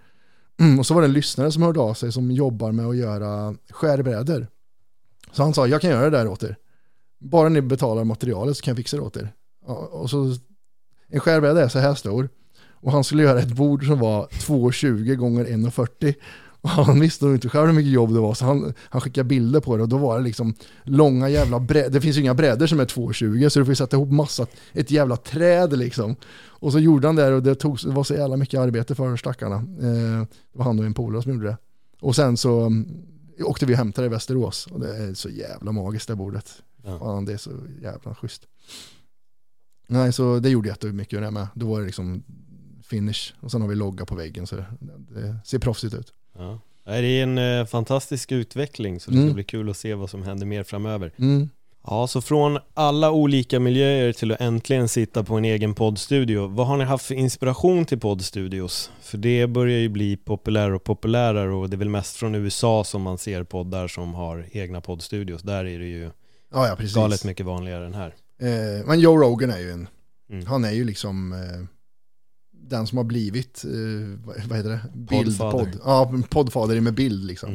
Mm, 0.60 0.78
och 0.78 0.86
så 0.86 0.94
var 0.94 1.00
det 1.00 1.08
en 1.08 1.12
lyssnare 1.12 1.52
som 1.52 1.62
hörde 1.62 1.80
av 1.80 1.94
sig 1.94 2.12
som 2.12 2.30
jobbar 2.30 2.72
med 2.72 2.86
att 2.86 2.96
göra 2.96 3.54
skärbrädor. 3.70 4.46
Så 5.32 5.42
han 5.42 5.54
sa, 5.54 5.66
jag 5.66 5.80
kan 5.80 5.90
göra 5.90 6.10
det 6.10 6.18
där 6.18 6.28
åt 6.28 6.42
er. 6.42 6.56
Bara 7.18 7.48
ni 7.48 7.60
betalar 7.60 8.04
materialet 8.04 8.56
så 8.56 8.62
kan 8.62 8.72
jag 8.72 8.76
fixa 8.76 8.96
det 8.96 9.02
åt 9.02 9.16
er. 9.16 9.32
Ja, 9.66 9.74
och 9.74 10.10
så, 10.10 10.36
en 11.08 11.20
skärbräda 11.20 11.64
är 11.64 11.68
så 11.68 11.78
här 11.78 11.94
stor. 11.94 12.28
Och 12.84 12.92
han 12.92 13.04
skulle 13.04 13.22
göra 13.22 13.38
ett 13.38 13.52
bord 13.52 13.86
som 13.86 13.98
var 13.98 14.26
2,20 14.26 15.14
gånger 15.14 15.44
1,40. 15.44 16.14
Och 16.64 16.70
han 16.70 17.00
visste 17.00 17.24
nog 17.24 17.34
inte 17.34 17.48
själv 17.48 17.66
hur 17.66 17.72
mycket 17.72 17.92
jobb 17.92 18.14
det 18.14 18.20
var, 18.20 18.34
så 18.34 18.44
han, 18.44 18.74
han 18.78 19.00
skickade 19.00 19.24
bilder 19.24 19.60
på 19.60 19.76
det 19.76 19.82
och 19.82 19.88
då 19.88 19.98
var 19.98 20.18
det 20.18 20.24
liksom 20.24 20.54
långa 20.82 21.28
jävla 21.28 21.60
brädor. 21.60 21.90
Det 21.90 22.00
finns 22.00 22.16
ju 22.16 22.20
inga 22.20 22.34
brädor 22.34 22.66
som 22.66 22.80
är 22.80 22.84
2,20 22.84 23.48
så 23.48 23.58
du 23.58 23.66
får 23.66 23.74
sätta 23.74 23.96
ihop 23.96 24.10
massa, 24.10 24.46
ett 24.72 24.90
jävla 24.90 25.16
träd 25.16 25.78
liksom. 25.78 26.16
Och 26.46 26.72
så 26.72 26.78
gjorde 26.78 27.08
han 27.08 27.16
det 27.16 27.34
och 27.34 27.42
det, 27.42 27.54
tog, 27.54 27.78
det 27.84 27.90
var 27.90 28.04
så 28.04 28.14
jävla 28.14 28.36
mycket 28.36 28.60
arbete 28.60 28.94
för 28.94 29.16
stackarna. 29.16 29.56
Eh, 29.56 30.26
det 30.52 30.58
var 30.58 30.64
han 30.64 30.78
och 30.78 30.84
en 30.84 30.94
polare 30.94 31.22
som 31.22 31.32
gjorde 31.32 31.46
det. 31.46 31.56
Och 32.00 32.16
sen 32.16 32.36
så 32.36 32.60
mm, 32.60 32.88
åkte 33.44 33.66
vi 33.66 33.74
och 33.74 33.78
hämtade 33.78 34.06
det 34.08 34.10
i 34.10 34.14
Västerås 34.14 34.66
och 34.66 34.80
det 34.80 34.96
är 34.96 35.14
så 35.14 35.28
jävla 35.28 35.72
magiskt 35.72 36.08
det 36.08 36.16
bordet. 36.16 36.52
Ja. 36.84 36.98
Fan, 36.98 37.24
det 37.24 37.32
är 37.32 37.36
så 37.36 37.50
jävla 37.82 38.14
schysst. 38.14 38.42
Nej, 39.86 40.12
så 40.12 40.38
det 40.38 40.50
gjorde 40.50 40.68
jättemycket 40.68 41.20
det 41.20 41.30
med. 41.30 41.46
Då 41.54 41.66
var 41.66 41.80
det 41.80 41.86
liksom 41.86 42.22
finish 42.90 43.32
och 43.40 43.50
sen 43.50 43.60
har 43.62 43.68
vi 43.68 43.74
logga 43.74 44.04
på 44.06 44.14
väggen 44.14 44.46
så 44.46 44.56
det, 44.56 45.36
ser 45.44 45.58
proffsigt 45.58 45.94
ut. 45.94 46.12
Ja. 46.38 46.60
Det 46.84 46.92
är 46.96 47.22
en 47.22 47.38
eh, 47.38 47.66
fantastisk 47.66 48.32
utveckling 48.32 49.00
så 49.00 49.10
det 49.10 49.16
ska 49.16 49.22
Mm. 49.22 49.34
bli 49.34 49.44
kul 49.44 49.70
att 49.70 49.76
se 49.76 49.94
vad 49.94 50.10
som 50.10 50.22
händer 50.22 50.46
mer 50.46 50.62
framöver. 50.62 51.12
Mm. 51.18 51.48
Ja, 51.86 52.06
så 52.06 52.20
från 52.20 52.58
alla 52.74 53.10
olika 53.10 53.60
miljöer 53.60 54.12
till 54.12 54.32
att 54.32 54.40
äntligen 54.40 54.88
sitta 54.88 55.24
på 55.24 55.34
en 55.34 55.44
egen 55.44 55.74
poddstudio. 55.74 56.46
Vad 56.46 56.66
har 56.66 56.76
ni 56.76 56.84
haft 56.84 57.06
för 57.06 57.14
inspiration 57.14 57.84
till 57.84 58.00
poddstudios? 58.00 58.90
För 59.02 59.18
det 59.18 59.46
börjar 59.46 59.78
ju 59.78 59.88
bli 59.88 60.16
populärare 60.16 60.74
och 60.74 60.84
populärare 60.84 61.52
och 61.54 61.70
det 61.70 61.76
är 61.76 61.78
väl 61.78 61.88
mest 61.88 62.16
från 62.16 62.34
USA 62.34 62.84
som 62.84 63.02
man 63.02 63.18
ser 63.18 63.44
poddar 63.44 63.88
som 63.88 64.14
har 64.14 64.46
egna 64.52 64.80
poddstudios. 64.80 65.42
Där 65.42 65.64
är 65.64 65.78
det 65.78 65.86
ju 65.86 66.10
Ja, 66.52 66.68
ja, 66.68 66.76
galet 66.94 67.24
mycket 67.24 67.46
vanligare 67.46 67.86
än 67.86 67.94
här. 67.94 68.14
Eh, 68.40 68.86
men 68.86 69.00
Joe 69.00 69.16
Rogan 69.16 69.50
är 69.50 69.58
ju 69.58 69.70
en, 69.70 69.88
Mm. 70.30 70.46
han 70.46 70.64
är 70.64 70.70
ju 70.72 70.84
liksom, 70.84 71.32
eh, 71.32 71.66
den 72.68 72.86
som 72.86 72.98
har 72.98 73.04
blivit, 73.04 73.64
eh, 73.64 74.18
vad- 74.24 74.56
heter 74.56 74.68
det? 74.70 74.80
Poddfader. 75.06 75.64
Bildpodd. 75.64 75.80
Ja, 75.84 76.12
poddfader 76.30 76.80
med 76.80 76.94
bild 76.94 77.24
liksom. 77.24 77.48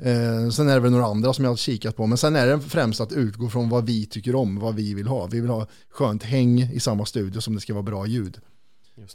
Mm. 0.00 0.44
Eh, 0.44 0.50
sen 0.50 0.68
är 0.68 0.74
det 0.74 0.80
väl 0.80 0.90
några 0.92 1.06
andra 1.06 1.32
som 1.32 1.44
jag 1.44 1.50
har 1.52 1.56
kikat 1.56 1.96
på, 1.96 2.06
men 2.06 2.18
sen 2.18 2.36
är 2.36 2.46
det 2.46 2.60
främst 2.60 3.00
att 3.00 3.12
utgå 3.12 3.48
från 3.48 3.68
vad 3.68 3.86
vi 3.86 4.06
tycker 4.06 4.34
om, 4.34 4.58
vad 4.58 4.74
vi 4.74 4.94
vill 4.94 5.06
ha. 5.06 5.26
Vi 5.26 5.40
vill 5.40 5.50
ha 5.50 5.66
skönt 5.90 6.22
häng 6.22 6.60
i 6.62 6.80
samma 6.80 7.04
studio 7.06 7.40
som 7.40 7.54
det 7.54 7.60
ska 7.60 7.72
vara 7.74 7.82
bra 7.82 8.06
ljud. 8.06 8.38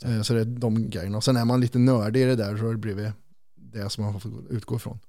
Det. 0.02 0.08
Eh, 0.16 0.22
så 0.22 0.34
det 0.34 0.42
är 0.42 0.46
de 0.46 0.90
grejerna. 0.90 1.18
Och 1.18 1.24
sen 1.24 1.38
är 1.38 1.46
man 1.46 1.62
lite 1.62 1.80
nördig 1.80 2.22
i 2.22 2.26
det 2.26 2.36
där 2.36 2.58
så 2.58 2.64
har 2.64 2.72
det 2.72 2.78
blivit 2.78 3.08
det 3.74 3.90
som 3.90 4.04
man 4.04 4.20
får 4.20 4.32
utgå 4.50 4.76
ifrån. 4.76 5.00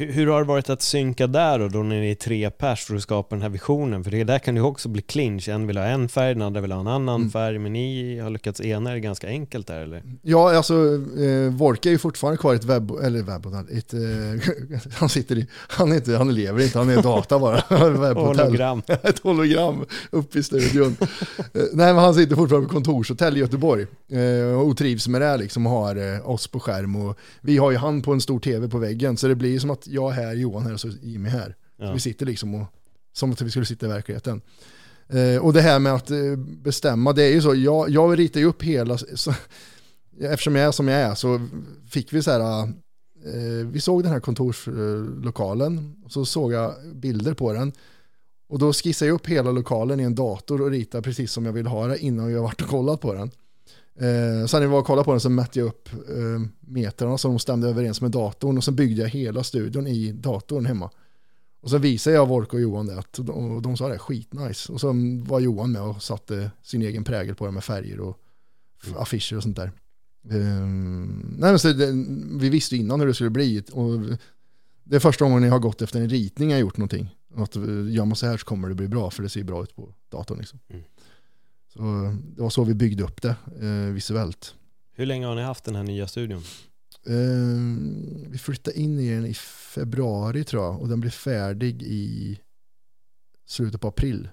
Hur, 0.00 0.12
hur 0.12 0.26
har 0.26 0.38
det 0.40 0.46
varit 0.48 0.70
att 0.70 0.82
synka 0.82 1.26
där 1.26 1.60
och 1.60 1.72
då 1.72 1.82
när 1.82 2.00
ni 2.00 2.10
är 2.10 2.14
tre 2.14 2.50
pers 2.50 2.84
för 2.84 2.94
att 2.96 3.02
skapa 3.02 3.34
den 3.36 3.42
här 3.42 3.48
visionen? 3.48 4.04
För 4.04 4.10
det 4.10 4.24
där 4.24 4.38
kan 4.38 4.56
ju 4.56 4.62
också 4.62 4.88
bli 4.88 5.02
clinch. 5.02 5.48
En 5.48 5.66
vill 5.66 5.76
ha 5.76 5.84
en 5.84 6.08
färg, 6.08 6.34
den 6.34 6.42
andra 6.42 6.60
vill 6.60 6.72
ha 6.72 6.80
en 6.80 6.86
annan 6.86 7.20
Mm. 7.20 7.30
färg, 7.30 7.58
men 7.58 7.72
ni 7.72 8.18
har 8.18 8.30
lyckats 8.30 8.60
ena 8.60 8.92
er 8.94 8.98
ganska 8.98 9.26
enkelt 9.28 9.66
där 9.66 9.80
eller? 9.80 10.02
Ja, 10.22 10.56
alltså 10.56 10.74
eh, 10.74 11.52
Vorke 11.52 11.88
är 11.88 11.90
ju 11.90 11.98
fortfarande 11.98 12.38
kvar 12.38 12.52
i 12.52 12.56
ett 12.56 12.64
webb, 12.64 12.90
eller 12.90 13.22
webbhotell, 13.22 13.78
ett, 13.78 13.94
eh, 13.94 14.90
han 14.94 15.08
sitter 15.08 15.38
i, 15.38 15.46
han, 15.52 15.92
är 15.92 15.96
inte, 15.96 16.16
han 16.16 16.34
lever 16.34 16.62
inte, 16.62 16.78
han 16.78 16.90
är 16.90 17.02
data 17.02 17.38
bara. 17.38 17.60
Hologram. 18.14 18.82
ett 19.02 19.18
hologram 19.18 19.84
uppe 20.10 20.38
i 20.38 20.42
studion. 20.42 20.96
Eh, 21.00 21.62
Nej 21.72 21.94
men 21.94 21.96
han 22.04 22.14
sitter 22.14 22.36
fortfarande 22.36 22.68
på 22.68 22.74
kontorshotell 22.74 23.36
i 23.36 23.40
Göteborg 23.40 23.86
eh, 24.10 24.60
och 24.60 24.76
trivs 24.76 25.08
med 25.08 25.20
det 25.20 25.36
liksom 25.36 25.66
och 25.66 25.72
har 25.72 26.14
eh, 26.14 26.30
oss 26.30 26.46
på 26.46 26.60
skärm 26.60 26.96
och 26.96 27.18
vi 27.40 27.56
har 27.58 27.70
ju 27.70 27.76
han 27.76 28.02
på 28.02 28.12
en 28.12 28.20
stor 28.20 28.40
tv 28.40 28.68
på 28.68 28.78
väggen 28.78 29.16
så 29.16 29.28
det 29.28 29.34
blir 29.34 29.50
ju 29.50 29.60
som 29.60 29.70
att 29.70 29.87
jag 29.88 30.10
är 30.12 30.14
här, 30.14 30.34
Johan 30.34 30.62
här 30.66 30.72
och 30.72 30.80
så 30.80 30.88
Jimmy 30.88 31.28
här. 31.28 31.56
Så 31.78 31.84
Ja. 31.84 31.92
vi 31.92 32.00
sitter 32.00 32.26
liksom 32.26 32.54
och, 32.54 32.66
som 33.12 33.32
att 33.32 33.40
vi 33.42 33.50
skulle 33.50 33.66
sitta 33.66 33.86
i 33.86 33.88
verkligheten. 33.88 34.40
Eh, 35.08 35.36
och 35.44 35.52
det 35.52 35.60
här 35.60 35.78
med 35.78 35.94
att 35.94 36.10
eh, 36.10 36.36
bestämma, 36.62 37.12
det 37.12 37.22
är 37.22 37.32
ju 37.32 37.42
så, 37.42 37.54
jag, 37.54 37.90
jag 37.90 38.18
ritar 38.18 38.40
ju 38.40 38.46
upp 38.46 38.62
hela, 38.62 38.98
så, 38.98 39.34
eftersom 40.20 40.56
jag 40.56 40.66
är 40.66 40.72
som 40.72 40.88
jag 40.88 41.00
är 41.00 41.14
så 41.14 41.40
fick 41.88 42.12
vi 42.12 42.22
så 42.22 42.30
här, 42.30 42.62
eh, 43.24 43.66
vi 43.70 43.80
såg 43.80 44.02
den 44.02 44.12
här 44.12 44.20
kontorslokalen 44.20 45.94
och 46.04 46.12
så 46.12 46.24
såg 46.24 46.52
jag 46.52 46.74
bilder 46.94 47.34
på 47.34 47.52
den. 47.52 47.72
Och 48.48 48.58
då 48.58 48.72
skissade 48.72 49.08
jag 49.08 49.14
upp 49.14 49.26
hela 49.26 49.50
lokalen 49.50 50.00
i 50.00 50.02
en 50.02 50.14
dator 50.14 50.62
och 50.62 50.70
ritade 50.70 51.02
precis 51.02 51.32
som 51.32 51.46
jag 51.46 51.52
vill 51.52 51.66
ha 51.66 51.86
det 51.86 51.98
innan 51.98 52.30
jag 52.32 52.42
varit 52.42 52.62
och 52.62 52.68
kollat 52.68 53.00
på 53.00 53.14
den. 53.14 53.30
Eh, 54.00 54.46
sen 54.46 54.60
när 54.60 54.66
vi 54.66 54.66
var 54.66 54.78
och 54.78 54.86
kollade 54.86 55.04
på 55.04 55.10
den 55.10 55.20
så 55.20 55.30
mätte 55.30 55.58
jag 55.58 55.66
upp 55.68 55.88
eh, 55.92 56.48
metrarna 56.60 57.18
så 57.18 57.28
de 57.28 57.38
stämde 57.38 57.68
överens 57.68 58.00
med 58.00 58.10
datorn 58.10 58.58
och 58.58 58.64
så 58.64 58.72
byggde 58.72 59.02
jag 59.02 59.08
hela 59.08 59.42
studion 59.44 59.86
i 59.86 60.12
datorn 60.12 60.66
hemma. 60.66 60.90
Och 61.60 61.70
så 61.70 61.78
visade 61.78 62.16
jag 62.16 62.26
Vork 62.28 62.52
och 62.54 62.60
Johan 62.60 62.86
det 62.86 62.98
att, 62.98 63.18
och 63.18 63.62
de 63.62 63.76
sa 63.76 63.88
det, 63.88 63.98
skitnice. 63.98 64.72
Och 64.72 64.80
så 64.80 64.92
var 65.26 65.40
Johan 65.40 65.72
med 65.72 65.82
och 65.82 66.02
satte 66.02 66.50
sin 66.62 66.82
egen 66.82 67.04
prägel 67.04 67.34
på 67.34 67.46
det 67.46 67.52
med 67.52 67.64
färger 67.64 68.00
och 68.00 68.18
f- 68.82 68.94
affischer 68.98 69.36
och 69.36 69.42
sånt 69.42 69.56
där. 69.56 69.72
Ehm, 70.30 71.34
nej 71.38 71.50
men 71.50 71.58
så 71.58 71.72
det, 71.72 71.86
vi 72.40 72.48
visste 72.48 72.76
innan 72.76 73.00
hur 73.00 73.06
det 73.06 73.14
skulle 73.14 73.30
bli 73.30 73.62
och 73.72 74.00
det 74.84 74.96
är 74.96 75.00
första 75.00 75.24
gången 75.24 75.42
jag 75.42 75.50
har 75.52 75.58
gått 75.58 75.82
efter 75.82 76.00
en 76.00 76.08
ritning 76.08 76.50
jag 76.50 76.60
gjort 76.60 76.76
någonting. 76.76 77.14
Att 77.36 77.56
eh, 77.56 77.62
gör 77.90 78.04
man 78.04 78.16
så 78.16 78.26
här 78.26 78.36
så 78.36 78.44
kommer 78.46 78.68
det 78.68 78.74
bli 78.74 78.88
bra 78.88 79.10
för 79.10 79.22
det 79.22 79.28
ser 79.28 79.44
bra 79.44 79.62
ut 79.62 79.76
på 79.76 79.88
datorn 80.10 80.38
liksom. 80.38 80.58
Mm. 80.68 80.82
Så 81.78 82.16
det 82.36 82.42
var 82.42 82.50
så 82.50 82.64
vi 82.64 82.74
byggde 82.74 83.04
upp 83.04 83.22
det 83.22 83.36
eh, 83.60 83.92
visuellt. 83.92 84.54
Hur 84.92 85.06
länge 85.06 85.26
har 85.26 85.34
ni 85.34 85.42
haft 85.42 85.64
den 85.64 85.74
här 85.74 85.82
nya 85.82 86.08
studion? 86.08 86.42
Ehm, 87.06 88.24
vi 88.30 88.38
flyttade 88.38 88.80
in 88.80 88.98
i 88.98 89.14
den 89.14 89.26
i 89.26 89.34
februari 89.74 90.44
tror 90.44 90.64
jag 90.64 90.80
och 90.80 90.88
den 90.88 91.00
blev 91.00 91.10
färdig 91.10 91.82
i 91.82 92.38
slutet 93.46 93.80
på 93.80 93.88
april. 93.88 94.28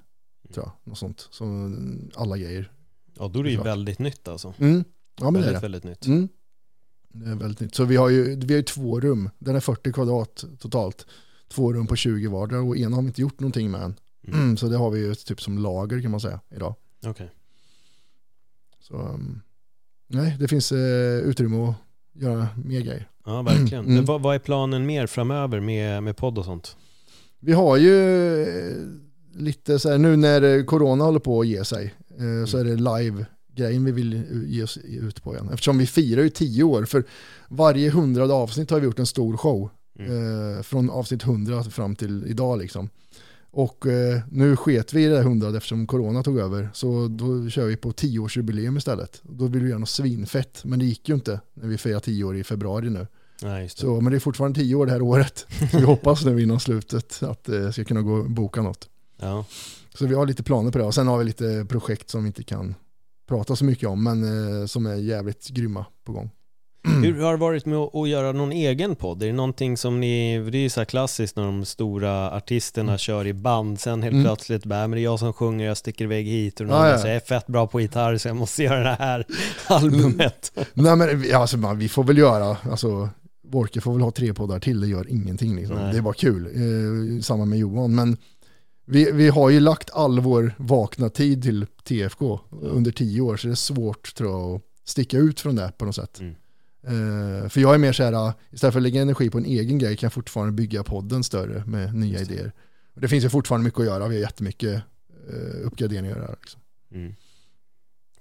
Tror 0.53 0.65
jag, 0.65 0.71
något 0.83 0.97
sånt. 0.97 1.27
Så 1.31 1.71
alla 2.15 2.37
grejer. 2.37 2.71
Ja, 3.19 3.27
då 3.27 3.39
är 3.39 3.43
det 3.43 3.51
ju 3.51 3.61
väldigt 3.61 3.99
nytt 3.99 4.27
alltså. 4.27 4.53
Mm. 4.57 4.83
Ja 5.19 5.31
men 5.31 5.41
det 5.41 5.47
är 5.47 5.53
väldigt, 5.53 5.61
det. 5.61 5.61
väldigt 5.61 5.83
nytt. 5.83 6.05
Mm. 6.05 6.29
Det 7.09 7.29
är 7.29 7.35
väldigt 7.35 7.59
nytt. 7.59 7.75
Så 7.75 7.85
vi 7.85 7.95
har 7.95 8.09
ju, 8.09 8.35
vi 8.35 8.53
har 8.53 8.57
ju 8.57 8.63
två 8.63 8.99
rum. 8.99 9.29
Den 9.39 9.55
är 9.55 9.59
40 9.59 9.91
kvadrat 9.91 10.45
totalt. 10.59 11.07
Två 11.47 11.73
rum 11.73 11.87
på 11.87 11.95
20 11.95 12.27
vardera 12.27 12.61
och 12.61 12.77
ena 12.77 12.95
har 12.95 13.01
vi 13.01 13.07
inte 13.07 13.21
gjort 13.21 13.39
någonting 13.39 13.71
med 13.71 13.81
än. 13.81 13.95
Mm. 14.27 14.57
Så 14.57 14.67
det 14.67 14.77
har 14.77 14.89
vi 14.89 14.99
ju 14.99 15.15
typ 15.15 15.41
som 15.41 15.57
lager 15.57 16.01
kan 16.01 16.11
man 16.11 16.19
säga 16.19 16.39
idag. 16.55 16.75
Okej. 17.05 17.31
Så 18.79 18.95
um, 18.95 19.41
nej, 20.07 20.35
det 20.39 20.47
finns 20.47 20.71
eh, 20.71 21.17
utrymme 21.17 21.67
att 21.67 21.75
göra 22.13 22.47
mer 22.65 22.81
grejer. 22.81 23.09
Ja, 23.25 23.41
verkligen. 23.41 23.83
Mm. 23.83 23.95
Men 23.95 24.05
vad, 24.05 24.21
vad 24.21 24.35
är 24.35 24.39
planen 24.39 24.85
mer 24.85 25.07
framöver 25.07 25.59
med, 25.59 26.03
med 26.03 26.17
podd 26.17 26.37
och 26.37 26.45
sånt? 26.45 26.77
Vi 27.39 27.53
har 27.53 27.77
ju 27.77 28.41
eh, 28.43 28.75
lite 29.33 29.79
så 29.79 29.89
här, 29.89 29.97
nu 29.97 30.15
när 30.15 30.65
corona 30.65 31.03
håller 31.03 31.19
på 31.19 31.41
att 31.41 31.47
ge 31.47 31.65
sig, 31.65 31.93
eh, 32.09 32.45
så 32.45 32.57
är 32.57 32.63
det 32.63 32.75
live-grejen 32.75 33.85
vi 33.85 33.91
vill 33.91 34.23
ge 34.47 34.63
oss 34.63 34.77
ut 34.77 35.23
på 35.23 35.33
igen. 35.33 35.49
Eftersom 35.53 35.77
vi 35.77 35.87
firar 35.87 36.23
ju 36.23 36.29
tio 36.29 36.63
år, 36.63 36.85
för 36.85 37.03
varje 37.47 37.89
hundrade 37.89 38.33
avsnitt 38.33 38.71
har 38.71 38.79
vi 38.79 38.85
gjort 38.85 38.99
en 38.99 39.05
stor 39.05 39.37
show. 39.37 39.69
Mm. 39.99 40.57
Eh, 40.57 40.61
från 40.61 40.89
avsnitt 40.89 41.23
100 41.23 41.63
fram 41.63 41.95
till 41.95 42.25
idag 42.27 42.59
liksom. 42.59 42.89
Och 43.55 43.87
eh, 43.87 44.21
nu 44.31 44.55
sket 44.55 44.93
vi 44.93 45.03
i 45.03 45.07
det 45.07 45.15
där 45.15 45.23
hundrade 45.23 45.57
eftersom 45.57 45.87
corona 45.87 46.23
tog 46.23 46.39
över. 46.39 46.69
Så 46.73 47.07
då 47.07 47.49
kör 47.49 47.65
vi 47.65 47.75
på 47.75 47.91
tioårsjubileum 47.91 48.77
istället. 48.77 49.21
Då 49.23 49.47
vill 49.47 49.63
vi 49.63 49.69
göra 49.69 49.79
något 49.79 49.89
svinfett, 49.89 50.61
men 50.65 50.79
det 50.79 50.85
gick 50.85 51.09
ju 51.09 51.15
inte 51.15 51.39
när 51.53 51.67
vi 51.67 51.77
firar 51.77 51.99
tio 51.99 52.23
år 52.23 52.37
i 52.37 52.43
februari 52.43 52.89
nu. 52.89 53.07
Nej. 53.41 53.69
Så, 53.69 54.01
men 54.01 54.11
det 54.11 54.17
är 54.17 54.19
fortfarande 54.19 54.59
tio 54.59 54.75
år 54.75 54.85
det 54.85 54.91
här 54.91 55.01
året. 55.01 55.47
Så 55.71 55.77
vi 55.77 55.83
hoppas 55.83 56.25
nu 56.25 56.41
innan 56.41 56.59
slutet 56.59 57.23
att 57.23 57.43
det 57.43 57.73
ska 57.73 57.83
kunna 57.83 58.01
gå 58.01 58.13
och 58.13 58.29
boka 58.29 58.61
något. 58.61 58.89
Ja. 59.21 59.45
Så 59.93 60.05
vi 60.05 60.15
har 60.15 60.25
lite 60.25 60.43
planer 60.43 60.71
på 60.71 60.77
det. 60.77 60.83
Och 60.83 60.95
sen 60.95 61.07
har 61.07 61.17
vi 61.17 61.25
lite 61.25 61.65
projekt 61.69 62.09
som 62.09 62.23
vi 62.23 62.27
inte 62.27 62.43
kan 62.43 62.75
prata 63.27 63.55
så 63.55 63.65
mycket 63.65 63.89
om, 63.89 64.03
men 64.03 64.23
eh, 64.23 64.65
som 64.65 64.85
är 64.85 64.95
jävligt 64.95 65.47
grymma 65.47 65.85
på 66.03 66.11
gång. 66.11 66.29
Hur 66.85 67.21
har 67.21 67.31
det 67.31 67.37
varit 67.37 67.65
med 67.65 67.77
att, 67.77 68.09
göra 68.09 68.31
någon 68.31 68.51
egen 68.51 68.95
podd? 68.95 69.23
Är 69.23 69.27
det 69.27 69.33
någonting 69.33 69.77
som 69.77 69.99
ni, 69.99 70.39
det 70.51 70.57
är 70.57 70.61
ju 70.61 70.69
så 70.69 70.79
här 70.79 70.85
klassiskt 70.85 71.35
när 71.35 71.43
de 71.43 71.65
stora 71.65 72.31
artisterna 72.31 72.97
kör 72.97 73.27
i 73.27 73.33
band, 73.33 73.79
sen 73.79 74.03
helt 74.03 74.13
Mm. 74.13 74.23
plötsligt 74.23 74.65
bara, 74.65 74.87
men 74.87 74.91
det 74.91 74.99
är 74.99 75.03
jag 75.03 75.19
som 75.19 75.33
sjunger, 75.33 75.65
jag 75.65 75.77
sticker 75.77 76.05
iväg 76.05 76.25
hit 76.25 76.59
och 76.59 76.67
någon 76.67 76.75
annan 76.75 76.89
ja. 76.89 76.97
säger, 76.97 77.13
jag 77.13 77.21
är 77.21 77.25
fett 77.25 77.47
bra 77.47 77.67
på 77.67 77.81
gitarr 77.81 78.17
så 78.17 78.27
jag 78.27 78.35
måste 78.35 78.63
göra 78.63 78.83
det 78.83 78.95
här 78.99 79.25
albumet. 79.67 80.51
Nej 80.73 80.95
men 80.95 81.35
alltså, 81.35 81.57
man, 81.57 81.77
vi 81.77 81.89
får 81.89 82.03
väl 82.03 82.17
göra, 82.17 82.57
alltså 82.71 83.09
Vorke 83.47 83.81
får 83.81 83.93
väl 83.93 84.01
ha 84.01 84.11
tre 84.11 84.33
poddar 84.33 84.59
till, 84.59 84.81
det 84.81 84.87
gör 84.87 85.11
ingenting 85.11 85.55
liksom. 85.55 85.75
Nej. 85.75 85.93
Det 85.93 86.01
var 86.01 86.13
kul, 86.13 86.45
eh, 86.45 87.21
samma 87.21 87.45
med 87.45 87.59
Johan. 87.59 87.95
Men 87.95 88.17
vi, 88.85 89.11
vi 89.11 89.29
har 89.29 89.49
ju 89.49 89.59
lagt 89.59 89.89
all 89.93 90.19
vår 90.19 90.53
vakna 90.57 91.09
tid 91.09 91.43
till 91.43 91.65
TFK 91.83 92.39
under 92.61 92.91
tio 92.91 93.21
år, 93.21 93.37
så 93.37 93.47
det 93.47 93.53
är 93.53 93.55
svårt 93.55 94.15
tror 94.15 94.31
jag 94.31 94.55
att 94.55 94.61
sticka 94.85 95.17
ut 95.17 95.39
från 95.39 95.55
det 95.55 95.71
på 95.77 95.85
något 95.85 95.95
sätt. 95.95 96.19
Mm. 96.19 96.35
Eh, 96.87 97.49
för 97.49 97.61
jag 97.61 97.73
är 97.73 97.77
mer 97.77 97.93
så 97.93 98.03
här, 98.03 98.33
istället 98.51 98.73
för 98.73 98.79
att 98.79 98.83
lägga 98.83 99.01
energi 99.01 99.29
på 99.29 99.37
en 99.37 99.45
egen 99.45 99.77
grej 99.77 99.97
kan 99.97 100.07
jag 100.07 100.13
fortfarande 100.13 100.53
bygga 100.53 100.83
podden 100.83 101.23
större 101.23 101.63
med 101.65 101.95
nya 101.95 102.19
Just 102.19 102.31
idéer. 102.31 102.51
Och 102.95 103.01
det 103.01 103.07
finns 103.07 103.25
ju 103.25 103.29
fortfarande 103.29 103.65
mycket 103.65 103.79
att 103.79 103.85
göra, 103.85 104.07
vi 104.07 104.15
har 104.15 104.21
jättemycket 104.21 104.83
uh, 105.29 105.65
uppgraderingar 105.65 106.11
att 106.11 106.17
göra. 106.17 106.35
Liksom. 106.41 106.61
Mm. 106.91 107.15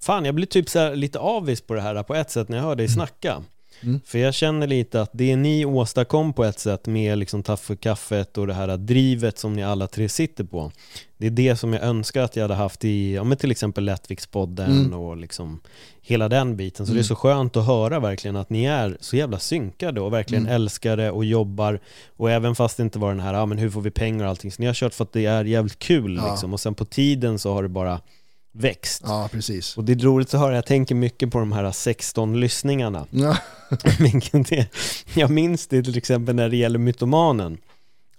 Fan, 0.00 0.24
jag 0.24 0.34
blir 0.34 0.46
typ 0.46 0.68
så 0.68 0.78
här 0.78 0.96
lite 0.96 1.18
avis 1.18 1.60
på 1.60 1.74
det 1.74 1.80
här 1.80 2.02
på 2.02 2.14
ett 2.14 2.30
sätt 2.30 2.48
när 2.48 2.56
jag 2.56 2.64
hör 2.64 2.76
dig 2.76 2.88
snacka. 2.88 3.42
Mm. 3.84 4.00
För 4.04 4.18
jag 4.18 4.34
känner 4.34 4.66
lite 4.66 5.02
att 5.02 5.10
det 5.12 5.36
ni 5.36 5.64
åstadkom 5.64 6.32
på 6.32 6.44
ett 6.44 6.58
sätt 6.58 6.86
med 6.86 7.18
liksom 7.18 7.42
kaffet 7.80 8.38
och 8.38 8.46
det 8.46 8.54
här 8.54 8.76
drivet 8.76 9.38
som 9.38 9.52
ni 9.52 9.62
alla 9.64 9.86
tre 9.86 10.08
sitter 10.08 10.44
på. 10.44 10.72
Det 11.16 11.26
är 11.26 11.30
det 11.30 11.56
som 11.56 11.72
jag 11.72 11.82
önskar 11.82 12.22
att 12.22 12.36
jag 12.36 12.44
hade 12.44 12.54
haft 12.54 12.84
i, 12.84 13.14
ja 13.14 13.24
men 13.24 13.38
till 13.38 13.50
exempel 13.50 13.84
Lättvikspodden 13.84 14.70
Mm. 14.78 14.92
och 15.00 15.16
liksom 15.16 15.60
hela 16.02 16.28
den 16.28 16.56
biten. 16.56 16.86
Så 16.86 16.92
Mm. 16.92 16.96
det 16.96 17.00
är 17.02 17.06
så 17.06 17.14
skönt 17.16 17.56
att 17.56 17.66
höra 17.66 18.00
verkligen 18.00 18.36
att 18.36 18.50
ni 18.50 18.64
är 18.64 18.96
så 19.00 19.16
jävla 19.16 19.38
synkade 19.38 20.00
och 20.00 20.12
verkligen 20.12 20.42
Mm. 20.44 20.54
älskar 20.54 20.96
det 20.96 21.10
och 21.10 21.24
jobbar. 21.24 21.80
Och 22.16 22.30
även 22.30 22.54
fast 22.54 22.76
det 22.76 22.82
inte 22.82 22.98
var 22.98 23.08
den 23.08 23.20
här, 23.20 23.34
ja 23.34 23.46
men 23.46 23.58
hur 23.58 23.70
får 23.70 23.80
vi 23.80 23.90
pengar 23.90 24.24
och 24.24 24.30
allting. 24.30 24.52
Så 24.52 24.62
ni 24.62 24.66
har 24.66 24.74
kört 24.74 24.94
för 24.94 25.04
att 25.04 25.12
det 25.12 25.26
är 25.26 25.44
jävligt 25.44 25.78
kul 25.78 26.16
Ja. 26.16 26.30
liksom. 26.30 26.52
Och 26.52 26.60
sen 26.60 26.74
på 26.74 26.84
tiden 26.84 27.38
så 27.38 27.52
har 27.52 27.62
det 27.62 27.68
bara 27.68 28.00
växt. 28.56 29.02
Ja, 29.06 29.28
precis. 29.32 29.76
Och 29.76 29.84
det 29.84 29.92
är 29.92 29.96
roligt 29.96 30.34
att 30.34 30.40
höra, 30.40 30.54
jag 30.54 30.66
tänker 30.66 30.94
mycket 30.94 31.30
på 31.30 31.38
de 31.38 31.52
här 31.52 31.72
16 31.72 32.40
lyssningarna. 32.40 33.06
Ja. 33.10 33.36
Det- 34.32 34.68
jag 35.14 35.30
minns 35.30 35.66
det 35.66 35.82
till 35.82 35.98
exempel 35.98 36.34
när 36.34 36.48
det 36.48 36.56
gäller 36.56 36.78
Mytomanen. 36.78 37.58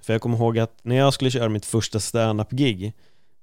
För 0.02 0.14
jag 0.14 0.22
kommer 0.22 0.38
ihåg 0.38 0.60
att 0.60 0.78
när 0.84 0.96
jag 0.96 1.14
skulle 1.14 1.32
köra 1.32 1.50
mitt 1.50 1.66
första 1.66 2.00
stand-up-gig 2.00 2.94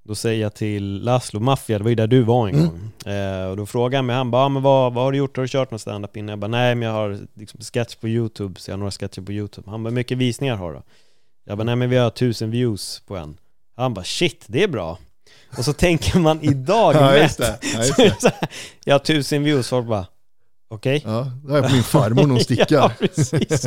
då 0.04 0.14
säger 0.14 0.42
jag 0.42 0.54
till 0.54 1.02
Laszlo 1.04 1.40
Maffia, 1.40 1.78
det 1.78 1.84
var 1.84 1.88
ju 1.88 1.94
där 1.94 2.06
du 2.06 2.22
var 2.22 2.48
en 2.48 2.54
Mm. 2.54 2.66
gång 2.68 3.12
eh, 3.12 3.46
Och 3.46 3.56
då 3.56 3.66
frågade 3.66 3.96
han 3.96 4.06
mig, 4.06 4.16
han 4.16 4.30
bara, 4.30 4.44
ah, 4.44 4.48
men 4.48 4.62
vad, 4.62 4.92
vad 4.94 5.04
har 5.04 5.12
du 5.12 5.18
gjort? 5.18 5.36
Har 5.36 5.42
du 5.44 5.48
kört 5.48 5.70
någon 5.70 5.78
stand-up 5.80 6.16
innan? 6.16 6.28
Jag 6.28 6.38
bara, 6.38 6.46
nej 6.48 6.74
men 6.74 6.88
jag 6.88 6.94
har 6.94 7.18
liksom 7.34 7.60
sketch 7.60 7.94
på 7.96 8.08
YouTube, 8.08 8.60
så 8.60 8.70
jag 8.70 8.74
har 8.74 8.78
några 8.78 8.90
sketcher 8.90 9.22
på 9.22 9.32
YouTube 9.32 9.70
Han 9.70 9.82
bara, 9.82 9.88
hur 9.90 9.94
mycket 9.94 10.18
visningar 10.18 10.56
har 10.56 10.72
du? 10.72 10.82
Jag 11.44 11.58
bara, 11.58 11.64
nej 11.64 11.76
men 11.76 11.90
vi 11.90 11.96
har 11.96 12.10
tusen 12.10 12.50
views 12.50 13.02
på 13.06 13.16
en 13.16 13.36
Han 13.76 13.94
bara, 13.94 14.04
shit, 14.04 14.44
det 14.46 14.62
är 14.62 14.68
bra 14.68 14.98
Och 15.58 15.64
så 15.64 15.72
tänker 15.72 16.18
man 16.18 16.38
idag 16.42 16.94
Ja, 17.00 17.10
mätt 17.12 17.38
det. 17.38 17.58
Ja, 17.74 17.78
just 17.84 17.96
det. 17.96 18.04
det 18.04 18.20
så 18.20 18.28
här, 18.28 18.48
Jag 18.84 18.94
har 18.94 18.98
tusen 18.98 19.44
views, 19.44 19.68
folk 19.68 19.86
bara, 19.86 20.06
okej 20.70 21.02
Ja, 21.04 21.30
det 21.48 21.56
är 21.58 21.62
på 21.62 21.72
min 21.74 21.82
farmor 21.82 22.22
när 22.22 22.30
hon 22.30 22.40
stickar. 22.44 22.66
Ja, 22.70 22.90
precis. 22.98 23.64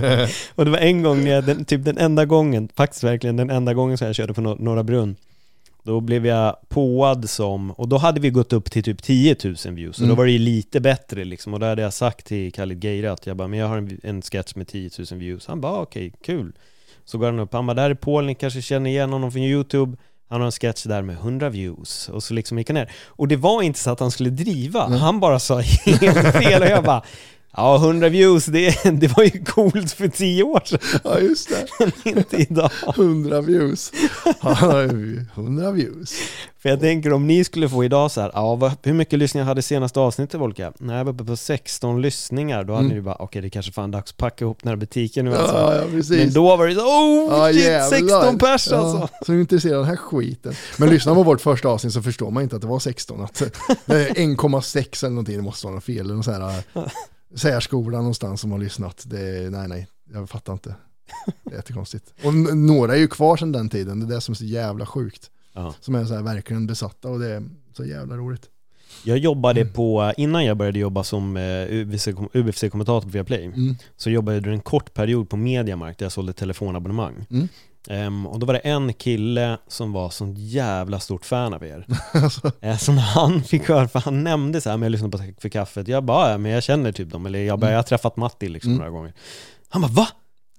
Och 0.56 0.66
det 0.66 0.72
var 0.72 0.78
en 0.78 1.04
gång, 1.04 1.24
när 1.24 1.32
jag, 1.32 1.44
den, 1.44 1.66
typ 1.66 1.86
den 1.86 1.98
enda 1.98 2.26
gången, 2.26 2.70
faktiskt 2.76 3.04
verkligen 3.04 3.38
den 3.38 3.50
enda 3.50 3.74
gången 3.74 3.98
som 3.98 4.08
jag 4.08 4.16
körde 4.16 4.34
på 4.34 4.42
Nor- 4.42 4.62
Norra 4.62 4.84
Brunn 4.84 5.16
Då 5.84 6.02
blev 6.02 6.26
jag 6.26 6.56
påad 6.70 7.30
som, 7.30 7.72
och 7.72 7.88
då 7.88 7.98
hade 7.98 8.20
vi 8.20 8.30
gått 8.30 8.54
upp 8.54 8.72
till 8.72 8.84
typ 8.84 9.04
10 9.04 9.36
000 9.44 9.56
views, 9.76 9.98
och 9.98 10.04
Mm. 10.04 10.10
då 10.10 10.16
var 10.16 10.26
det 10.26 10.32
ju 10.32 10.40
lite 10.40 10.80
bättre 10.80 11.24
liksom, 11.24 11.54
och 11.54 11.60
då 11.60 11.66
hade 11.66 11.82
jag 11.82 11.94
sagt 11.94 12.26
till 12.26 12.54
Khalid 12.54 12.84
Geira 12.84 13.12
att 13.12 13.28
jag 13.28 13.38
bara, 13.38 13.48
men 13.48 13.60
jag 13.60 13.68
har 13.68 13.78
en, 13.78 14.00
en 14.04 14.22
sketch 14.22 14.56
med 14.56 14.68
10 14.68 14.90
000 15.12 15.20
views. 15.20 15.48
Han 15.48 15.62
bara, 15.62 15.72
"Ah, 15.74 15.82
okej, 15.82 16.14
kul. 16.26 16.52
Så 17.06 17.18
går 17.18 17.26
han 17.26 17.40
upp, 17.40 17.54
han 17.54 17.66
bara, 17.68 17.74
där 17.74 17.90
är 17.90 17.94
Paul, 17.94 18.26
ni 18.26 18.36
kanske 18.36 18.62
känner 18.62 18.90
igen 18.90 19.14
honom 19.14 19.32
från 19.32 19.42
YouTube. 19.42 19.98
Han 20.30 20.42
har 20.42 20.46
en 20.46 20.52
sketch 20.52 20.84
där 20.84 21.02
med 21.02 21.16
100 21.16 21.50
views, 21.50 22.10
och 22.10 22.24
så 22.24 22.34
liksom 22.34 22.58
gick 22.58 22.70
han 22.70 22.74
ner. 22.76 22.92
Och 23.08 23.28
det 23.28 23.36
var 23.36 23.62
inte 23.62 23.80
så 23.80 23.92
att 23.92 24.00
han 24.00 24.12
skulle 24.12 24.30
driva, 24.30 24.88
Nej. 24.88 25.00
han 25.00 25.20
bara 25.20 25.40
sa 25.40 25.60
helt 25.86 26.36
fel, 26.36 26.62
och 26.62 26.68
jag 26.68 26.84
bara, 26.84 27.04
ja 27.58 27.76
100 27.76 28.10
views, 28.10 28.46
det, 28.46 28.84
det 28.94 29.18
var 29.18 29.24
ju 29.24 29.44
coolt 29.44 29.92
för 29.92 30.08
10 30.08 30.44
år 30.44 30.62
sedan, 30.66 30.80
Ja, 31.04 31.20
just 31.20 31.50
det. 31.50 31.66
men 31.80 32.18
inte 32.18 32.38
idag. 32.38 32.72
100 32.96 33.42
views. 33.42 33.92
Ju 34.92 35.26
100 35.36 35.72
views. 35.72 36.14
För 36.62 36.70
jag 36.70 36.80
tänker 36.80 37.14
om 37.14 37.28
ni 37.28 37.44
skulle 37.44 37.70
få 37.70 37.84
idag 37.84 38.12
så 38.12 38.22
här, 38.22 38.32
ja 38.34 38.72
hur 38.84 38.94
mycket 38.94 39.20
lyssningar 39.20 39.46
hade 39.46 39.62
senaste 39.62 40.00
avsnittet 40.00 40.40
Volka? 40.40 40.74
Nej 40.80 40.98
jag 40.98 41.06
var 41.06 41.14
uppe 41.14 41.24
på 41.24 41.36
16 41.36 42.02
lyssningar, 42.02 42.64
då 42.64 42.74
hade 42.74 42.86
Mm. 42.86 42.96
ni 42.98 43.02
bara 43.02 43.16
okej 43.16 43.42
det 43.42 43.50
kanske 43.50 43.72
fan 43.72 43.92
dags 43.92 44.12
att 44.12 44.18
packa 44.18 44.46
ihop 44.46 44.60
den 44.64 44.70
här 44.70 44.76
butiken 44.76 45.26
nu 45.26 45.36
alltså. 45.36 45.56
Ja, 45.56 45.76
ja, 45.76 45.84
precis. 45.92 46.18
Men 46.18 46.34
då 46.34 46.56
var 46.58 46.68
det 46.68 46.76
så, 46.76 46.82
oh 46.82 47.38
Ja, 47.40 47.48
shit, 47.54 47.64
jävlar. 47.64 47.90
16 48.24 48.38
pers 48.38 48.48
alltså! 48.72 48.98
Ja, 49.12 49.26
så 49.26 49.34
är 49.34 49.40
intresserad 49.40 49.74
av 49.76 49.80
den 49.82 49.90
här 49.90 49.98
skiten. 49.98 50.54
Men 50.78 50.90
lyssnar 50.90 51.14
man 51.16 51.24
på 51.24 51.30
vårt 51.32 51.42
första 51.42 51.68
avsnitt 51.70 51.94
så 51.94 52.02
förstår 52.02 52.32
man 52.32 52.44
inte 52.44 52.56
att 52.56 52.62
det 52.62 52.68
var 52.68 52.80
16. 52.80 53.22
Att 53.24 53.42
det 53.86 53.96
är 53.96 54.10
1,6 54.14 55.04
eller 55.04 55.10
någonting, 55.10 55.36
det 55.38 55.44
måste 55.44 55.66
vara 55.66 55.76
något 55.76 55.84
fel. 55.84 56.00
Eller 56.00 56.14
någon 56.14 56.24
sån 56.24 56.34
här 56.34 56.64
särskola 57.36 57.98
någonstans 57.98 58.42
som 58.42 58.52
har 58.52 58.60
lyssnat. 58.60 59.04
Det 59.06 59.20
är, 59.22 59.50
nej, 59.50 59.68
nej, 59.68 59.88
jag 60.14 60.30
fattar 60.30 60.54
inte. 60.54 60.76
Det 61.44 61.52
är 61.52 61.56
jättekonstigt. 61.56 62.14
Och 62.24 62.34
några 62.58 62.94
är 62.96 63.00
ju 63.00 63.08
kvar 63.08 63.38
sedan 63.38 63.52
den 63.52 63.70
tiden, 63.70 64.00
det 64.00 64.06
är 64.06 64.16
det 64.16 64.22
som 64.22 64.32
är 64.32 64.36
så 64.36 64.46
jävla 64.46 64.86
sjukt. 64.86 65.32
Ja. 65.54 65.74
Som 65.82 65.96
är 65.96 66.06
så 66.06 66.14
här 66.16 66.22
verkligen 66.22 66.68
besatta 66.68 67.10
och 67.10 67.20
det 67.20 67.28
är 67.34 67.44
så 67.78 67.86
jävla 67.86 68.18
roligt. 68.18 68.50
Jag 69.04 69.18
jobbade 69.18 69.62
Mm. 69.62 69.74
på, 69.74 70.14
innan 70.18 70.46
jag 70.46 70.58
började 70.58 70.80
jobba 70.80 71.04
som 71.04 71.38
eh, 71.38 71.68
UFC-kommentator 72.34 73.02
på 73.02 73.10
Viaplay, 73.10 73.46
Mm. 73.46 73.76
så 73.98 74.10
jobbade 74.10 74.38
jag 74.38 74.48
en 74.48 74.60
kort 74.62 74.94
period 74.94 75.30
på 75.30 75.38
Mediamarkt 75.38 76.00
där 76.00 76.06
jag 76.06 76.12
sålde 76.12 76.34
telefonabonnemang. 76.34 77.26
Mm. 77.30 77.48
Ehm, 77.90 78.28
och 78.28 78.40
då 78.40 78.46
var 78.46 78.54
det 78.54 78.60
en 78.60 78.94
kille 78.94 79.58
som 79.68 79.92
var 79.94 80.10
sånt 80.10 80.38
jävla 80.38 81.00
stort 81.00 81.26
fan 81.26 81.54
av 81.54 81.64
er. 81.66 81.86
Alltså, 82.14 82.52
Eh, 82.62 82.78
Så 82.78 82.92
när 82.92 83.02
han 83.02 83.44
fick 83.44 83.70
höra, 83.70 83.88
för 83.88 84.00
han 84.00 84.24
nämnde 84.24 84.62
så 84.62 84.70
här, 84.70 84.78
men 84.78 84.84
jag 84.86 84.92
lyssnade 84.92 85.12
på 85.12 85.18
Tack 85.18 85.42
för 85.42 85.50
kaffet, 85.50 85.88
jag 85.88 86.04
bara, 86.04 86.32
ja 86.32 86.38
men 86.38 86.52
jag 86.52 86.64
känner 86.64 86.92
typ 86.92 87.12
dem, 87.12 87.26
eller 87.26 87.40
jag 87.40 87.60
bara, 87.60 87.72
jag 87.72 87.78
har 87.78 87.84
träffat 87.84 88.18
Matti 88.18 88.48
liksom 88.50 88.72
Mm. 88.72 88.78
några 88.78 88.92
gånger. 88.92 89.14
Han 89.70 89.82
bara, 89.82 89.92
va? 89.92 90.08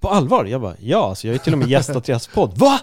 På 0.01 0.09
allvar? 0.09 0.45
Jag 0.45 0.61
bara, 0.61 0.73
ja, 0.79 1.15
så 1.15 1.27
jag 1.27 1.31
har 1.31 1.35
ju 1.35 1.39
till 1.43 1.53
och 1.53 1.59
med 1.59 1.67
gästat 1.69 2.05
deras 2.05 2.27
podd. 2.27 2.57
Va? 2.57 2.79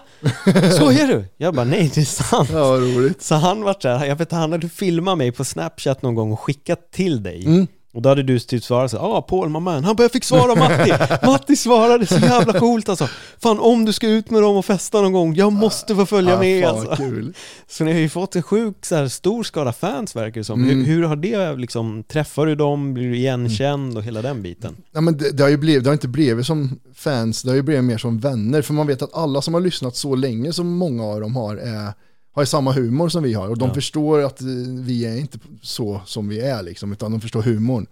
Skojar 0.71 1.07
du? 1.07 1.25
Jag 1.37 1.53
bara, 1.53 1.65
nej 1.65 1.91
det 1.95 2.01
är 2.01 2.05
sant. 2.05 2.49
ja, 2.53 2.59
roligt. 2.77 3.21
Så 3.21 3.35
han 3.35 3.61
var 3.63 3.75
så 3.79 3.89
här, 3.89 4.05
jag 4.05 4.15
vet 4.15 4.31
han 4.31 4.51
hade 4.51 4.69
filmat 4.69 5.17
mig 5.17 5.31
på 5.31 5.43
Snapchat 5.45 6.01
någon 6.01 6.15
gång 6.15 6.31
och 6.31 6.39
skickat 6.39 6.91
till 6.91 7.23
dig. 7.23 7.45
Mm. 7.45 7.67
Och 7.95 8.01
då 8.01 8.09
hade 8.09 8.23
du 8.23 8.39
typ 8.39 8.63
svarat 8.63 8.91
så 8.91 8.97
ja 8.97 9.01
ah, 9.01 9.21
Paul 9.21 9.49
my 9.49 9.59
man, 9.59 9.83
han 9.83 9.95
bara 9.95 10.03
jag 10.03 10.11
fick 10.11 10.23
svara 10.23 10.55
Matti, 10.55 10.93
Matti 11.25 11.55
svarade 11.55 12.05
så 12.05 12.19
jävla 12.19 12.59
coolt 12.59 12.89
alltså. 12.89 13.09
Fan 13.41 13.59
om 13.59 13.85
du 13.85 13.93
ska 13.93 14.07
ut 14.07 14.29
med 14.29 14.41
dem 14.41 14.57
och 14.57 14.65
festa 14.65 15.01
någon 15.01 15.13
gång, 15.13 15.35
jag 15.35 15.53
måste 15.53 15.95
få 15.95 16.05
följa 16.05 16.31
Ja, 16.31 16.39
med 16.39 16.63
fan, 16.63 16.77
alltså. 16.77 16.95
kul. 16.95 17.33
Så 17.67 17.83
ni 17.83 17.93
har 17.93 17.99
ju 17.99 18.09
fått 18.09 18.35
en 18.35 18.43
sjuk 18.43 18.85
så 18.85 18.95
här, 18.95 19.07
stor 19.07 19.43
skara 19.43 19.73
fans 19.73 20.15
verkar 20.15 20.41
det 20.41 20.43
som. 20.43 20.63
Mm. 20.63 20.77
Hur, 20.77 20.85
hur 20.85 21.03
har 21.03 21.15
det 21.15 21.55
liksom, 21.55 22.03
träffar 22.03 22.45
du 22.45 22.55
dem, 22.55 22.93
blir 22.93 23.09
du 23.09 23.17
igenkänd 23.17 23.97
och 23.97 24.03
hela 24.03 24.21
den 24.21 24.41
biten? 24.41 24.75
Ja, 24.91 25.01
men 25.01 25.17
det, 25.17 25.31
det, 25.31 25.43
har 25.43 25.49
ju 25.49 25.57
blivit, 25.57 25.83
det 25.83 25.89
har 25.89 25.93
inte 25.93 26.07
blivit 26.07 26.45
som 26.45 26.79
fans, 26.95 27.41
det 27.41 27.49
har 27.49 27.55
ju 27.55 27.61
blivit 27.61 27.83
mer 27.83 27.97
som 27.97 28.19
vänner. 28.19 28.61
För 28.61 28.73
man 28.73 28.87
vet 28.87 29.01
att 29.01 29.13
alla 29.13 29.41
som 29.41 29.53
har 29.53 29.61
lyssnat 29.61 29.95
så 29.95 30.15
länge 30.15 30.53
som 30.53 30.67
många 30.67 31.03
av 31.03 31.21
dem 31.21 31.35
har, 31.35 31.55
är, 31.55 31.93
har 32.35 32.41
ju 32.41 32.45
samma 32.45 32.71
humor 32.71 33.09
som 33.09 33.23
vi 33.23 33.33
har. 33.33 33.49
Och 33.49 33.57
de 33.57 33.67
Ja. 33.67 33.73
förstår 33.73 34.21
att 34.21 34.41
eh, 34.41 34.47
vi 34.79 35.05
är 35.05 35.17
inte 35.17 35.39
så 35.61 36.01
som 36.05 36.27
vi 36.27 36.39
är, 36.39 36.63
liksom, 36.63 36.91
utan 36.91 37.11
de 37.11 37.21
förstår 37.21 37.41
humorn. 37.41 37.87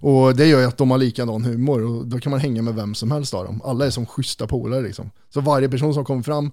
Och 0.00 0.36
det 0.36 0.46
gör 0.46 0.60
ju 0.60 0.66
att 0.66 0.76
de 0.76 0.90
har 0.90 0.98
likadan 0.98 1.44
humor 1.44 1.82
och 1.84 2.06
då 2.06 2.18
kan 2.20 2.30
man 2.30 2.40
hänga 2.40 2.62
med 2.62 2.74
vem 2.74 2.94
som 2.94 3.10
helst 3.10 3.34
av 3.34 3.44
dem. 3.44 3.60
Alla 3.64 3.86
är 3.86 3.90
som 3.90 4.06
schyssta 4.06 4.46
polare 4.46 4.82
liksom. 4.82 5.10
Så 5.34 5.40
varje 5.40 5.68
person 5.68 5.94
som 5.94 6.04
kommer 6.04 6.22
fram, 6.22 6.50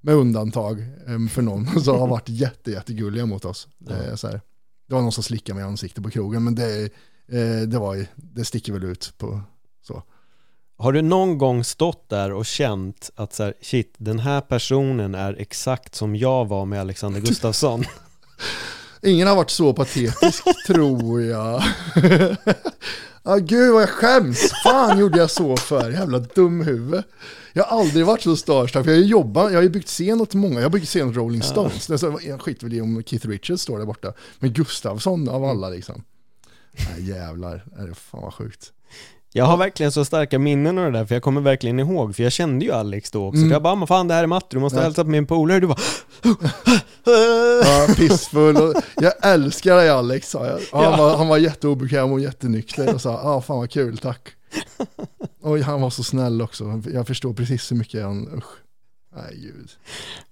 med 0.00 0.14
undantag 0.14 0.84
em, 1.06 1.28
för 1.28 1.42
någon, 1.42 1.80
så 1.84 1.96
har 1.96 2.08
varit 2.08 2.28
jätte, 2.28 2.70
jättegulliga 2.70 3.26
mot 3.26 3.44
oss. 3.44 3.68
Det, 3.78 3.94
är 3.94 4.16
så 4.16 4.26
här, 4.26 4.40
det 4.88 4.94
var 4.94 5.02
någon 5.02 5.12
som 5.12 5.22
slickade 5.22 5.54
mig 5.54 5.64
i 5.64 5.66
ansiktet 5.68 6.04
på 6.04 6.10
krogen, 6.10 6.44
men 6.44 6.54
det, 6.54 6.82
eh, 7.32 7.68
det, 7.68 7.78
var, 7.78 8.06
det 8.16 8.44
sticker 8.44 8.72
väl 8.72 8.84
ut 8.84 9.12
på. 9.18 9.40
Har 10.78 10.92
du 10.92 11.02
någon 11.02 11.38
gång 11.38 11.64
stått 11.64 12.08
där 12.08 12.32
och 12.32 12.46
känt 12.46 13.10
att 13.14 13.34
så 13.34 13.42
här, 13.42 13.54
shit, 13.60 13.94
den 13.98 14.18
här 14.18 14.40
personen 14.40 15.14
är 15.14 15.40
exakt 15.40 15.94
som 15.94 16.16
jag 16.16 16.48
var 16.48 16.64
med 16.64 16.80
Alexander 16.80 17.20
Gustafsson? 17.20 17.84
Ingen 19.02 19.28
har 19.28 19.36
varit 19.36 19.50
så 19.50 19.72
patetisk 19.72 20.44
tror 20.66 21.22
jag. 21.22 21.62
ah, 23.22 23.36
gud 23.36 23.72
vad 23.72 23.82
jag 23.82 23.88
skäms. 23.88 24.52
Fan 24.64 24.98
gjorde 24.98 25.18
jag 25.18 25.30
så 25.30 25.56
för? 25.56 25.90
Jävla 25.90 26.18
dumhuvud. 26.18 27.02
Jag 27.52 27.64
har 27.64 27.80
aldrig 27.80 28.06
varit 28.06 28.22
så 28.22 28.36
starstruck. 28.36 28.84
För 28.84 28.92
jag 28.92 29.02
jobbat, 29.02 29.52
jag 29.52 29.58
har 29.58 29.62
ju 29.62 29.68
byggt 29.68 29.88
scen 29.88 30.20
åt 30.20 30.34
många. 30.34 30.54
Jag 30.54 30.62
har 30.62 30.70
byggt 30.70 30.88
scen 30.88 31.08
åt 31.08 31.16
Rolling 31.16 31.42
Stones. 31.42 32.00
Så, 32.00 32.18
jag 32.22 32.40
skiter 32.40 32.66
väl 32.66 32.74
i 32.74 32.80
om 32.80 33.02
Keith 33.06 33.28
Richards 33.28 33.62
står 33.62 33.78
där 33.78 33.86
borta. 33.86 34.12
Men 34.38 34.52
Gustafsson 34.52 35.28
av 35.28 35.44
alla 35.44 35.68
liksom. 35.68 36.04
Nej 36.72 37.08
jävlar, 37.08 37.64
fan 37.94 38.22
vad 38.22 38.34
sjukt. 38.34 38.72
Jag 39.36 39.44
har 39.44 39.56
verkligen 39.56 39.92
så 39.92 40.04
starka 40.04 40.38
minnen 40.38 40.78
av 40.78 40.84
det 40.92 40.98
där, 40.98 41.04
för 41.06 41.14
jag 41.14 41.22
kommer 41.22 41.40
verkligen 41.40 41.78
ihåg, 41.80 42.16
för 42.16 42.22
jag 42.22 42.32
kände 42.32 42.64
ju 42.64 42.72
Alex 42.72 43.10
då 43.10 43.26
också. 43.28 43.38
Mm. 43.38 43.50
Jag 43.50 43.62
bara, 43.62 43.74
men 43.74 43.86
fan 43.86 44.08
det 44.08 44.14
här 44.14 44.22
är 44.22 44.26
Matti, 44.26 44.46
du 44.50 44.58
måste 44.60 44.78
Ja. 44.78 44.82
hälsa 44.82 45.04
på 45.04 45.10
min 45.10 45.26
polare. 45.26 45.60
Du 45.60 45.66
bara, 45.66 45.78
Ja, 47.64 47.94
pissfull. 47.96 48.56
Och 48.56 48.74
jag 48.96 49.12
älskar 49.22 49.76
dig 49.76 49.88
Alex, 49.90 50.30
sa 50.30 50.46
jag. 50.46 50.54
Och 50.72 50.80
han, 50.82 50.90
Ja. 50.92 50.96
var, 50.96 51.16
han 51.16 51.28
var 51.28 51.38
jätteobekväm 51.38 52.12
och 52.12 52.20
jättenykter 52.20 52.94
och 52.94 53.00
sa, 53.00 53.10
ja 53.12 53.30
ah, 53.30 53.40
fan 53.40 53.58
vad 53.58 53.70
kul, 53.70 53.98
tack. 53.98 54.28
Och 55.42 55.58
han 55.58 55.80
var 55.80 55.90
så 55.90 56.02
snäll 56.02 56.42
också. 56.42 56.82
Jag 56.94 57.06
förstår 57.06 57.32
precis 57.34 57.70
hur 57.72 57.76
mycket 57.76 58.02
han, 58.02 58.28
usch. 58.38 58.44
Nej 59.16 59.38
gud. 59.42 59.70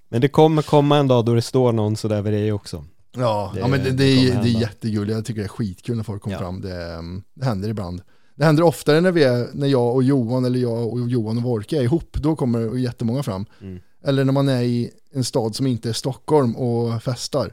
men 0.09 0.21
det 0.21 0.29
kommer 0.29 0.63
komma 0.63 0.99
en 0.99 1.09
dag 1.09 1.25
då 1.25 1.35
det 1.35 1.43
står 1.43 1.73
någon 1.73 1.97
sådär 1.97 2.23
vid 2.23 2.33
dig 2.33 2.53
också. 2.53 2.85
Ja, 3.17 3.51
Det- 3.55 3.61
ja 3.61 3.67
men 3.69 3.85
det, 3.85 3.91
det 3.91 3.97
det, 3.97 4.29
är, 4.31 4.43
det 4.43 4.49
är 4.49 4.61
jättegulligt. 4.61 5.17
Jag 5.17 5.25
tycker 5.25 5.41
det 5.41 5.47
är 5.47 5.49
skitkul 5.49 5.97
när 5.97 6.05
folk 6.05 6.23
kommer 6.23 6.37
Ja. 6.37 6.41
fram. 6.41 6.61
Det, 6.61 6.85
mm, 6.95 7.23
det 7.35 7.45
händer 7.45 7.69
ibland. 7.69 8.03
Det 8.35 8.45
händer 8.45 8.62
oftare 8.62 9.01
när, 9.01 9.12
vi 9.12 9.22
är, 9.24 9.49
när 9.55 9.66
jag 9.66 9.95
och 9.95 10.03
Johan 10.03 10.45
eller 10.45 10.59
jag 10.59 10.93
och 10.93 11.09
Johan 11.09 11.37
och 11.37 11.43
Vorke 11.43 11.76
är 11.78 11.82
ihop. 11.82 12.16
Då 12.16 12.37
kommer 12.37 12.76
jättemånga 12.76 13.22
fram. 13.22 13.47
Mm. 13.61 13.80
Eller 14.05 14.24
när 14.24 14.32
man 14.32 14.49
är 14.49 14.62
i 14.62 14.91
en 15.12 15.24
stad 15.24 15.57
som 15.57 15.66
inte 15.66 15.89
är 15.89 15.93
Stockholm 15.93 16.57
och 16.57 17.03
festar. 17.03 17.53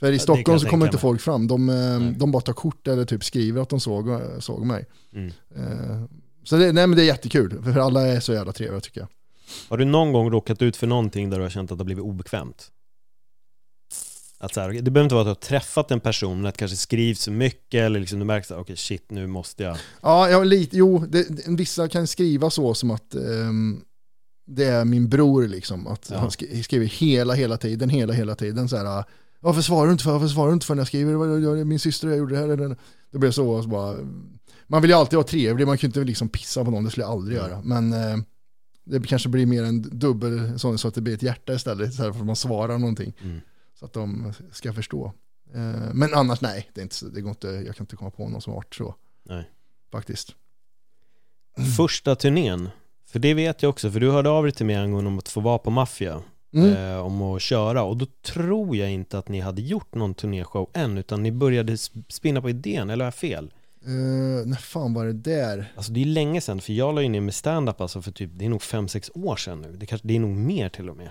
För 0.00 0.12
i 0.12 0.18
Stockholm 0.18 0.58
så 0.60 0.68
kommer 0.68 0.86
inte 0.86 0.96
mig. 0.96 1.00
folk 1.00 1.20
fram. 1.20 1.46
De, 1.46 1.68
eh, 1.68 2.00
de 2.18 2.32
bara 2.32 2.42
tar 2.42 2.52
kort 2.52 2.88
eller 2.88 3.04
typ 3.04 3.24
skriver 3.24 3.62
att 3.62 3.68
de 3.68 3.80
såg, 3.80 4.20
såg 4.38 4.66
mig. 4.66 4.86
Mm. 5.12 5.26
Eh, 5.56 6.02
Så 6.44 6.56
det, 6.56 6.72
nej, 6.72 6.86
men 6.86 6.96
det 6.96 7.02
är 7.02 7.06
jättekul. 7.06 7.62
För 7.62 7.78
alla 7.78 8.06
är 8.06 8.20
så 8.20 8.32
jävla 8.32 8.52
trevliga 8.52 8.80
tycker 8.80 9.00
jag. 9.00 9.08
Har 9.68 9.76
du 9.76 9.84
någon 9.84 10.12
gång 10.12 10.30
råkat 10.30 10.62
ut 10.62 10.76
för 10.76 10.86
någonting 10.86 11.30
där 11.30 11.36
du 11.38 11.42
har 11.42 11.50
känt 11.50 11.72
att 11.72 11.78
det 11.78 11.82
har 11.82 11.86
blivit 11.86 12.04
obekvämt? 12.04 12.70
Att 14.42 14.54
så 14.54 14.60
här, 14.60 14.68
det 14.72 14.90
behöver 14.90 15.02
inte 15.04 15.14
vara 15.14 15.22
att 15.30 15.40
du 15.40 15.46
har 15.46 15.58
träffat 15.58 15.90
en 15.90 16.00
person, 16.00 16.36
men 16.40 16.46
att 16.48 16.56
kanske 16.56 16.76
skrivs 16.76 17.28
mycket 17.28 17.80
eller 17.80 18.00
liksom 18.00 18.18
du 18.18 18.24
märker 18.24 18.54
att 18.54 18.60
okej 18.60 18.76
shit 18.76 19.10
nu 19.10 19.26
måste 19.26 19.62
jag 19.62 19.76
Ja, 20.02 20.30
jag, 20.30 20.46
lite, 20.46 20.76
jo, 20.76 21.06
det, 21.08 21.26
vissa 21.48 21.88
kan 21.88 22.06
skriva 22.06 22.50
så 22.50 22.74
som 22.74 22.90
att 22.90 23.14
ehm, 23.14 23.80
det 24.46 24.64
är 24.64 24.84
min 24.84 25.08
bror 25.08 25.48
liksom. 25.48 25.86
Att 25.86 26.08
Ja. 26.12 26.18
han 26.18 26.28
sk- 26.28 26.62
skriver 26.62 26.86
hela, 26.86 27.34
hela 27.34 27.56
tiden, 27.56 27.88
hela, 27.90 28.12
hela 28.12 28.34
tiden 28.34 28.68
så 28.68 28.76
här. 28.76 29.04
Varför 29.40 29.62
svarar 29.62 29.86
du 29.86 29.92
inte 29.92 30.04
för, 30.04 30.12
varför 30.12 30.28
svarar 30.28 30.48
du 30.48 30.54
inte 30.54 30.66
för 30.66 30.74
när 30.74 30.80
jag 30.80 30.86
skriver? 30.88 31.64
Min 31.64 31.78
syster 31.78 32.06
och 32.08 32.12
jag 32.12 32.18
gjorde 32.18 32.34
det 32.34 32.40
här. 32.40 32.48
eller 32.48 32.76
det. 33.12 33.18
Blev 33.18 33.30
så, 33.30 33.48
och 33.50 33.62
så 33.62 33.68
bara, 33.68 33.96
man 34.66 34.82
vill 34.82 34.90
ju 34.90 34.96
alltid 34.96 35.16
vara 35.16 35.26
trevlig, 35.26 35.66
man 35.66 35.78
kan 35.78 35.86
ju 35.86 35.88
inte 35.88 36.04
liksom 36.04 36.28
pissa 36.28 36.64
på 36.64 36.70
någon, 36.70 36.84
det 36.84 36.90
skulle 36.90 37.04
jag 37.04 37.12
aldrig 37.12 37.36
göra. 37.38 37.62
Men 37.64 37.92
eh, 37.92 38.16
det 38.84 39.00
kanske 39.06 39.28
blir 39.28 39.46
mer 39.46 39.62
en 39.64 39.98
dubbel 39.98 40.58
sån 40.58 40.78
så 40.78 40.88
att 40.88 40.94
det 40.94 41.00
blir 41.00 41.14
ett 41.14 41.22
hjärta 41.22 41.54
istället, 41.54 41.94
så 41.94 42.02
här, 42.02 42.12
för 42.12 42.20
att 42.20 42.26
man 42.26 42.36
svarar 42.36 42.78
någonting. 42.78 43.12
Mm. 43.22 43.40
Så 43.82 43.86
att 43.86 43.92
de 43.92 44.32
ska 44.52 44.72
förstå. 44.72 45.12
Eh, 45.54 45.94
men 45.94 46.14
annars 46.14 46.40
nej, 46.40 46.70
det, 46.74 46.80
är 46.80 46.82
inte, 46.82 47.06
det 47.14 47.20
går 47.20 47.30
inte, 47.30 47.46
jag 47.48 47.76
kan 47.76 47.84
inte 47.84 47.96
komma 47.96 48.10
på 48.10 48.28
någon 48.28 48.40
som 48.40 48.50
har 48.52 48.56
varit 48.58 48.74
så. 48.74 48.94
Nej. 49.22 49.50
Faktiskt. 49.92 50.34
Första 51.76 52.14
turnén, 52.14 52.68
för 53.06 53.18
det 53.18 53.34
vet 53.34 53.62
jag 53.62 53.70
också, 53.70 53.90
för 53.90 54.00
du 54.00 54.10
hörde 54.10 54.30
av 54.30 54.42
dig 54.44 54.52
till 54.52 54.66
mig 54.66 54.76
angående 54.76 55.08
om 55.10 55.18
att 55.18 55.28
få 55.28 55.40
vara 55.40 55.58
på 55.58 55.70
Maffia, 55.70 56.22
Mm. 56.54 56.72
eh, 56.76 56.98
om 56.98 57.22
att 57.22 57.42
köra, 57.42 57.82
och 57.82 57.96
då 57.96 58.06
tror 58.22 58.76
jag 58.76 58.90
inte 58.90 59.18
att 59.18 59.28
ni 59.28 59.40
hade 59.40 59.62
gjort 59.62 59.94
någon 59.94 60.14
turnéshow 60.14 60.70
än, 60.74 60.98
utan 60.98 61.22
ni 61.22 61.32
började 61.32 61.72
sp- 61.72 62.04
spinna 62.08 62.40
på 62.42 62.50
idén, 62.50 62.90
eller 62.90 63.04
har 63.04 63.06
jag 63.06 63.14
fel? 63.14 63.52
Uh, 63.86 64.46
när 64.46 64.56
fan 64.56 64.94
var 64.94 65.06
det 65.06 65.12
där? 65.12 65.72
Alltså 65.76 65.92
det 65.92 66.00
är 66.02 66.04
länge 66.04 66.40
sedan, 66.40 66.60
för 66.60 66.72
jag 66.72 66.94
la 66.94 67.02
ju 67.02 67.08
ner 67.08 67.20
med 67.20 67.34
stand-up 67.34 67.80
alltså 67.80 68.02
för 68.02 68.12
typ, 68.12 68.30
det 68.34 68.44
är 68.44 68.48
nog 68.48 68.60
5-6 68.60 69.10
år 69.14 69.36
sedan 69.36 69.60
nu, 69.60 69.72
det, 69.76 69.86
kanske, 69.86 70.08
det 70.08 70.16
är 70.16 70.20
nog 70.20 70.30
mer 70.36 70.68
till 70.68 70.90
och 70.90 70.96
med. 70.96 71.10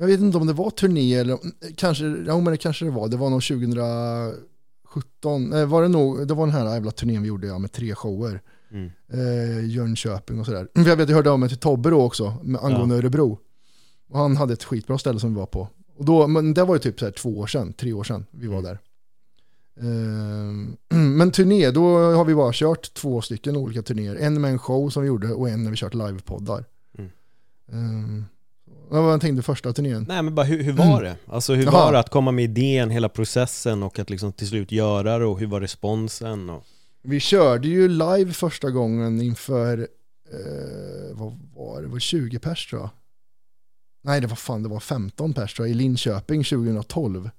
Jag 0.00 0.06
vet 0.06 0.20
inte 0.20 0.38
om 0.38 0.46
det 0.46 0.52
var 0.52 0.70
turné 0.70 1.14
eller 1.14 1.38
kanske, 1.76 2.04
ja 2.04 2.40
men 2.40 2.44
det 2.44 2.56
kanske 2.56 2.84
det 2.84 2.90
var. 2.90 3.08
Det 3.08 3.16
var 3.16 3.30
nog 3.30 3.42
2017, 3.42 5.52
eh, 5.52 5.66
var 5.66 5.82
det 5.82 5.88
nog, 5.88 6.28
det 6.28 6.34
var 6.34 6.46
den 6.46 6.54
här 6.54 6.74
jävla 6.74 6.90
turnén 6.90 7.22
vi 7.22 7.28
gjorde 7.28 7.46
ja, 7.46 7.58
med 7.58 7.72
tre 7.72 7.94
shower. 7.94 8.42
Mm. 8.70 8.90
Eh, 9.12 9.66
Jönköping 9.66 10.40
och 10.40 10.46
sådär. 10.46 10.68
Jag 10.74 10.96
vet, 10.96 11.08
jag 11.08 11.16
hörde 11.16 11.30
av 11.30 11.38
mig 11.38 11.48
till 11.48 11.58
Tobbe 11.58 11.90
då 11.90 12.02
också, 12.02 12.34
med, 12.42 12.60
angående 12.60 12.96
Örebro. 12.96 13.38
Och 14.08 14.18
han 14.18 14.36
hade 14.36 14.52
ett 14.52 14.64
skitbra 14.64 14.98
ställe 14.98 15.20
som 15.20 15.34
vi 15.34 15.38
var 15.38 15.46
på. 15.46 15.68
Och 15.96 16.04
då, 16.04 16.26
men 16.26 16.54
det 16.54 16.64
var 16.64 16.74
ju 16.74 16.78
typ 16.78 16.98
så 16.98 17.04
här 17.04 17.12
två 17.12 17.38
år 17.38 17.46
sedan, 17.46 17.72
tre 17.72 17.92
år 17.92 18.04
sedan 18.04 18.26
vi 18.30 18.46
var 18.46 18.58
Mm. 18.58 18.64
där. 18.64 18.78
Eh, 19.80 20.98
men 20.98 21.30
turné, 21.30 21.70
då 21.70 21.98
har 21.98 22.24
vi 22.24 22.34
bara 22.34 22.50
kört 22.54 22.94
två 22.94 23.20
stycken 23.20 23.56
olika 23.56 23.82
turnéer. 23.82 24.16
En 24.16 24.40
med 24.40 24.50
en 24.50 24.58
show 24.58 24.90
som 24.90 25.02
vi 25.02 25.08
gjorde 25.08 25.32
och 25.32 25.48
en 25.48 25.64
när 25.64 25.70
vi 25.70 25.76
kört 25.76 25.94
livepoddar. 25.94 26.64
Mm. 26.98 27.10
Eh, 27.72 28.24
vad 28.90 29.02
var 29.02 29.18
tänkte 29.18 29.42
första 29.42 29.72
turnén? 29.72 30.04
Nej 30.08 30.22
men 30.22 30.34
bara 30.34 30.46
hur, 30.46 30.62
hur 30.62 30.72
var 30.72 31.02
det? 31.02 31.16
Alltså 31.26 31.54
hur 31.54 31.62
Mm. 31.62 31.74
Jaha. 31.74 31.84
var 31.84 31.92
det 31.92 31.98
att 31.98 32.10
komma 32.10 32.30
med 32.30 32.44
idén, 32.44 32.90
hela 32.90 33.08
processen 33.08 33.82
och 33.82 33.98
att 33.98 34.10
liksom 34.10 34.32
till 34.32 34.48
slut 34.48 34.72
göra 34.72 35.18
det 35.18 35.24
och 35.24 35.38
hur 35.40 35.46
var 35.46 35.60
responsen? 35.60 36.50
Och... 36.50 36.64
Vi 37.02 37.20
körde 37.20 37.68
ju 37.68 37.88
live 37.88 38.32
första 38.32 38.70
gången 38.70 39.20
inför, 39.20 39.78
eh, 40.32 41.16
vad 41.16 41.38
var 41.54 41.76
det, 41.76 41.86
det 41.86 41.92
var 41.92 41.98
20 41.98 42.38
pers 42.38 42.66
tror 42.70 42.82
jag. 42.82 42.90
Nej 44.02 44.20
det 44.20 44.26
var 44.26 44.36
fan, 44.36 44.62
det 44.62 44.68
var 44.68 44.80
15 44.80 45.32
pers 45.32 45.54
tror 45.54 45.68
jag, 45.68 45.72
i 45.72 45.78
Linköping 45.78 46.44
2012. 46.44 47.30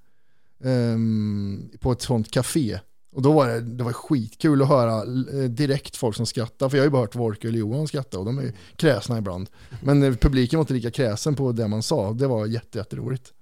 Ehm, 0.63 1.69
på 1.79 1.91
ett 1.91 2.01
sånt 2.01 2.31
café. 2.31 2.79
Och 3.11 3.21
då 3.21 3.33
var 3.33 3.47
det, 3.47 3.61
det 3.61 3.83
var 3.83 3.93
skitkul 3.93 4.61
att 4.61 4.67
höra 4.67 4.97
eh, 4.97 5.49
direkt 5.49 5.95
folk 5.95 6.15
som 6.15 6.25
skrattar, 6.25 6.69
för 6.69 6.77
jag 6.77 6.81
har 6.81 6.87
ju 6.87 6.91
bara 6.91 7.01
hört 7.01 7.15
Wolke 7.15 7.47
och 7.47 7.53
Johan 7.53 7.87
skratta 7.87 8.19
och 8.19 8.25
de 8.25 8.37
är 8.37 8.43
ju 8.43 8.51
kräsna 8.75 9.17
ibland. 9.17 9.49
Men 9.83 10.03
eh, 10.03 10.15
publiken 10.15 10.57
var 10.57 10.63
inte 10.63 10.73
lika 10.73 10.91
kräsen 10.91 11.35
på 11.35 11.51
det 11.51 11.67
man 11.67 11.83
sa, 11.83 12.13
det 12.13 12.27
var 12.27 12.45
jätte, 12.45 12.77
jätteroligt. 12.77 13.33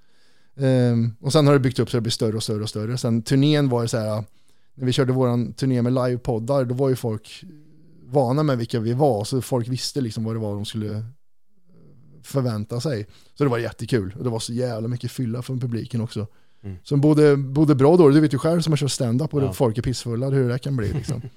Um, 0.59 1.15
och 1.22 1.32
sen 1.32 1.47
har 1.47 1.53
det 1.53 1.59
byggt 1.59 1.80
upp 1.80 1.89
så 1.89 1.97
det 1.97 2.01
blir 2.01 2.11
större 2.11 2.36
och 2.36 2.43
större 2.43 2.63
och 2.63 2.70
större. 2.70 2.97
Sen 2.97 3.22
turnén 3.22 3.70
var 3.70 3.82
det 3.82 3.88
så 3.88 3.97
här, 3.97 4.24
när 4.76 4.86
vi 4.86 4.91
körde 4.91 5.13
våran 5.13 5.53
turné 5.53 5.82
med 5.82 5.93
livepoddar, 5.93 6.65
då 6.65 6.76
var 6.76 6.89
ju 6.89 6.95
folk 6.95 7.43
vana 8.05 8.43
med 8.43 8.57
vilka 8.57 8.80
vi 8.80 8.93
var, 8.93 9.24
så 9.24 9.41
folk 9.41 9.68
visste 9.68 10.01
liksom 10.01 10.24
vad 10.24 10.36
det 10.36 10.39
var 10.39 10.55
de 10.55 10.65
skulle 10.65 11.03
förvänta 12.24 12.82
sig. 12.82 13.07
Så 13.34 13.43
det 13.43 13.49
var 13.49 13.57
jättekul, 13.57 14.15
och 14.18 14.24
det 14.24 14.30
var 14.30 14.39
så 14.39 14.53
jävla 14.53 14.88
mycket 14.88 15.11
fylla 15.11 15.41
från 15.41 15.59
publiken 15.59 16.01
också. 16.01 16.28
Mm. 16.64 16.78
Som 16.84 17.01
både, 17.01 17.38
både 17.38 17.76
bra 17.76 17.97
dåligt, 17.97 18.16
du 18.16 18.22
vet 18.22 18.34
ju 18.34 18.38
själv 18.38 18.62
som 18.62 18.72
har 18.74 18.78
kört 18.78 18.91
stand-up 18.91 19.34
och 19.34 19.41
Ja. 19.43 19.53
folk 19.53 19.78
är 19.78 19.82
pissfulla, 19.82 20.30
hur 20.30 20.49
det 20.49 20.60
kan 20.60 20.78
bli 20.78 20.93
liksom. 20.93 21.22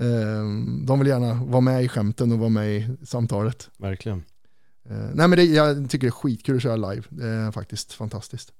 Ehm, 0.00 0.86
de 0.86 0.98
vill 0.98 1.08
gärna 1.08 1.34
vara 1.44 1.60
med 1.60 1.84
i 1.84 1.88
skämten 1.88 2.32
och 2.32 2.38
vara 2.38 2.48
med 2.48 2.76
i 2.76 2.88
samtalet. 3.06 3.70
Verkligen. 3.78 4.22
Ehm, 4.90 5.10
nej 5.14 5.28
men 5.28 5.30
det, 5.30 5.44
jag 5.44 5.90
tycker 5.90 6.06
det 6.06 6.08
är 6.08 6.10
skitkul 6.12 6.56
att 6.56 6.62
köra 6.62 6.76
live, 6.90 7.02
det 7.08 7.26
är 7.26 7.50
faktiskt 7.52 7.92
fantastiskt. 7.92 8.52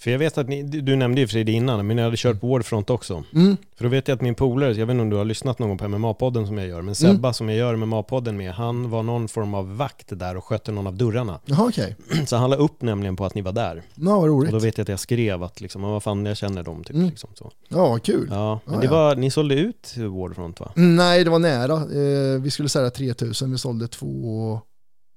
För 0.00 0.10
jag 0.10 0.18
vet 0.18 0.38
att 0.38 0.48
ni, 0.48 0.62
du 0.62 0.96
nämnde 0.96 1.20
ju 1.20 1.26
för 1.28 1.44
det 1.44 1.52
innan, 1.52 1.86
men 1.86 1.96
ni 1.96 2.02
hade 2.02 2.16
kört 2.16 2.40
på 2.40 2.48
Wardfront 2.48 2.90
också. 2.90 3.24
Mm. 3.34 3.56
För 3.76 3.84
då 3.84 3.90
vet 3.90 4.08
jag 4.08 4.14
att 4.16 4.20
min 4.20 4.34
polare, 4.34 4.72
jag 4.72 4.86
vet 4.86 4.94
inte 4.94 5.02
om 5.02 5.10
du 5.10 5.16
har 5.16 5.24
lyssnat 5.24 5.58
någon 5.58 5.68
gång 5.68 5.78
på 5.78 5.84
MMA-podden 5.84 6.46
som 6.46 6.58
jag 6.58 6.66
gör, 6.68 6.76
men 6.76 6.82
Mm. 6.82 6.94
Sebba 6.94 7.32
som 7.32 7.48
jag 7.48 7.58
gör 7.58 7.76
MMA-podden 7.76 8.32
med, 8.32 8.52
han 8.52 8.90
var 8.90 9.02
någon 9.02 9.28
form 9.28 9.54
av 9.54 9.76
vakt 9.76 10.06
där 10.18 10.36
och 10.36 10.44
skötte 10.44 10.72
någon 10.72 10.86
av 10.86 10.96
dörrarna. 10.96 11.40
Jaha 11.44 11.66
okej, 11.68 11.96
Så 12.26 12.36
han 12.36 12.50
la 12.50 12.56
upp 12.56 12.82
nämligen 12.82 13.16
på 13.16 13.24
att 13.24 13.34
ni 13.34 13.40
var 13.42 13.52
där. 13.52 13.76
ja 13.94 14.04
vad 14.04 14.18
Och 14.18 14.26
roligt. 14.28 14.52
då 14.52 14.58
vet 14.58 14.78
jag 14.78 14.82
att 14.82 14.88
jag 14.88 15.00
skrev 15.00 15.42
att 15.42 15.60
liksom, 15.60 15.82
"Ja, 15.82 15.90
vad 15.90 16.02
fan 16.02 16.26
jag 16.26 16.36
känner 16.36 16.62
dem 16.62 16.84
typ. 16.84 16.96
Mm. 16.96 17.08
Liksom, 17.08 17.30
så. 17.34 17.50
Ja, 17.68 17.98
kul. 17.98 18.28
Ja, 18.30 18.60
men 18.64 18.74
Ja, 18.74 18.80
det 18.80 18.86
ja. 18.86 18.92
var, 18.92 19.16
ni 19.16 19.30
sålde 19.30 19.54
ut 19.54 19.94
Wardfront 19.96 20.60
va? 20.60 20.72
Mm, 20.76 20.96
Nej, 20.96 21.24
det 21.24 21.30
var 21.30 21.38
nära. 21.38 21.74
Eh, 21.74 22.40
vi 22.40 22.50
skulle 22.50 22.68
sälja 22.68 22.90
3000, 22.90 23.52
vi 23.52 23.58
sålde 23.58 23.88
2 23.88 24.60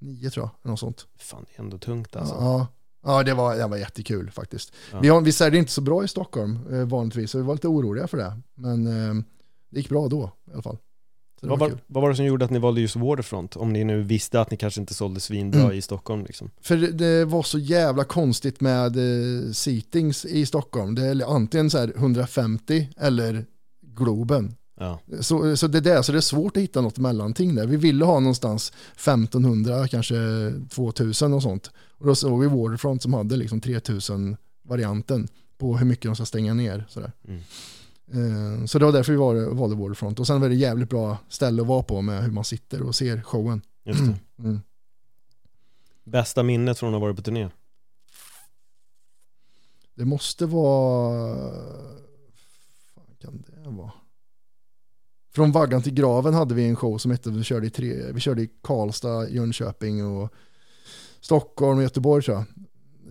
9 0.01 0.29
tror 0.29 0.49
jag, 0.63 0.69
något 0.71 0.79
sånt. 0.79 1.05
Fan 1.19 1.45
det 1.47 1.59
är 1.59 1.63
ändå 1.63 1.77
tungt 1.77 2.15
alltså. 2.15 2.35
Ja, 2.39 2.41
ja 2.59 2.67
det, 3.03 3.33
var, 3.33 3.55
det 3.55 3.67
var 3.67 3.77
jättekul 3.77 4.31
faktiskt. 4.31 4.73
Ja. 4.91 4.99
Vi, 4.99 5.07
har, 5.09 5.21
vi 5.21 5.31
säljer 5.31 5.59
inte 5.59 5.71
så 5.71 5.81
bra 5.81 6.03
i 6.03 6.07
Stockholm 6.07 6.59
eh, 6.71 6.85
vanligtvis, 6.85 7.31
så 7.31 7.37
vi 7.37 7.43
var 7.43 7.53
lite 7.53 7.67
oroliga 7.67 8.07
för 8.07 8.17
det. 8.17 8.33
Men 8.55 8.87
eh, 8.87 9.23
det 9.71 9.79
gick 9.79 9.89
bra 9.89 10.07
då 10.07 10.31
i 10.47 10.53
alla 10.53 10.61
fall. 10.61 10.77
Vad 11.41 11.59
var 11.59 11.69
var, 11.69 11.77
vad 11.87 12.01
var 12.01 12.09
det 12.09 12.15
som 12.15 12.25
gjorde 12.25 12.45
att 12.45 12.51
ni 12.51 12.59
valde 12.59 12.81
just 12.81 12.95
Waterfront? 12.95 13.55
Om 13.55 13.73
ni 13.73 13.83
nu 13.83 14.03
visste 14.03 14.41
att 14.41 14.51
ni 14.51 14.57
kanske 14.57 14.81
inte 14.81 14.93
sålde 14.93 15.19
svinbra 15.19 15.61
Mm. 15.61 15.73
i 15.73 15.81
Stockholm 15.81 16.23
liksom. 16.25 16.49
För 16.61 16.77
det, 16.77 17.25
var 17.25 17.43
så 17.43 17.59
jävla 17.59 18.03
konstigt 18.03 18.61
med 18.61 18.97
eh, 18.97 19.51
seatings 19.51 20.25
i 20.25 20.45
Stockholm. 20.45 20.95
Det 20.95 21.05
är 21.05 21.35
antingen 21.35 21.69
så 21.69 21.77
här 21.77 21.93
150 21.95 22.89
eller 22.97 23.45
Globen. 23.95 24.55
Ja, 24.79 24.99
Så, 25.21 25.57
så 25.57 25.67
det 25.67 25.77
är 25.77 25.81
det, 25.81 26.03
så 26.03 26.11
det 26.11 26.17
är 26.17 26.21
svårt 26.21 26.57
att 26.57 26.63
hitta 26.63 26.81
något 26.81 26.97
mellanting 26.97 27.55
där. 27.55 27.67
Vi 27.67 27.77
ville 27.77 28.05
ha 28.05 28.19
någonstans 28.19 28.73
1500, 28.95 29.87
kanske 29.87 30.15
2000 30.69 31.33
och 31.33 31.41
sånt. 31.43 31.71
Och 32.03 32.07
då 32.07 32.15
såg 32.15 32.39
vi 32.41 32.47
Waterfront 32.47 33.01
som 33.01 33.13
hade 33.13 33.37
liksom 33.37 33.61
3000 33.61 34.37
varianten 34.61 35.27
på 35.57 35.77
hur 35.77 35.85
mycket 35.85 36.03
de 36.05 36.15
ska 36.15 36.25
stänga 36.25 36.53
ner. 36.53 36.85
Sådär. 36.89 37.11
Mm. 37.27 37.41
Eh, 38.61 38.65
Så 38.65 38.79
det 38.79 38.85
var 38.85 38.91
därför 38.91 39.11
vi 39.11 39.17
var, 39.17 39.53
valde 39.53 39.75
Waterfront. 39.75 40.19
Och 40.19 40.27
sen 40.27 40.41
var 40.41 40.49
det 40.49 40.55
jävligt 40.55 40.89
bra 40.89 41.17
ställe 41.29 41.61
att 41.61 41.67
vara 41.67 41.83
på 41.83 42.01
med 42.01 42.23
hur 42.23 42.31
man 42.31 42.43
sitter 42.43 42.81
och 42.81 42.95
ser 42.95 43.21
showen. 43.21 43.61
just 43.83 43.99
det. 44.05 44.15
Mm. 44.43 44.61
Bästa 46.03 46.43
minnet 46.43 46.79
från 46.79 46.89
att 46.89 46.93
ha 46.93 46.99
varit 46.99 47.15
på 47.15 47.21
turné? 47.21 47.49
Det 49.95 50.05
måste 50.05 50.45
vara... 50.45 51.51
fan 52.95 53.15
kan 53.21 53.43
det 53.63 53.69
vara? 53.69 53.91
Från 55.31 55.51
vaggan 55.51 55.81
till 55.81 55.93
graven 55.93 56.33
hade 56.33 56.55
vi 56.55 56.65
en 56.65 56.75
show 56.75 56.97
som 56.97 57.11
hette, 57.11 57.29
vi 57.29 57.43
körde 57.43 57.67
i, 57.67 57.69
tre, 57.69 58.11
vi 58.11 58.19
körde 58.19 58.41
i 58.41 58.49
Karlstad, 58.61 59.29
Jönköping 59.29 60.05
och 60.05 60.33
Stockholm 61.23 61.77
och 61.77 61.83
Göteborg 61.83 62.23
tror 62.23 62.37
jag. 62.37 62.45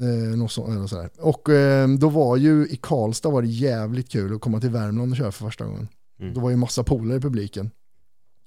Eh, 0.01 0.37
något 0.37 0.53
sånt, 0.53 0.93
eller. 0.93 1.11
Och 1.19 1.49
eh, 1.49 1.89
då 1.89 2.09
var 2.09 2.37
ju 2.37 2.67
i 2.67 2.79
Karlstad 2.83 3.31
var 3.31 3.43
det 3.43 3.49
jävligt 3.49 4.09
kul 4.09 4.35
att 4.35 4.41
komma 4.41 4.61
till 4.61 4.71
Värmland 4.71 5.13
och 5.13 5.17
köra 5.17 5.33
för 5.33 5.45
första 5.45 5.65
gången. 5.65 5.89
Mm. 6.21 6.35
Då 6.35 6.41
var 6.41 6.51
ju 6.51 6.57
massa 6.57 6.85
polare 6.85 7.19
i 7.19 7.21
publiken. 7.21 7.71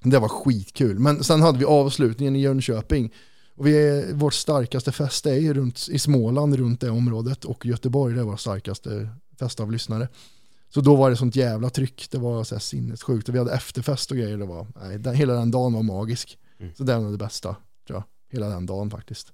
Det 0.03 0.19
var 0.19 0.29
skitkul. 0.29 0.99
Men 0.99 1.23
sen 1.23 1.41
hade 1.41 1.57
vi 1.57 1.65
avslutningen 1.65 2.35
i 2.35 2.41
Jönköping. 2.41 3.13
Och 3.55 3.67
vi 3.67 4.05
vårt 4.13 4.33
starkaste 4.33 4.91
fäste 4.91 5.31
är 5.31 5.39
ju 5.39 5.53
runt, 5.53 5.87
i 5.91 5.99
Småland, 5.99 6.55
runt 6.55 6.81
det 6.81 6.89
området. 6.89 7.45
Och 7.45 7.65
Göteborg, 7.65 8.13
det 8.13 8.21
är 8.21 8.25
vår 8.25 8.37
starkaste 8.37 9.09
fäste 9.39 9.63
av 9.63 9.71
lyssnare. 9.71 10.07
Så 10.73 10.81
då 10.81 10.95
var 10.95 11.09
det 11.09 11.15
sånt 11.15 11.35
jävla 11.35 11.69
tryck. 11.69 12.07
Det 12.11 12.17
var 12.17 12.43
så 12.43 12.55
här 12.55 12.59
sinnessjukt. 12.59 13.29
Och 13.29 13.35
vi 13.35 13.39
hade 13.39 13.53
efterfest 13.53 14.11
och 14.11 14.17
grejer. 14.17 14.37
Det 14.37 14.45
var, 14.45 14.67
nej, 14.75 14.99
den, 14.99 15.15
hela 15.15 15.33
den 15.33 15.51
dagen 15.51 15.73
var 15.73 15.83
magisk. 15.83 16.37
Mm. 16.59 16.73
Så 16.75 16.83
det 16.83 16.97
var 16.97 17.11
det 17.11 17.17
bästa, 17.17 17.55
tror 17.87 17.97
jag. 17.99 18.03
Hela 18.31 18.49
den 18.49 18.65
dagen 18.65 18.89
faktiskt. 18.89 19.31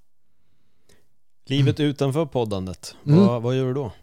Livet 1.46 1.80
utanför 1.80 2.26
poddandet, 2.26 2.94
Mm. 3.06 3.18
vad, 3.18 3.42
vad 3.42 3.56
gör 3.56 3.66
du 3.66 3.74
då? 3.74 3.92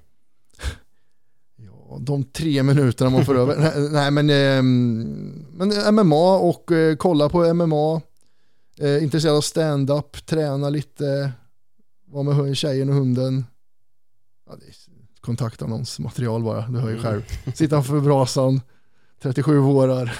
Ja, 1.55 1.97
de 2.01 2.23
tre 2.23 2.63
minuterna 2.63 3.09
man 3.09 3.25
får 3.25 3.37
över. 3.37 3.89
Nej, 3.91 4.11
men, 4.11 4.29
ehm, 4.29 5.45
men 5.51 5.95
MMA 5.95 6.37
och 6.37 6.71
eh, 6.71 6.95
kolla 6.95 7.29
på 7.29 7.53
MMA. 7.53 8.01
Eh, 8.77 9.03
intresserad 9.03 9.35
av 9.35 9.41
stand-up, 9.41 10.25
träna 10.25 10.69
lite, 10.69 11.31
vara 12.07 12.23
med 12.23 12.57
tjejen 12.57 12.89
och 12.89 12.95
hunden. 12.95 13.45
Ja, 14.49 14.55
det 14.59 14.65
är 14.65 14.73
kontaktannonsmaterial 15.21 16.43
bara, 16.43 16.67
du 16.67 16.79
hör 16.79 16.89
ju 16.89 16.99
själv. 17.01 17.21
Sitta 17.55 17.83
framför 17.83 17.99
brasan, 18.01 18.61
37 19.21 19.57
vårar. 19.59 20.19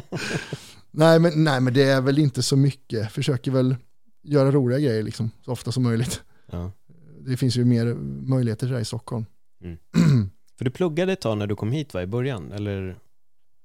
nej, 0.90 1.18
men, 1.18 1.44
nej 1.44 1.60
men 1.60 1.74
det 1.74 1.82
är 1.82 2.00
väl 2.00 2.18
inte 2.18 2.42
så 2.42 2.56
mycket, 2.56 3.12
försöker 3.12 3.50
väl 3.50 3.76
göra 4.22 4.50
roliga 4.50 4.78
grejer 4.78 5.02
liksom, 5.02 5.30
så 5.44 5.52
ofta 5.52 5.72
som 5.72 5.82
möjligt. 5.82 6.22
Ja. 6.52 6.72
Det 7.20 7.36
finns 7.36 7.56
ju 7.56 7.64
mer 7.64 7.94
möjligheter 8.28 8.66
till 8.66 8.74
det 8.74 8.80
i 8.80 8.84
Stockholm. 8.84 9.26
För 10.58 10.64
du 10.64 10.70
pluggade 10.70 11.12
ett 11.12 11.20
tag 11.20 11.38
när 11.38 11.46
du 11.46 11.56
kom 11.56 11.72
hit 11.72 11.94
va, 11.94 12.02
i 12.02 12.06
början? 12.06 12.52
Eller 12.52 12.98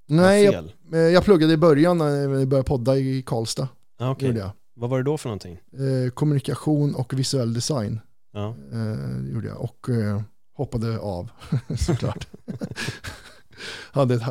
Nej, 0.08 0.44
jag? 0.44 0.66
Eh, 0.94 1.00
Jag 1.00 1.24
pluggade 1.24 1.54
i 1.54 1.58
början 1.58 1.98
när 1.98 2.28
vi 2.28 2.46
började 2.46 2.68
podda 2.68 2.98
i 2.98 3.22
Karlstad. 3.26 3.68
Gjorde 4.20 4.40
jag. 4.40 4.50
Vad 4.76 4.90
var 4.90 4.98
det 4.98 5.04
då 5.04 5.18
för 5.18 5.30
någonting? 5.30 5.60
Eh, 5.74 6.12
kommunikation 6.12 6.96
och 6.96 7.14
visuell 7.20 7.54
design 7.54 8.00
Ja. 8.34 8.56
eh, 8.72 9.34
gjorde 9.34 9.48
jag. 9.48 9.62
Och 9.62 9.90
eh, 9.90 10.22
hoppade 10.54 11.00
av 11.00 11.30
såklart. 11.80 12.28
hade, 13.92 14.16
ett, 14.16 14.22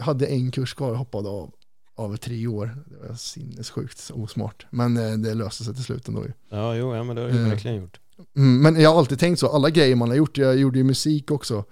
hade 0.00 0.26
en 0.26 0.50
kurs 0.50 0.74
kvar 0.74 0.94
hoppade 0.94 1.28
av 1.28 1.54
av 1.94 2.16
tre 2.16 2.46
år. 2.46 2.76
Det 2.86 3.08
var 3.08 3.14
sinnessjukt 3.14 4.10
osmart. 4.14 4.66
Men 4.70 4.96
eh, 4.96 5.12
det 5.12 5.34
löste 5.34 5.64
sig 5.64 5.74
till 5.74 5.84
slut 5.84 6.08
ändå. 6.08 6.24
ju. 6.24 6.32
Ja, 6.50 6.74
jo, 6.76 6.94
ja 6.94 7.04
men 7.04 7.16
det 7.16 7.22
har 7.22 7.28
du 7.28 7.36
Mm. 7.38 7.50
verkligen 7.50 7.76
gjort. 7.76 7.98
Mm, 8.36 8.62
men 8.62 8.82
jag 8.82 8.90
har 8.90 8.98
alltid 8.98 9.18
tänkt 9.18 9.38
så, 9.40 9.48
alla 9.48 9.70
grejer 9.70 9.96
man 9.96 10.08
har 10.08 10.16
gjort, 10.16 10.38
jag 10.38 10.56
gjorde 10.56 10.78
ju 10.78 10.84
musik 10.84 11.30
också. 11.30 11.64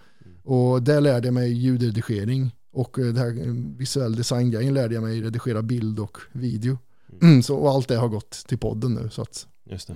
Och 0.44 0.82
där 0.82 1.00
lärde 1.00 1.26
jag 1.26 1.34
mig 1.34 1.52
ljudredigering. 1.52 2.50
Och 2.72 2.98
eh, 2.98 3.06
det 3.06 3.20
här 3.20 3.46
eh, 3.46 3.52
visuell 3.76 4.16
design-grejen 4.16 4.74
lärde 4.74 4.94
jag 4.94 5.02
mig 5.02 5.22
redigera 5.22 5.62
bild 5.62 6.00
och 6.00 6.18
video. 6.32 6.78
Mm, 7.22 7.42
så, 7.42 7.56
och 7.56 7.70
allt 7.70 7.88
det 7.88 7.96
har 7.96 8.08
gått 8.08 8.30
till 8.48 8.58
podden 8.58 8.94
nu, 8.94 9.08
så 9.10 9.22
att 9.22 9.46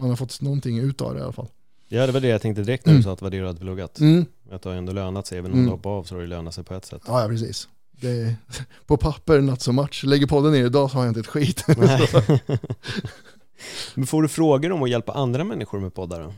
man 0.00 0.08
har 0.10 0.16
fått 0.16 0.40
någonting 0.40 0.78
ut 0.78 1.00
av 1.00 1.14
det 1.14 1.20
i 1.20 1.22
alla 1.22 1.32
fall. 1.32 1.48
Ja, 1.88 2.06
det 2.06 2.12
var 2.12 2.20
det 2.20 2.28
jag 2.28 2.42
tänkte 2.42 2.62
direkt 2.62 2.86
när 2.86 2.92
du 2.92 2.96
Mm. 2.96 3.02
sa 3.04 3.12
att 3.12 3.18
det 3.18 3.24
var 3.24 3.30
det 3.30 3.38
du 3.40 3.46
hade 3.46 3.60
pluggat. 3.60 4.00
Mm. 4.00 4.24
Att 4.50 4.62
det 4.62 4.68
har 4.68 4.76
ändå 4.76 4.92
lönat 4.92 5.26
sig, 5.26 5.38
även 5.38 5.50
om 5.52 5.58
Mm. 5.58 5.66
du 5.66 5.72
hoppar 5.72 5.90
av 5.90 6.04
så 6.04 6.14
har 6.14 6.20
det 6.20 6.26
lönat 6.26 6.54
sig 6.54 6.64
på 6.64 6.74
ett 6.74 6.84
sätt. 6.84 7.02
Ja, 7.06 7.22
ja, 7.22 7.28
precis. 7.28 7.68
Det 8.04 8.10
är, 8.10 8.36
på 8.86 8.96
papper, 8.96 9.40
not 9.40 9.60
so 9.62 9.72
much. 9.72 10.04
Lägger 10.04 10.26
podden 10.26 10.52
ner 10.52 10.66
idag 10.66 10.90
så 10.90 10.96
har 10.96 11.04
jag 11.04 11.10
inte 11.10 11.20
ett 11.20 11.26
skit. 11.26 11.64
Men 13.94 14.06
får 14.06 14.22
du 14.22 14.28
frågor 14.28 14.72
om 14.72 14.82
att 14.82 14.90
hjälpa 14.90 15.12
andra 15.12 15.44
människor 15.44 15.80
med 15.80 15.94
poddar 15.94 16.20
då? 16.22 16.32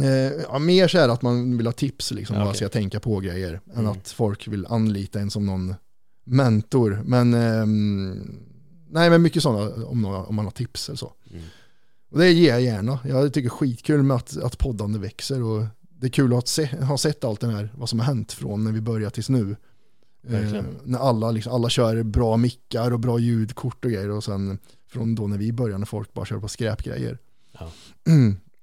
Eh, 0.00 0.32
ja, 0.48 0.58
mer 0.58 0.88
så 0.88 0.98
är 0.98 1.06
det 1.06 1.12
att 1.12 1.22
man 1.22 1.56
vill 1.56 1.66
ha 1.66 1.72
tips, 1.72 2.10
liksom, 2.10 2.36
Ja, 2.36 2.40
vad 2.40 2.48
okej. 2.48 2.56
ska 2.56 2.64
jag 2.64 2.72
tänka 2.72 3.00
på 3.00 3.20
grejer, 3.20 3.60
än 3.74 3.78
Mm. 3.78 3.92
att 3.92 4.08
folk 4.10 4.48
vill 4.48 4.66
anlita 4.66 5.20
en 5.20 5.30
som 5.30 5.46
någon 5.46 5.74
mentor. 6.24 7.02
Men, 7.04 7.34
ehm, 7.34 8.38
nej 8.90 9.10
men 9.10 9.22
mycket 9.22 9.42
sådana 9.42 9.86
om, 9.86 10.02
några- 10.02 10.24
om 10.24 10.34
man 10.34 10.44
har 10.44 10.52
tips 10.52 10.88
eller 10.88 10.96
så. 10.96 11.12
Mm. 11.30 11.42
Och 12.10 12.18
det 12.18 12.30
ger 12.32 12.50
jag 12.52 12.62
gärna. 12.62 12.98
Jag 13.04 13.32
tycker 13.34 13.48
skitkul 13.48 14.02
med 14.02 14.16
att, 14.16 14.36
att 14.36 14.58
poddande 14.58 14.98
växer 14.98 15.42
och 15.42 15.64
det 16.00 16.06
är 16.06 16.10
kul 16.10 16.34
att 16.34 16.48
se, 16.48 16.66
ha 16.76 16.98
sett 16.98 17.24
allt 17.24 17.40
det 17.40 17.46
här, 17.52 17.72
vad 17.76 17.88
som 17.88 17.98
har 18.00 18.06
hänt 18.06 18.32
från 18.32 18.64
när 18.64 18.72
vi 18.72 18.80
började 18.80 19.14
tills 19.14 19.28
nu. 19.28 19.56
Eh, 20.28 20.64
när 20.84 20.98
alla, 20.98 21.30
liksom, 21.30 21.52
alla 21.52 21.68
kör 21.68 22.02
bra 22.02 22.36
mickar 22.36 22.90
och 22.90 23.00
bra 23.00 23.18
ljudkort 23.18 23.84
och 23.84 23.90
grejer 23.90 24.10
och 24.10 24.24
sen 24.24 24.58
från 24.88 25.14
då 25.14 25.26
när 25.26 25.38
vi 25.38 25.52
började 25.52 25.78
när 25.78 25.86
folk 25.86 26.12
bara 26.12 26.26
kör 26.26 26.38
på 26.38 26.48
skräpgrejer. 26.48 27.18
Ja. 27.58 27.72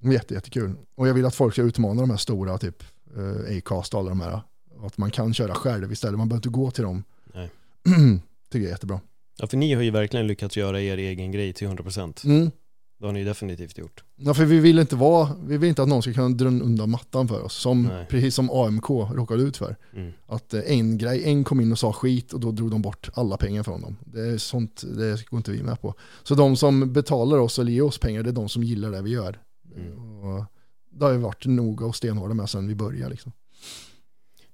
Jätte, 0.13 0.33
jättekul. 0.33 0.75
Och 0.95 1.07
jag 1.07 1.13
vill 1.13 1.25
att 1.25 1.35
folk 1.35 1.53
ska 1.53 1.61
utmana 1.61 2.01
de 2.01 2.09
här 2.09 2.17
stora, 2.17 2.57
typ 2.57 2.83
eh, 3.17 3.57
Acast 3.57 3.93
och 3.93 3.99
alla 3.99 4.09
de 4.09 4.21
här. 4.21 4.41
Att 4.81 4.97
man 4.97 5.11
kan 5.11 5.33
köra 5.33 5.55
själv 5.55 5.91
istället, 5.91 6.17
man 6.17 6.29
behöver 6.29 6.39
inte 6.39 6.49
gå 6.49 6.71
till 6.71 6.83
dem. 6.83 7.03
Nej. 7.33 7.49
Tycker 8.49 8.59
jag 8.59 8.67
är 8.67 8.71
jättebra. 8.71 8.99
Ja, 9.37 9.47
för 9.47 9.57
ni 9.57 9.73
har 9.73 9.81
ju 9.81 9.91
verkligen 9.91 10.27
lyckats 10.27 10.57
göra 10.57 10.81
er 10.81 10.97
egen 10.97 11.31
grej 11.31 11.53
till 11.53 11.67
100%. 11.67 12.25
Mm. 12.25 12.51
Det 12.99 13.05
har 13.05 13.13
ni 13.13 13.23
definitivt 13.23 13.77
gjort. 13.77 14.03
Ja, 14.15 14.33
för 14.33 14.45
vi 14.45 14.59
vill 14.59 14.79
inte 14.79 14.95
vara, 14.95 15.29
vi 15.45 15.57
vill 15.57 15.69
inte 15.69 15.83
att 15.83 15.87
någon 15.87 16.01
ska 16.01 16.13
kunna 16.13 16.29
dra 16.29 16.47
undan 16.47 16.89
mattan 16.89 17.27
för 17.27 17.41
oss. 17.41 17.53
Som, 17.53 17.83
Nej. 17.83 18.05
precis 18.09 18.35
som 18.35 18.49
AMK 18.49 18.89
råkade 18.89 19.43
ut 19.43 19.57
för. 19.57 19.75
Mm. 19.95 20.11
Att 20.27 20.53
eh, 20.53 20.61
en 20.65 20.97
grej, 20.97 21.23
en 21.23 21.43
kom 21.43 21.61
in 21.61 21.71
och 21.71 21.79
sa 21.79 21.93
skit 21.93 22.33
och 22.33 22.39
då 22.39 22.51
drog 22.51 22.71
de 22.71 22.81
bort 22.81 23.09
alla 23.13 23.37
pengar 23.37 23.63
från 23.63 23.81
dem. 23.81 23.97
Det 24.05 24.21
är 24.21 24.37
sånt, 24.37 24.83
det 24.97 25.25
går 25.25 25.37
inte 25.37 25.51
vi 25.51 25.63
med 25.63 25.81
på. 25.81 25.93
Så 26.23 26.35
de 26.35 26.55
som 26.55 26.93
betalar 26.93 27.37
oss 27.37 27.59
eller 27.59 27.71
ger 27.71 27.83
oss 27.83 27.97
pengar, 27.97 28.23
det 28.23 28.29
är 28.29 28.33
de 28.33 28.49
som 28.49 28.63
gillar 28.63 28.91
det 28.91 29.01
vi 29.01 29.09
gör. 29.09 29.39
Mm. 29.75 29.97
Och 29.97 30.45
det 30.91 31.05
har 31.05 31.11
vi 31.11 31.17
varit 31.17 31.45
noga 31.45 31.85
och 31.85 31.95
stenhårda 31.95 32.33
med 32.33 32.49
sedan 32.49 32.67
vi 32.67 32.75
började 32.75 33.09
liksom. 33.09 33.31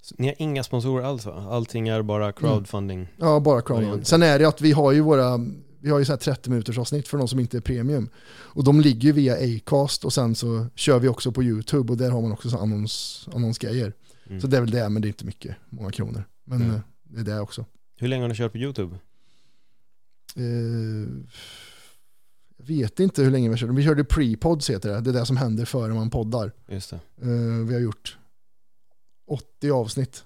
Så 0.02 0.16
ni 0.18 0.28
har 0.28 0.36
inga 0.38 0.64
sponsorer 0.64 1.04
alls 1.04 1.26
va? 1.26 1.48
Allting 1.52 1.88
är 1.88 2.02
bara 2.02 2.32
crowdfunding. 2.32 3.08
Ja, 3.18 3.40
bara 3.40 3.62
crowdfunding. 3.62 4.06
Sen 4.06 4.24
är 4.24 4.40
det 4.40 4.46
att 4.46 4.62
vi 4.62 4.72
har 4.72 4.92
ju 4.92 5.02
våra, 5.02 5.40
vi 5.86 5.92
har 5.92 6.00
ju 6.00 6.06
så 6.06 6.12
här 6.12 6.18
30 6.18 6.50
minuters 6.50 6.78
avsnitt 6.78 7.08
för 7.08 7.18
de 7.18 7.28
som 7.28 7.40
inte 7.40 7.58
är 7.58 7.62
premium. 7.62 8.10
Och 8.28 8.64
de 8.64 8.82
ligger 8.82 9.02
ju 9.02 9.12
via 9.12 9.36
Acast 9.58 10.06
och 10.06 10.14
sen 10.14 10.36
så 10.36 10.68
kör 10.76 11.00
vi 11.00 11.08
också 11.08 11.32
på 11.32 11.44
YouTube 11.44 11.92
och 11.92 11.98
där 11.98 12.12
har 12.12 12.22
man 12.22 12.32
också 12.32 12.50
så 12.50 12.58
annons, 12.58 13.28
annonsgrejer. 13.34 13.94
Mm. 14.28 14.42
Så 14.42 14.48
det 14.48 14.58
är 14.58 14.62
väl 14.62 14.72
det, 14.72 14.90
men 14.90 15.02
det 15.02 15.06
är 15.06 15.10
inte 15.10 15.26
mycket, 15.26 15.56
många 15.70 15.92
kronor. 15.92 16.24
Men 16.44 16.62
Mm. 16.62 16.80
det 17.04 17.20
är 17.20 17.24
det 17.24 17.40
också. 17.40 17.66
Hur 17.98 18.08
länge 18.08 18.24
har 18.24 18.30
ni 18.30 18.36
kört 18.36 18.52
på 18.52 18.58
YouTube? 18.58 18.96
Eh, 20.36 20.44
jag 22.58 22.66
vet 22.66 23.00
inte 23.00 23.24
hur 23.24 23.32
länge 23.32 23.50
vi 23.50 23.58
körde. 23.58 23.74
Vi 23.74 23.84
körde 23.84 24.04
pre-pods 24.04 24.72
heter 24.72 24.90
det. 24.94 25.02
Det 25.02 25.10
är 25.10 25.14
det 25.14 25.26
som 25.26 25.38
händer 25.38 25.66
före 25.66 25.94
man 25.94 26.10
poddar. 26.10 26.52
Just 26.68 26.90
det. 26.90 27.00
Eh, 27.22 27.66
vi 27.68 27.74
har 27.74 27.82
gjort 27.82 28.18
80 29.28 29.72
avsnitt. 29.72 30.24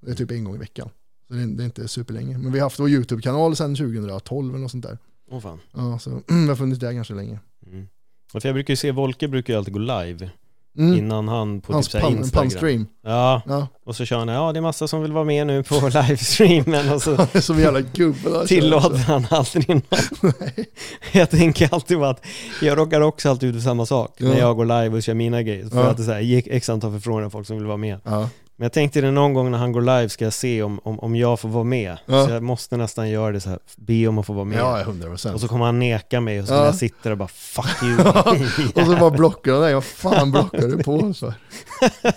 Det 0.00 0.10
är 0.10 0.14
typ 0.14 0.30
en 0.30 0.44
gång 0.44 0.54
i 0.54 0.58
veckan. 0.58 0.88
Så 1.28 1.34
det 1.34 1.42
är, 1.42 1.46
det 1.46 1.62
är 1.62 1.64
inte 1.64 1.88
superlänge. 1.88 2.38
Men 2.38 2.52
vi 2.52 2.58
har 2.58 2.66
haft 2.66 2.78
vår 2.80 2.88
YouTube-kanal 2.88 3.56
sedan 3.56 3.74
2012 3.76 4.50
eller 4.54 4.62
något 4.62 4.70
sånt 4.70 4.84
där. 4.84 4.98
Åh 5.30 5.40
fan. 5.40 5.58
Ja, 5.76 5.98
så 5.98 6.10
vi 6.28 6.48
har 6.48 6.56
funnits 6.56 6.80
där 6.80 6.92
ganska 6.92 7.14
länge. 7.14 7.38
Mm. 7.66 7.86
För 8.32 8.40
jag 8.48 8.54
brukar 8.54 8.72
ju 8.72 8.76
se, 8.76 8.92
Volke 8.92 9.28
brukar 9.28 9.52
ju 9.52 9.58
alltid 9.58 9.74
gå 9.74 9.80
live 9.80 10.30
Mm. 10.78 10.94
innan 10.98 11.28
han 11.28 11.60
på 11.60 11.72
Hans 11.72 11.88
typ 11.88 12.00
pan, 12.02 12.12
Instagram. 12.18 12.42
panstream. 12.42 12.86
Ja, 13.04 13.42
Ja, 13.46 13.68
och 13.86 13.96
så 13.96 14.04
kör 14.04 14.18
han, 14.18 14.28
ja 14.28 14.52
det 14.52 14.58
är 14.58 14.60
massa 14.60 14.88
som 14.88 15.02
vill 15.02 15.12
vara 15.12 15.24
med 15.24 15.46
nu 15.46 15.62
på 15.62 15.74
livestreamen 15.88 16.92
och 16.92 17.02
så 17.02 17.26
som 17.40 17.58
jävla 17.60 17.80
gubbe. 17.80 18.46
tillåter 18.46 18.96
han 18.98 19.26
aldrig 19.30 19.68
någon. 19.68 19.82
Nej. 20.40 20.66
Jag 21.12 21.30
tänker 21.30 21.74
alltid 21.74 21.98
på 21.98 22.04
att 22.04 22.24
jag 22.62 22.78
råkar 22.78 23.00
också 23.00 23.30
alltid 23.30 23.48
ut 23.48 23.54
för 23.54 23.62
samma 23.62 23.86
sak 23.86 24.20
när 24.20 24.30
Ja. 24.32 24.38
jag 24.38 24.56
går 24.56 24.64
live 24.64 24.96
och 24.96 25.02
kör 25.02 25.14
mina 25.14 25.42
grejer. 25.42 25.68
För 25.68 25.78
Ja. 25.80 25.86
att 25.90 25.96
det 25.96 26.02
är 26.02 26.04
så 26.04 26.12
här, 26.12 26.42
x 26.56 26.68
antal 26.68 26.92
förfrågningar 26.92 27.30
folk 27.30 27.46
som 27.46 27.56
vill 27.56 27.66
vara 27.66 27.76
med. 27.76 27.98
Ja. 28.04 28.28
Men 28.58 28.64
jag 28.64 28.72
tänkte 28.72 29.00
det 29.00 29.10
någon 29.10 29.34
gång 29.34 29.50
när 29.50 29.58
han 29.58 29.72
går 29.72 29.80
live 29.80 30.08
ska 30.08 30.24
jag 30.24 30.32
se 30.32 30.62
om, 30.62 30.80
om, 30.84 31.00
om 31.00 31.16
jag 31.16 31.40
får 31.40 31.48
vara 31.48 31.64
med. 31.64 31.98
Ja. 32.06 32.26
Så 32.26 32.32
jag 32.32 32.42
måste 32.42 32.76
nästan 32.76 33.10
göra 33.10 33.32
det 33.32 33.40
så 33.40 33.48
här, 33.50 33.58
be 33.76 34.06
om 34.06 34.18
att 34.18 34.26
få 34.26 34.32
vara 34.32 34.44
med. 34.44 34.58
ja, 34.58 34.80
100 34.80 35.08
procent. 35.08 35.34
Och 35.34 35.40
så 35.40 35.48
kommer 35.48 35.64
han 35.64 35.78
neka 35.78 36.20
mig 36.20 36.40
och 36.40 36.48
så 36.48 36.54
Ja. 36.54 36.64
jag 36.64 36.74
sitta 36.74 36.96
där 37.02 37.10
och 37.10 37.18
bara 37.18 37.28
fuck 37.28 37.82
you. 37.82 37.98
Och 38.74 38.86
så 38.86 38.96
bara 39.00 39.10
blockar 39.10 39.52
han 39.52 39.60
dig. 39.62 39.74
Vad 39.74 39.84
fan 39.84 40.30
blockar 40.32 40.68
du 40.68 40.82
på 40.82 41.14
för? 41.14 41.34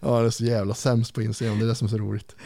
ja, 0.00 0.20
det 0.20 0.26
är 0.26 0.30
så 0.30 0.44
jävla 0.44 0.74
sämst 0.74 1.14
på 1.14 1.22
Instagram. 1.22 1.58
Det 1.58 1.64
är 1.64 1.68
det 1.68 1.74
som 1.74 1.86
är 1.86 1.90
så 1.90 1.98
roligt. 1.98 2.36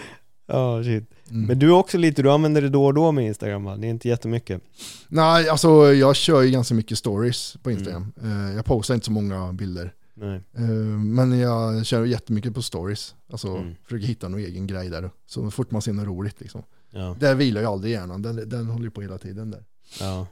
Ja, 0.47 0.83
shit. 0.83 1.11
Mm. 1.31 1.47
Men 1.47 1.59
du 1.59 1.67
är 1.67 1.73
också 1.73 1.99
lite, 1.99 2.23
du 2.23 2.31
använder 2.31 2.63
det 2.63 2.69
då 2.69 2.87
och 2.87 2.95
då 2.95 3.13
med 3.13 3.27
Instagram 3.27 3.65
va? 3.65 3.77
Det 3.77 3.87
är 3.87 3.91
inte 3.91 4.09
jättemycket. 4.09 4.63
Nej, 5.09 5.49
alltså 5.49 5.95
jag 5.95 6.17
kör 6.17 6.43
ju 6.43 6.51
ganska 6.51 6.75
mycket 6.75 6.99
stories 6.99 7.57
på 7.63 7.71
Instagram. 7.71 8.13
Mm. 8.23 8.49
Eh, 8.51 8.57
jag 8.57 8.65
postar 8.65 8.95
inte 8.95 9.07
så 9.07 9.13
många 9.13 9.53
bilder. 9.53 9.93
Eh, 10.23 10.63
men 10.99 11.39
jag 11.39 11.87
kör 11.87 12.05
jättemycket 12.05 12.55
på 12.55 12.63
stories. 12.63 13.15
Alltså 13.33 13.49
Mm. 13.49 13.75
försöker 13.85 14.07
hitta 14.07 14.29
någon 14.29 14.41
egen 14.41 14.67
grej 14.67 14.89
där. 14.89 15.11
Så 15.27 15.51
fort 15.51 15.71
man 15.71 15.83
ser 15.83 15.93
något 15.93 16.07
roligt 16.07 16.41
liksom. 16.41 16.63
Ja, 16.91 17.17
Där 17.21 17.35
vilar 17.35 17.61
ju 17.61 17.67
aldrig 17.67 17.93
hjärnan. 17.93 18.23
Den, 18.23 18.49
den 18.49 18.67
håller 18.67 18.85
ju 18.85 18.91
på 18.91 19.03
hela 19.03 19.19
tiden 19.19 19.51
där. 19.51 19.65
ja. 20.01 20.27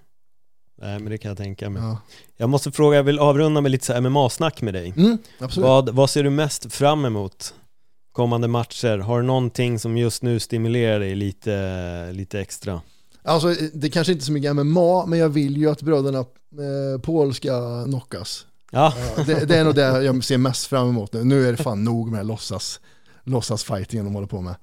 Nej 0.78 0.98
men 0.98 1.10
det 1.10 1.18
kan 1.18 1.28
jag 1.28 1.38
tänka 1.38 1.70
mig. 1.70 1.82
Ja. 1.82 1.98
Jag 2.36 2.48
måste 2.48 2.72
fråga, 2.72 2.96
jag 2.96 3.04
vill 3.04 3.18
avrunda 3.18 3.60
med 3.60 3.70
lite 3.70 4.00
MMA-snack 4.00 4.62
med 4.62 4.74
dig. 4.74 4.94
Mm, 4.96 5.18
absolut. 5.38 5.64
Vad, 5.68 5.90
vad 5.90 6.10
ser 6.10 6.24
du 6.24 6.30
mest 6.30 6.72
fram 6.72 7.04
emot 7.04 7.54
kommande 8.12 8.48
matcher? 8.48 8.98
Har 8.98 9.20
du 9.20 9.26
någonting 9.26 9.78
som 9.78 9.96
just 9.96 10.22
nu 10.22 10.40
stimulerar 10.40 11.00
dig 11.00 11.14
lite, 11.14 12.12
lite 12.12 12.40
extra? 12.40 12.80
Alltså 13.22 13.54
det 13.74 13.90
kanske 13.90 14.12
inte 14.12 14.22
är 14.22 14.26
så 14.26 14.32
mycket 14.32 14.56
MMA, 14.56 15.06
men 15.06 15.18
jag 15.18 15.28
vill 15.28 15.56
ju 15.56 15.70
att 15.70 15.82
bröderna 15.82 16.18
eh, 16.18 17.00
Paul 17.02 17.34
ska 17.34 17.84
knockas. 17.84 18.46
Ja, 18.70 18.94
Ja, 19.16 19.22
det, 19.24 19.44
det 19.44 19.56
är 19.56 19.64
nog 19.64 19.74
det 19.74 20.02
jag 20.04 20.24
ser 20.24 20.38
mest 20.38 20.66
fram 20.66 20.88
emot 20.88 21.12
nu. 21.12 21.24
Nu 21.24 21.48
är 21.48 21.52
det 21.52 21.62
fan 21.62 21.84
nog 21.84 22.10
med 22.12 22.26
låtsas, 22.26 22.80
låtsasfightingen 23.24 24.04
de 24.04 24.14
håller 24.14 24.26
på 24.28 24.40
med. 24.40 24.54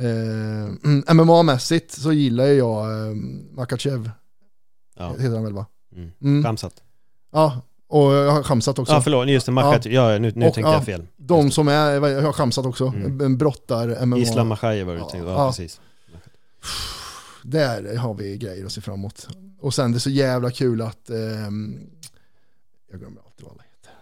Eh, 0.00 0.64
mm, 0.84 1.04
MMA-mässigt 1.08 1.90
så 2.00 2.12
gillar 2.12 2.44
jag 2.44 3.08
eh, 3.08 3.14
Makachev, 3.52 4.10
ja. 4.98 5.10
heter 5.10 5.34
han 5.34 5.44
väl 5.44 5.52
va? 5.52 5.66
Mm. 5.96 6.10
Mm. 6.22 6.56
Ja, 7.32 7.60
och 7.88 8.12
jag 8.12 8.30
har 8.30 8.42
chamsat 8.42 8.78
också. 8.78 8.92
Ja 8.92 9.00
förlåt, 9.00 9.28
just 9.28 9.46
det, 9.46 9.52
Makat, 9.52 9.86
ja. 9.86 10.18
nu, 10.18 10.32
nu 10.34 10.46
Och, 10.46 10.54
tänkte 10.54 10.60
ja, 10.70 10.72
jag 10.72 10.84
fel. 10.84 11.06
De 11.16 11.50
som 11.50 11.68
är, 11.68 11.90
jag 12.08 12.22
har 12.22 12.32
chamsat 12.32 12.66
också, 12.66 12.86
Mm. 12.86 13.20
en 13.20 13.38
brottar 13.38 14.06
MMA. 14.06 14.18
Islam 14.18 14.48
Makhajev 14.48 14.86
var 14.86 14.94
det 14.94 14.98
Ja. 15.00 15.04
du 15.06 15.10
tänkte, 15.10 15.30
ja, 15.30 15.36
Ja. 15.36 15.48
precis. 15.50 15.80
Där 17.42 17.96
har 17.96 18.14
vi 18.14 18.36
grejer 18.38 18.66
att 18.66 18.72
se 18.72 18.80
fram 18.80 18.94
emot. 18.94 19.28
Och 19.60 19.74
sen 19.74 19.92
det 19.92 19.98
är 19.98 20.00
så 20.00 20.10
jävla 20.10 20.50
kul 20.50 20.82
att, 20.82 21.10
ehm, 21.10 21.80
jag 22.90 23.00
glömmer 23.00 23.20
alltid 23.26 23.44
vad 23.46 23.52
alla 23.52 23.62
heter. 23.62 23.92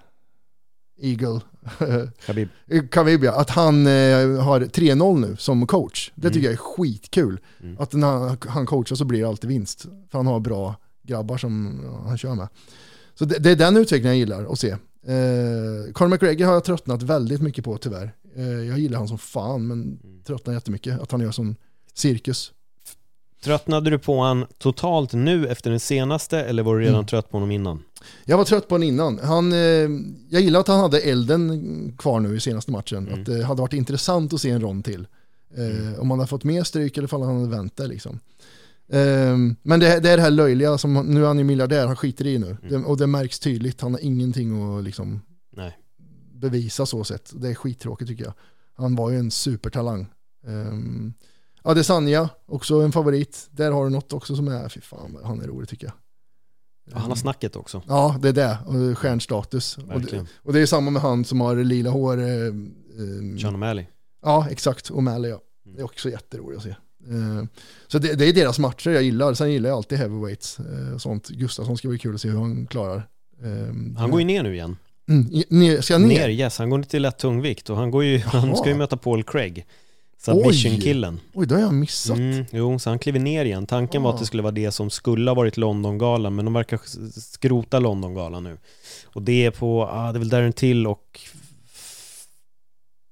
Eagle, 0.99 1.41
Khabib. 2.27 2.49
Khabib 2.91 3.25
ja, 3.25 3.41
att 3.41 3.51
han 3.51 3.87
eh, 3.87 3.93
har 4.43 4.61
3-0 4.61 5.19
nu 5.21 5.37
som 5.37 5.67
coach. 5.67 6.11
Det 6.15 6.27
Mm. 6.27 6.33
tycker 6.35 6.45
jag 6.47 6.53
är 6.53 6.57
skitkul. 6.57 7.41
Mm. 7.63 7.77
Att 7.79 7.93
när 7.93 8.49
han, 8.49 8.67
coachar 8.67 8.97
så 8.97 9.05
blir 9.05 9.21
det 9.21 9.29
alltid 9.29 9.49
vinst. 9.51 9.83
För 9.83 10.19
han 10.19 10.27
har 10.27 10.41
bra 10.41 10.75
grabbar 11.03 11.37
som 11.39 11.81
han 12.07 12.19
kör 12.19 12.35
med. 12.35 12.49
Så 13.15 13.25
det, 13.25 13.39
det 13.39 13.51
är 13.51 13.57
den 13.57 13.77
utvecklingen 13.77 14.09
jag 14.13 14.17
gillar 14.19 14.53
att 14.53 14.59
se. 14.59 14.71
Eh, 14.71 15.93
Conor 15.93 16.09
McGregor 16.09 16.47
har 16.47 16.53
jag 16.53 16.65
tröttnat 16.65 17.03
väldigt 17.03 17.43
mycket 17.43 17.65
på 17.65 17.79
tyvärr. 17.79 18.13
Eh, 18.37 18.45
jag 18.49 18.79
gillar 18.79 18.99
han 18.99 19.09
som 19.09 19.19
fan 19.19 19.67
men 19.67 19.83
Mm. 19.83 20.23
tröttnar 20.27 20.55
jättemycket. 20.55 21.01
Att 21.01 21.11
han 21.13 21.21
gör 21.21 21.31
sån 21.31 21.57
cirkus. 21.95 22.53
Tröttnade 23.45 23.91
du 23.91 23.99
på 23.99 24.21
han 24.21 24.47
totalt 24.59 25.13
nu 25.13 25.49
efter 25.49 25.71
den 25.71 25.81
senaste 25.81 26.41
eller 26.45 26.63
var 26.63 26.75
du 26.75 26.81
redan 26.81 26.95
Mm. 26.95 27.07
trött 27.07 27.31
på 27.31 27.37
honom 27.37 27.51
innan? 27.51 27.83
Jag 28.25 28.37
var 28.39 28.45
trött 28.45 28.69
på 28.69 28.75
honom 28.75 28.89
innan. 28.89 29.19
Han, 29.19 29.53
eh, 29.53 29.59
jag 30.29 30.43
gillar 30.43 30.61
att 30.61 30.69
han 30.69 30.81
hade 30.81 31.01
elden 31.01 31.93
kvar 31.99 32.21
nu 32.21 32.37
i 32.37 32.41
senaste 32.41 32.71
matchen. 32.71 33.09
Mm. 33.09 33.21
Att 33.21 33.27
det 33.27 33.45
hade 33.45 33.61
varit 33.61 33.73
intressant 33.73 34.33
att 34.33 34.41
se 34.41 34.51
en 34.51 34.61
rond 34.61 34.85
till. 34.85 35.07
Eh, 35.57 35.65
Mm. 35.67 36.01
Om 36.01 36.11
han 36.11 36.19
hade 36.19 36.29
fått 36.29 36.45
mer 36.45 36.65
stryk 36.65 36.99
eller 36.99 37.15
om 37.15 37.23
han 37.23 37.37
hade 37.37 37.57
vänt 37.57 37.77
det 37.77 37.87
liksom. 37.87 38.21
Eh, 38.89 39.37
men 39.63 39.81
det, 39.81 40.01
det 40.01 40.11
är 40.11 40.17
det 40.17 40.23
här 40.23 40.31
löjliga 40.31 40.79
som, 40.79 40.95
nu 40.95 41.23
är 41.23 41.27
han 41.27 41.39
ju 41.39 41.45
miljardär, 41.45 41.87
han 41.87 41.97
skiter 41.97 42.27
i 42.27 42.39
nu. 42.39 42.47
Mm. 42.47 42.59
Det, 42.69 42.89
och 42.89 42.97
det 42.97 43.07
märks 43.07 43.39
tydligt, 43.39 43.81
han 43.81 43.93
har 43.93 44.01
ingenting 44.01 44.77
att 44.79 44.85
liksom 44.85 45.21
Nej. 45.57 45.79
bevisa 46.35 46.87
så 46.87 47.05
sett. 47.05 47.33
Det 47.35 47.49
är 47.49 47.55
skittråkigt 47.55 48.09
tycker 48.11 48.25
jag. 48.25 48.33
Han 48.75 48.97
var 48.97 49.11
ju 49.11 49.19
en 49.19 49.31
supertalang. 49.31 50.07
Um, 50.47 51.15
Adesanya, 51.63 52.29
också 52.47 52.81
en 52.81 52.93
favorit. 52.93 53.49
Där 53.51 53.71
har 53.71 53.85
du 53.85 53.91
något 53.91 54.13
också 54.13 54.37
som 54.37 54.49
är, 54.49 54.69
fy 54.69 54.81
fan, 54.81 55.19
han 55.25 55.41
är 55.41 55.47
rolig 55.47 55.69
tycker 55.69 55.87
jag. 55.87 55.95
Ja, 56.93 56.99
han 56.99 57.11
har 57.11 57.17
snacket 57.17 57.57
också. 57.57 57.83
Ja, 57.89 58.17
det 58.23 58.29
är 58.29 58.33
det. 58.33 58.59
Och 58.67 58.99
stjärnstatus. 58.99 59.79
Och 59.79 60.01
det, 60.01 60.25
och 60.43 60.53
det 60.53 60.61
är 60.61 60.67
samma 60.67 60.91
med 60.91 61.03
han 61.03 61.25
som 61.25 61.41
har 61.41 61.57
lila 61.57 61.91
hår. 61.91 62.21
Eh, 62.21 62.29
eh, 62.29 63.39
Sean 63.41 63.57
O'Malley. 63.57 63.85
ja, 64.23 64.47
exakt. 64.51 64.91
Och 64.91 65.03
Mally, 65.03 65.29
ja. 65.29 65.41
Mm. 65.67 65.77
Det 65.77 65.81
är 65.83 65.85
också 65.85 66.11
jätteroligt 66.11 66.59
att 66.59 66.65
se. 66.65 66.71
Eh, 66.71 67.45
så 67.87 67.99
det, 67.99 68.15
det 68.15 68.25
är 68.29 68.33
deras 68.33 68.59
matcher 68.59 68.91
jag 68.91 69.03
gillar. 69.03 69.35
Sen 69.35 69.53
gillar 69.53 69.69
jag 69.69 69.77
alltid 69.77 69.99
heavyweights. 69.99 70.59
Eh, 70.61 70.95
och 70.95 71.01
sånt. 71.03 71.29
Gustafsson 71.29 71.79
ska 71.79 71.89
bli 71.89 71.99
kul 71.99 72.15
att 72.15 72.21
se 72.21 72.29
hur 72.29 72.39
han 72.39 72.67
klarar. 72.67 73.09
Eh, 73.43 73.97
Han 73.99 74.11
går 74.11 74.21
ju 74.21 74.27
ner 74.27 74.43
nu 74.43 74.55
igen. 74.55 74.77
Mm, 75.09 75.27
ner, 75.49 75.81
ska 75.81 75.95
jag 75.95 76.01
ner? 76.01 76.09
Ner, 76.09 76.29
yes. 76.29 76.59
Han 76.59 76.71
går 76.71 76.79
ner 76.79 76.85
till 76.85 77.03
lätt 77.03 77.19
tungvikt 77.19 77.71
och 77.71 77.77
han 77.77 77.91
går 77.91 78.05
ju, 78.05 78.19
han 78.19 78.57
ska 78.57 78.69
ju 78.69 78.75
möta 78.75 78.97
Paul 78.97 79.23
Craig. 79.25 79.67
Submission-killen. 80.35 81.21
Oj, 81.35 81.47
det 81.47 81.55
har 81.55 81.63
jag 81.63 81.75
missat. 81.75 82.17
Mm, 82.19 82.45
jo, 82.53 82.79
så 82.79 82.91
han 82.91 82.99
kliver 82.99 83.19
ner 83.21 83.45
igen. 83.45 83.67
Tanken 83.67 84.03
var 84.03 84.11
att 84.11 84.17
Ah. 84.17 84.21
det 84.21 84.27
skulle 84.27 84.43
vara 84.43 84.53
det 84.53 84.71
som 84.73 84.91
skulle 84.91 85.31
ha 85.31 85.35
varit 85.35 85.57
Londongalan, 85.57 86.35
men 86.35 86.45
de 86.45 86.55
verkar 86.55 86.81
skrota 87.21 87.79
Londongalan 87.79 88.45
nu. 88.45 88.59
Och 89.05 89.23
det 89.23 89.45
är 89.45 89.51
på, 89.51 89.83
ah, 89.93 90.13
det 90.13 90.17
är 90.17 90.19
väl 90.19 90.29
Darren 90.29 90.53
Till 90.53 90.87
och 90.87 91.21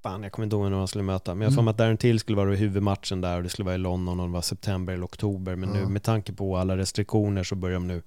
fan 0.04 0.22
jag 0.22 0.32
kommer 0.32 0.44
inte 0.44 0.56
ihåg 0.56 0.64
när 0.70 0.78
de 0.78 0.88
skulle 0.88 1.04
möta, 1.04 1.34
men 1.34 1.42
jag 1.42 1.50
har 1.50 1.54
Mm. 1.58 1.68
att 1.68 1.78
Darren 1.78 1.96
Till 1.96 2.18
skulle 2.20 2.36
vara 2.36 2.52
i 2.54 2.56
huvudmatchen 2.56 3.20
där 3.20 3.36
och 3.36 3.42
det 3.42 3.48
skulle 3.48 3.64
vara 3.66 3.74
i 3.74 3.78
London 3.78 4.20
och 4.20 4.26
det 4.26 4.32
var 4.32 4.40
september 4.42 4.92
eller 4.92 5.04
oktober. 5.04 5.56
Men 5.56 5.68
nu 5.68 5.78
Ja. 5.82 5.88
med 5.88 6.02
tanke 6.02 6.32
på 6.32 6.56
alla 6.56 6.76
restriktioner 6.76 7.44
så 7.44 7.54
börjar 7.54 7.74
de 7.74 7.86
nu 7.86 8.02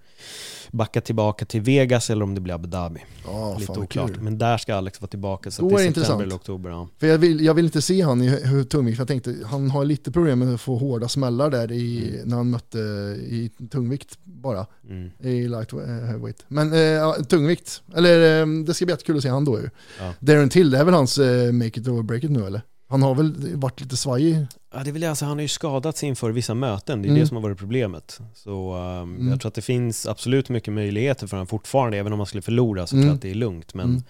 backa 0.72 1.02
tillbaka 1.02 1.46
till 1.46 1.62
Vegas 1.62 2.10
eller 2.10 2.24
om 2.24 2.36
det 2.36 2.42
blir 2.42 2.54
Abu 2.54 2.68
Dhabi. 2.68 3.00
Ja, 3.26 3.58
Lite 3.60 3.72
oklart. 3.72 4.12
kul. 4.14 4.22
Men 4.22 4.38
där 4.38 4.58
ska 4.58 4.76
Alex 4.76 5.02
vara 5.02 5.10
tillbaka 5.10 5.52
så 5.52 5.62
Då 5.62 5.68
det 5.70 5.74
är 5.74 5.78
september 5.78 5.88
intressant. 6.00 6.22
eller 6.22 6.36
oktober. 6.36 6.70
Ja. 6.70 6.88
För 6.98 7.08
jag 7.08 7.18
vill, 7.18 7.42
jag 7.46 7.54
vill 7.54 7.66
inte 7.66 7.82
se 7.82 8.02
han 8.02 8.22
i 8.22 8.66
tungvikt, 8.70 8.96
för 8.98 9.02
jag 9.02 9.08
tänkte 9.08 9.36
han 9.46 9.70
har 9.72 9.86
lite 9.86 10.12
problem 10.12 10.40
med 10.40 10.54
att 10.54 10.62
få 10.62 10.78
hårda 10.78 11.08
smällar 11.08 11.50
där 11.50 11.72
i, 11.72 12.10
Mm. 12.16 12.30
när 12.30 12.38
han 12.38 12.50
mötte 12.50 12.78
i 13.20 13.52
tungvikt 13.72 14.18
bara, 14.24 14.66
Mm. 14.90 15.10
i 15.20 15.48
light 15.48 15.74
eh, 15.74 15.80
heavyweight. 15.80 16.46
Men 16.48 16.74
eh, 16.74 17.14
tungvikt, 17.24 17.82
eller 17.96 18.42
eh, 18.42 18.48
det 18.48 18.74
ska 18.74 18.86
bli 18.86 18.94
jättekul 18.94 19.18
att 19.18 19.24
se 19.24 19.30
han 19.30 19.46
då 19.46 19.60
ju. 19.60 19.70
Ja. 20.00 20.14
Darren 20.20 20.50
Till, 20.50 20.72
det 20.72 20.78
är 20.78 20.84
väl 20.84 20.94
hans 20.94 21.18
eh, 21.18 21.52
make 21.52 21.68
it 21.80 21.87
or 21.92 22.04
break 22.04 22.24
it 22.24 22.32
nu 22.32 22.46
eller? 22.46 22.62
Han 22.90 23.04
har 23.04 23.16
väl 23.16 23.56
varit 23.56 23.82
lite 23.82 23.98
svajig? 23.98 24.48
Ja, 24.74 24.84
det 24.84 24.92
vill 24.92 25.02
jag, 25.02 25.10
alltså, 25.10 25.26
han 25.26 25.38
har 25.38 25.42
ju 25.42 25.48
skadats 25.48 26.04
inför 26.04 26.32
vissa 26.32 26.54
möten, 26.54 27.02
det 27.02 27.08
är 27.08 27.10
Mm. 27.10 27.22
det 27.22 27.28
som 27.28 27.38
har 27.38 27.42
varit 27.42 27.58
problemet. 27.58 28.20
Så 28.34 28.76
um, 28.76 29.16
Mm. 29.16 29.28
jag 29.30 29.40
tror 29.42 29.48
att 29.50 29.54
det 29.56 29.62
finns 29.62 30.06
absolut 30.06 30.50
mycket 30.50 30.74
möjligheter 30.74 31.28
för 31.28 31.38
honom 31.38 31.48
fortfarande, 31.48 31.98
även 31.98 32.14
om 32.14 32.20
han 32.20 32.26
skulle 32.26 32.42
förlora 32.42 32.88
så 32.88 32.90
tror 32.92 32.98
Mm. 33.00 33.08
jag 33.08 33.16
att 33.16 33.22
det 33.22 33.30
är 33.32 33.36
lugnt. 33.36 33.74
Men 33.74 33.86
Mm. 33.90 34.04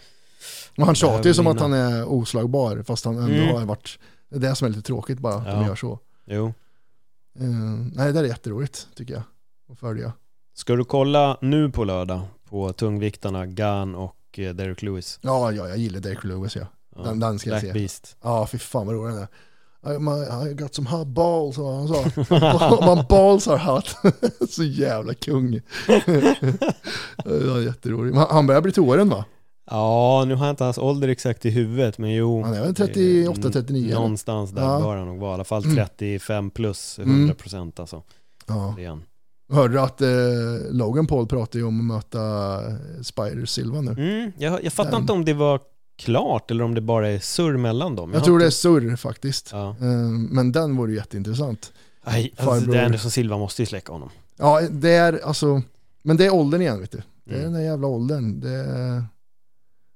Och 0.77 0.85
han 0.85 0.95
tjatar 0.95 1.15
ju 1.17 1.21
behöver 1.21 1.33
som 1.33 1.47
att 1.47 1.59
han 1.59 1.73
är 1.73 2.05
oslagbar, 2.09 2.83
fast 2.87 3.05
han 3.05 3.17
ändå 3.17 3.33
Mm. 3.35 3.55
har 3.55 3.65
varit, 3.65 3.99
det 4.29 4.35
är 4.35 4.39
det 4.39 4.55
som 4.55 4.65
är 4.65 4.69
lite 4.69 4.81
tråkigt 4.81 5.19
bara, 5.19 5.35
att 5.35 5.45
de 5.45 5.51
Ja. 5.61 5.67
gör 5.67 5.75
så. 5.75 5.99
jo. 6.25 6.53
Eh, 7.39 7.45
nej, 7.93 8.13
det 8.13 8.19
är 8.19 8.23
jätteroligt 8.23 8.87
tycker 8.95 9.13
jag, 9.13 9.23
att 9.71 9.79
följa. 9.79 10.13
Ska 10.55 10.75
du 10.75 10.83
kolla 10.85 11.37
nu 11.41 11.69
på 11.71 11.83
lördag 11.83 12.21
på 12.49 12.73
tungviktarna 12.73 13.45
Gunn 13.45 13.95
och 13.95 14.15
eh, 14.37 14.53
Derek 14.53 14.81
Lewis? 14.81 15.19
Ja, 15.21 15.51
ja, 15.51 15.67
jag 15.67 15.77
gillar 15.77 15.99
Derek 15.99 16.23
Lewis 16.23 16.55
ja. 16.55 16.65
Den, 17.03 17.19
den 17.19 17.39
ska 17.39 17.49
jag 17.49 17.61
Black 17.61 17.73
se. 17.73 17.79
Beast. 17.79 18.15
Ja, 18.23 18.47
fy 18.47 18.57
fan 18.57 18.85
vad 18.87 18.95
rolig 18.95 19.13
den 19.15 19.21
är. 19.23 19.27
I, 19.95 19.99
my, 19.99 20.49
I 20.51 20.53
got 20.53 20.75
some 20.75 20.89
hot 20.89 21.07
balls, 21.07 21.57
vad 21.57 21.75
han 21.75 21.87
sa. 21.87 22.03
My 22.95 23.03
balls 23.09 23.47
are 23.47 23.57
hot. 23.57 23.95
Så 24.49 24.63
jävla 24.63 25.13
kung. 25.13 25.53
jätterolig. 27.65 28.13
Han 28.15 28.47
börjar 28.47 28.61
bli 28.61 28.71
till 28.71 28.83
åren 28.83 29.09
va? 29.09 29.25
Ja, 29.69 30.23
nu 30.27 30.35
har 30.35 30.45
jag 30.45 30.53
inte 30.53 30.63
hans 30.63 30.77
ålder 30.77 31.07
exakt 31.07 31.45
i 31.45 31.49
huvudet, 31.49 31.97
men 31.97 32.13
jo. 32.13 32.41
Han 32.43 32.53
är 32.53 32.61
väl 32.61 32.73
det 32.73 32.83
är 32.83 32.87
38, 32.87 33.49
39 33.49 33.85
eller? 33.85 33.95
Någonstans 33.95 34.51
där 34.51 34.61
Ja. 34.61 34.79
bör 34.79 34.95
han 34.95 35.07
nog 35.07 35.19
vara, 35.19 35.31
i 35.31 35.33
alla 35.33 35.43
fall 35.43 35.63
Mm. 35.63 35.75
35 35.75 36.49
plus, 36.49 36.99
Mm. 36.99 37.29
100% 37.31 37.79
alltså. 37.79 38.03
Ja. 38.47 38.75
Han. 38.87 39.03
Hörde 39.51 39.73
du 39.73 39.79
att 39.79 40.01
eh, 40.01 40.07
Logan 40.71 41.07
Paul 41.07 41.27
pratade 41.27 41.57
ju 41.59 41.65
om 41.65 41.91
att 41.91 41.95
möta 41.95 42.19
eh, 42.67 42.73
Spider 43.01 43.45
Silva 43.45 43.81
nu? 43.81 43.91
Mm, 43.91 44.31
jag, 44.37 44.63
jag 44.63 44.73
fattar 44.73 44.91
Den- 44.91 45.01
inte 45.01 45.13
om 45.13 45.25
det 45.25 45.33
var 45.33 45.59
klart 45.97 46.51
eller 46.51 46.63
om 46.63 46.75
det 46.75 46.81
bara 46.81 47.07
är 47.09 47.19
surr 47.19 47.57
mellan 47.57 47.95
dem. 47.95 48.11
Jag 48.13 48.19
har 48.19 48.25
tror 48.25 48.39
det 48.39 48.45
är 48.45 48.49
surr 48.49 48.95
faktiskt. 48.95 49.49
Ja. 49.51 49.69
Eh, 49.69 49.85
men 50.29 50.51
den 50.51 50.75
vore 50.77 50.93
jätteintressant. 50.93 51.73
Nej, 52.05 52.33
alltså 52.37 52.71
det 52.71 52.85
Anderson 52.85 53.11
Silva 53.11 53.37
måste 53.37 53.61
ju 53.61 53.65
släcka 53.65 53.91
honom. 53.93 54.09
Ja, 54.37 54.61
det 54.71 54.91
är 54.91 55.19
alltså, 55.25 55.61
men 56.01 56.17
det 56.17 56.25
är 56.25 56.33
åldern 56.33 56.61
igen 56.61 56.79
vet 56.79 56.91
du. 56.91 57.01
Det 57.23 57.33
är 57.33 57.39
Mm. 57.39 57.51
den 57.51 57.61
där 57.61 57.69
jävla 57.69 57.87
åldern. 57.87 58.39
Det 58.39 58.49
är... 58.49 59.03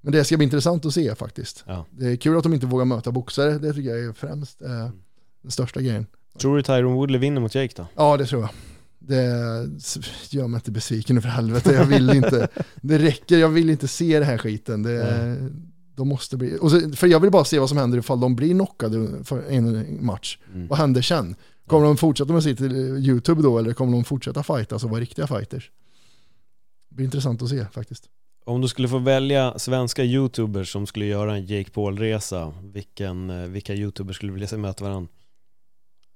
Men 0.01 0.13
det 0.13 0.23
ska 0.23 0.37
bli 0.37 0.43
intressant 0.43 0.85
att 0.85 0.93
se 0.93 1.15
faktiskt. 1.15 1.63
Ja. 1.67 1.85
Det 1.91 2.05
är 2.11 2.15
kul 2.15 2.37
att 2.37 2.43
de 2.43 2.53
inte 2.53 2.65
vågar 2.65 2.85
möta 2.85 3.11
boxare, 3.11 3.57
det 3.57 3.73
tycker 3.73 3.89
jag 3.89 3.99
är 4.05 4.13
främst 4.13 4.61
eh, 4.61 4.89
den 5.41 5.51
största 5.51 5.81
grejen. 5.81 6.05
Tror 6.37 6.57
du 6.57 6.63
Tyron 6.63 6.93
Woodley 6.93 7.19
vinner 7.19 7.41
mot 7.41 7.55
Jake 7.55 7.73
då? 7.75 7.87
Ja, 7.95 8.17
det 8.17 8.25
tror 8.25 8.41
jag. 8.41 8.49
Det 8.99 9.23
gör 10.29 10.47
mig 10.47 10.57
inte 10.57 10.71
besviken 10.71 11.21
för 11.21 11.29
helvete, 11.29 11.73
jag 11.73 11.85
vill 11.85 12.09
inte. 12.09 12.47
Det 12.81 12.97
räcker, 12.97 13.37
jag 13.37 13.49
vill 13.49 13.69
inte 13.69 13.87
se 13.87 14.19
det 14.19 14.25
här 14.25 14.37
skiten. 14.37 14.83
Det, 14.83 15.37
de 16.01 16.07
måste 16.07 16.37
bli, 16.37 16.57
och 16.61 16.71
så, 16.71 16.89
för 16.89 17.07
jag 17.07 17.19
vill 17.19 17.31
bara 17.31 17.45
se 17.45 17.59
vad 17.59 17.69
som 17.69 17.77
händer 17.77 17.97
ifall 17.97 18.19
de 18.19 18.35
blir 18.35 18.53
knockade 18.53 19.23
för 19.23 19.43
en 19.49 20.05
match. 20.05 20.37
Mm. 20.53 20.67
Vad 20.67 20.79
händer 20.79 21.01
sen? 21.01 21.35
Kommer 21.67 21.85
de 21.85 21.97
fortsätta 21.97 22.33
med 22.33 22.43
sitt 22.43 22.61
eh, 22.61 22.71
YouTube 22.71 23.41
då 23.41 23.59
eller 23.59 23.73
kommer 23.73 23.91
de 23.91 24.03
fortsätta 24.03 24.43
fightas 24.43 24.83
och 24.83 24.89
vara 24.89 25.01
riktiga 25.01 25.27
fighters? 25.27 25.71
Det 26.89 26.95
blir 26.95 27.05
intressant 27.05 27.41
att 27.41 27.49
se 27.49 27.65
faktiskt. 27.65 28.09
Om 28.45 28.61
du 28.61 28.67
skulle 28.67 28.87
få 28.87 28.97
välja 28.97 29.59
svenska 29.59 30.03
youtubers 30.03 30.71
som 30.71 30.87
skulle 30.87 31.05
göra 31.05 31.35
en 31.35 31.45
Jake 31.45 31.71
Paul-resa, 31.71 32.53
vilken, 32.73 33.29
eh, 33.29 33.47
vilka 33.47 33.73
youtubers 33.73 34.15
skulle 34.15 34.29
du 34.29 34.33
vilja 34.33 34.47
se 34.47 34.57
möta 34.57 34.83
varandra? 34.83 35.09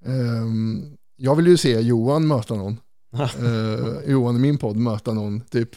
Ehm, 0.04 0.96
jag 1.16 1.36
vill 1.36 1.46
ju 1.46 1.56
se 1.56 1.80
Johan 1.80 2.26
möta 2.26 2.54
någon. 2.54 2.80
Eh, 3.16 4.10
Johan 4.10 4.36
i 4.36 4.38
min 4.38 4.58
podd 4.58 4.76
möta 4.76 5.12
någon, 5.12 5.40
typ 5.40 5.70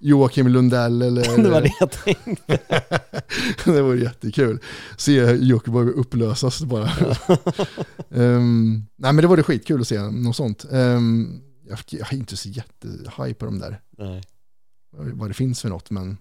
Joakim 0.00 0.48
Lundell 0.48 1.02
eller... 1.02 1.36
det 1.42 1.50
var 1.50 1.62
det 1.62 1.72
jag 1.80 1.90
tänkte. 1.90 2.58
det 3.72 3.82
vore 3.82 3.98
jättekul. 4.00 4.58
Se 4.96 5.32
Jockiboi 5.32 5.90
upplösas 5.92 6.62
bara. 6.62 6.90
Ehm, 8.10 8.84
nej 8.96 9.12
men 9.12 9.16
det 9.16 9.26
vore 9.26 9.42
skitkul 9.42 9.80
att 9.80 9.88
se 9.88 10.00
något 10.00 10.36
sånt. 10.36 10.64
Ehm, 10.72 11.40
jag, 11.68 11.78
jag 11.86 12.12
är 12.12 12.16
inte 12.16 12.36
så 12.36 12.48
jättehaj 12.48 13.34
på 13.34 13.44
de 13.44 13.58
där, 13.58 13.80
Nej. 13.98 14.22
vad 14.90 15.30
det 15.30 15.34
finns 15.34 15.62
för 15.62 15.68
något, 15.68 15.90
men 15.90 16.16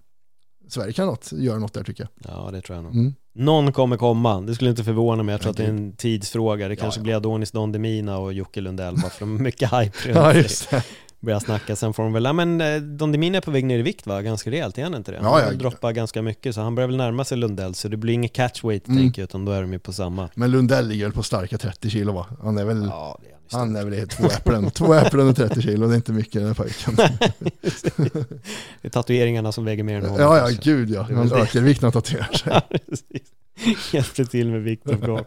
Sverige 0.70 0.94
kan 0.94 1.08
något, 1.08 1.32
göra 1.32 1.60
något 1.60 1.74
där 1.74 1.84
tycker 1.84 2.04
jag. 2.04 2.34
Ja, 2.34 2.52
det 2.52 2.62
tror 2.62 2.76
jag 2.76 2.84
nog. 2.84 2.96
Mm. 2.96 3.14
Någon 3.36 3.72
kommer 3.72 3.98
komma, 3.98 4.42
det 4.42 4.56
skulle 4.56 4.70
inte 4.70 4.84
förvåna 4.84 5.24
mig. 5.24 5.34
Jag 5.34 5.42
tror 5.42 5.52
att 5.52 5.58
det 5.58 5.64
är 5.64 5.70
en 5.70 5.94
tidsfråga. 5.94 6.68
Det 6.68 6.76
kanske 6.76 7.00
ja. 7.00 7.04
blir 7.04 7.16
Adonis 7.16 7.52
Don 7.52 7.72
Demina 7.72 8.18
och 8.18 8.34
Jocke 8.34 8.62
Lundell, 8.62 8.96
bara 8.96 9.10
för 9.10 9.20
de 9.20 9.32
har 9.38 9.44
mycket 9.44 9.74
hype 9.74 10.08
runt 10.08 10.16
Ja, 10.16 10.34
just 10.34 10.70
det. 10.70 10.84
Börja 11.20 11.40
snacka, 11.40 11.76
sen 11.76 11.94
får 11.94 12.04
de 12.04 12.14
väl, 12.14 12.24
ja 12.24 12.34
men 12.34 12.62
eh, 12.62 12.76
Don 12.82 13.12
Demina 13.12 13.38
är 13.38 13.42
på 13.42 13.52
väg 13.52 13.66
ner 13.66 13.80
i 13.80 13.82
vikt 13.82 14.08
va? 14.08 14.22
Ganska 14.22 14.52
rejält, 14.52 14.78
är 14.78 14.84
han 14.84 14.96
inte 14.96 15.12
det? 15.12 15.18
Han 15.18 15.26
Ja, 15.32 15.40
ja. 15.42 15.46
väl 15.48 15.58
droppat 15.58 15.96
ganska 15.96 16.22
mycket, 16.22 16.56
så 16.56 16.62
han 16.62 16.76
börjar 16.76 16.88
väl 16.88 16.98
närma 16.98 17.24
sig 17.26 17.38
Lundell, 17.38 17.76
så 17.76 17.88
det 17.88 17.98
blir 17.98 18.14
inget 18.14 18.34
catchweight 18.34 18.88
Mm. 18.88 19.00
tänker 19.00 19.22
jag, 19.22 19.28
utan 19.28 19.46
då 19.46 19.52
är 19.52 19.62
de 19.62 19.74
ju 19.74 19.80
på 19.80 19.94
samma. 19.94 20.30
Men 20.36 20.52
Lundell 20.52 20.88
ligger 20.88 21.06
väl 21.06 21.14
på 21.14 21.24
starka 21.24 21.58
30 21.58 21.90
kilo 21.90 22.14
va? 22.14 22.26
Han 22.44 22.58
är 22.58 22.66
väl, 22.66 22.86
Ja, 22.92 23.20
det 23.24 23.28
är 23.32 23.37
han 23.52 23.76
är 23.76 23.86
väl 23.86 24.08
två 24.08 24.26
äpplen, 24.28 24.72
två 24.72 24.94
äpplen 24.94 25.28
och 25.30 25.36
30 25.36 25.62
kilo, 25.62 25.88
det 25.88 25.94
är 25.94 25.96
inte 25.96 26.12
mycket 26.12 26.34
den 26.34 26.48
här 26.48 26.54
pojken. 26.54 26.96
Det 28.82 28.88
är 28.88 28.90
tatueringarna 28.90 29.52
som 29.52 29.66
väger 29.66 29.84
mer 29.84 29.96
än 29.98 30.02
honom. 30.06 30.20
Ja, 30.20 30.38
ja, 30.38 30.46
kanske. 30.46 30.64
gud 30.72 30.90
ja. 30.90 31.02
Han 31.02 31.32
ökar 31.34 31.62
vikten 31.62 31.88
att 31.88 31.94
tatuera 31.94 32.26
sig. 32.34 33.24
Hjälpte 33.94 34.26
till 34.26 34.52
med 34.52 34.62
viktuppgång. 34.64 35.22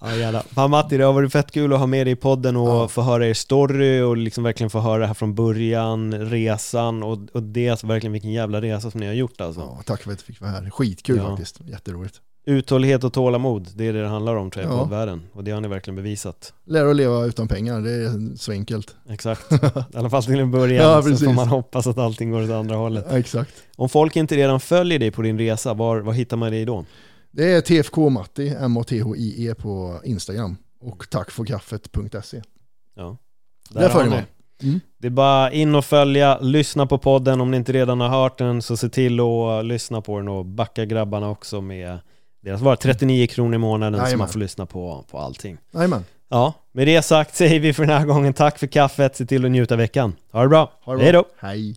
Ja 0.00 0.14
jävlar. 0.16 0.42
Fan 0.42 0.70
Matti, 0.70 0.96
det 0.96 1.04
har 1.04 1.12
varit 1.12 1.32
fett 1.32 1.50
kul 1.50 1.72
att 1.72 1.78
ha 1.78 1.86
med 1.86 2.06
dig 2.06 2.12
i 2.12 2.16
podden 2.16 2.56
och 2.56 2.68
Ja. 2.68 2.88
få 2.88 3.02
höra 3.02 3.26
er 3.26 3.34
story 3.34 4.00
och 4.00 4.16
liksom 4.16 4.44
verkligen 4.44 4.70
få 4.70 4.80
höra 4.80 4.98
det 4.98 5.06
här 5.06 5.14
från 5.14 5.34
början, 5.34 6.14
resan 6.30 7.02
och, 7.02 7.18
och 7.32 7.42
det 7.42 7.68
alltså 7.68 7.86
verkligen 7.86 8.12
vilken 8.12 8.32
jävla 8.32 8.60
resa 8.60 8.90
som 8.90 9.00
ni 9.00 9.06
har 9.06 9.14
gjort 9.14 9.40
alltså. 9.40 9.60
Ja, 9.60 9.82
tack 9.86 10.02
för 10.02 10.12
att 10.12 10.18
du 10.18 10.24
fick 10.24 10.40
vara 10.40 10.50
här. 10.50 10.70
Skitkul 10.70 11.16
Ja. 11.16 11.28
faktiskt, 11.28 11.60
jätteroligt. 11.64 12.20
Uthållighet 12.44 13.04
och 13.04 13.12
tålamod, 13.12 13.68
det 13.74 13.86
är 13.86 13.92
det 13.92 14.02
det 14.02 14.08
handlar 14.08 14.36
om 14.36 14.50
tror 14.50 14.64
jag 14.64 14.74
Ja. 14.74 14.78
poddvärlden 14.78 15.22
och 15.32 15.44
det 15.44 15.50
har 15.50 15.60
ni 15.60 15.68
verkligen 15.68 15.96
bevisat. 15.96 16.52
Lära 16.66 16.90
att 16.90 16.96
leva 16.96 17.24
utan 17.24 17.48
pengar, 17.48 17.80
det 17.80 17.90
är 17.92 18.36
så 18.36 18.52
enkelt. 18.52 18.94
Exakt, 19.08 19.52
i 19.52 19.96
alla 19.96 20.10
fall 20.10 20.24
till 20.24 20.40
en 20.40 20.50
början 20.60 20.84
Ja, 20.84 20.96
så 20.96 21.02
får 21.02 21.10
precis. 21.10 21.28
man 21.36 21.48
hoppas 21.48 21.86
att 21.86 21.98
allting 21.98 22.30
går 22.30 22.42
åt 22.44 22.50
andra 22.50 22.76
hållet. 22.76 23.06
Ja, 23.10 23.18
exakt. 23.18 23.52
Om 23.76 23.88
folk 23.88 24.16
inte 24.16 24.36
redan 24.36 24.60
följer 24.60 24.98
dig 24.98 25.10
på 25.10 25.22
din 25.22 25.38
resa, 25.38 25.74
var, 25.74 26.00
var 26.00 26.12
hittar 26.12 26.36
man 26.36 26.50
dig 26.50 26.64
då? 26.64 26.84
Det 27.30 27.52
är 27.52 27.60
TFK 27.60 28.08
Matti, 28.10 28.48
M-A-T-H-I-E 28.60 29.50
E 29.50 29.54
på 29.54 30.00
Instagram. 30.04 30.56
Och 30.80 31.10
tackforkaffet.se. 31.10 32.42
Ja. 32.96 33.16
Där 33.70 33.82
har 33.82 33.88
följer 33.88 34.10
man. 34.10 34.22
Mm. 34.62 34.80
Det 34.98 35.06
är 35.06 35.10
bara 35.10 35.52
in 35.52 35.74
och 35.74 35.84
följa, 35.84 36.38
lyssna 36.40 36.86
på 36.86 36.98
podden 36.98 37.40
om 37.40 37.50
ni 37.50 37.56
inte 37.56 37.72
redan 37.72 38.00
har 38.00 38.08
hört 38.08 38.38
den 38.38 38.62
så 38.62 38.76
se 38.76 38.88
till 38.88 39.20
att 39.20 39.64
lyssna 39.64 40.00
på 40.00 40.18
den 40.18 40.28
och 40.28 40.46
backa 40.46 40.84
grabbarna 40.84 41.30
också 41.30 41.60
med 41.60 41.98
deras 42.42 42.60
var 42.60 42.76
39 42.76 43.26
kronor 43.26 43.54
i 43.54 43.58
månaden 43.58 44.00
så 44.00 44.04
Jajamän. 44.04 44.18
man 44.18 44.28
får 44.28 44.38
lyssna 44.40 44.66
på, 44.66 45.04
på 45.10 45.18
allting. 45.18 45.58
Jajamän. 45.74 46.04
Ja, 46.28 46.54
med 46.72 46.86
det 46.86 47.02
sagt 47.02 47.34
säger 47.36 47.60
vi 47.60 47.72
för 47.72 47.86
den 47.86 47.98
här 47.98 48.06
gången 48.06 48.32
tack 48.34 48.58
för 48.58 48.66
kaffet, 48.66 49.16
se 49.16 49.26
till 49.26 49.44
att 49.44 49.50
njuta 49.50 49.76
veckan. 49.76 50.14
Ha 50.32 50.42
det 50.42 50.48
bra, 50.48 50.72
Ha 50.84 50.92
det 50.92 50.96
bra. 50.96 51.04
hej 51.04 51.12
då! 51.12 51.24
Hej. 51.38 51.76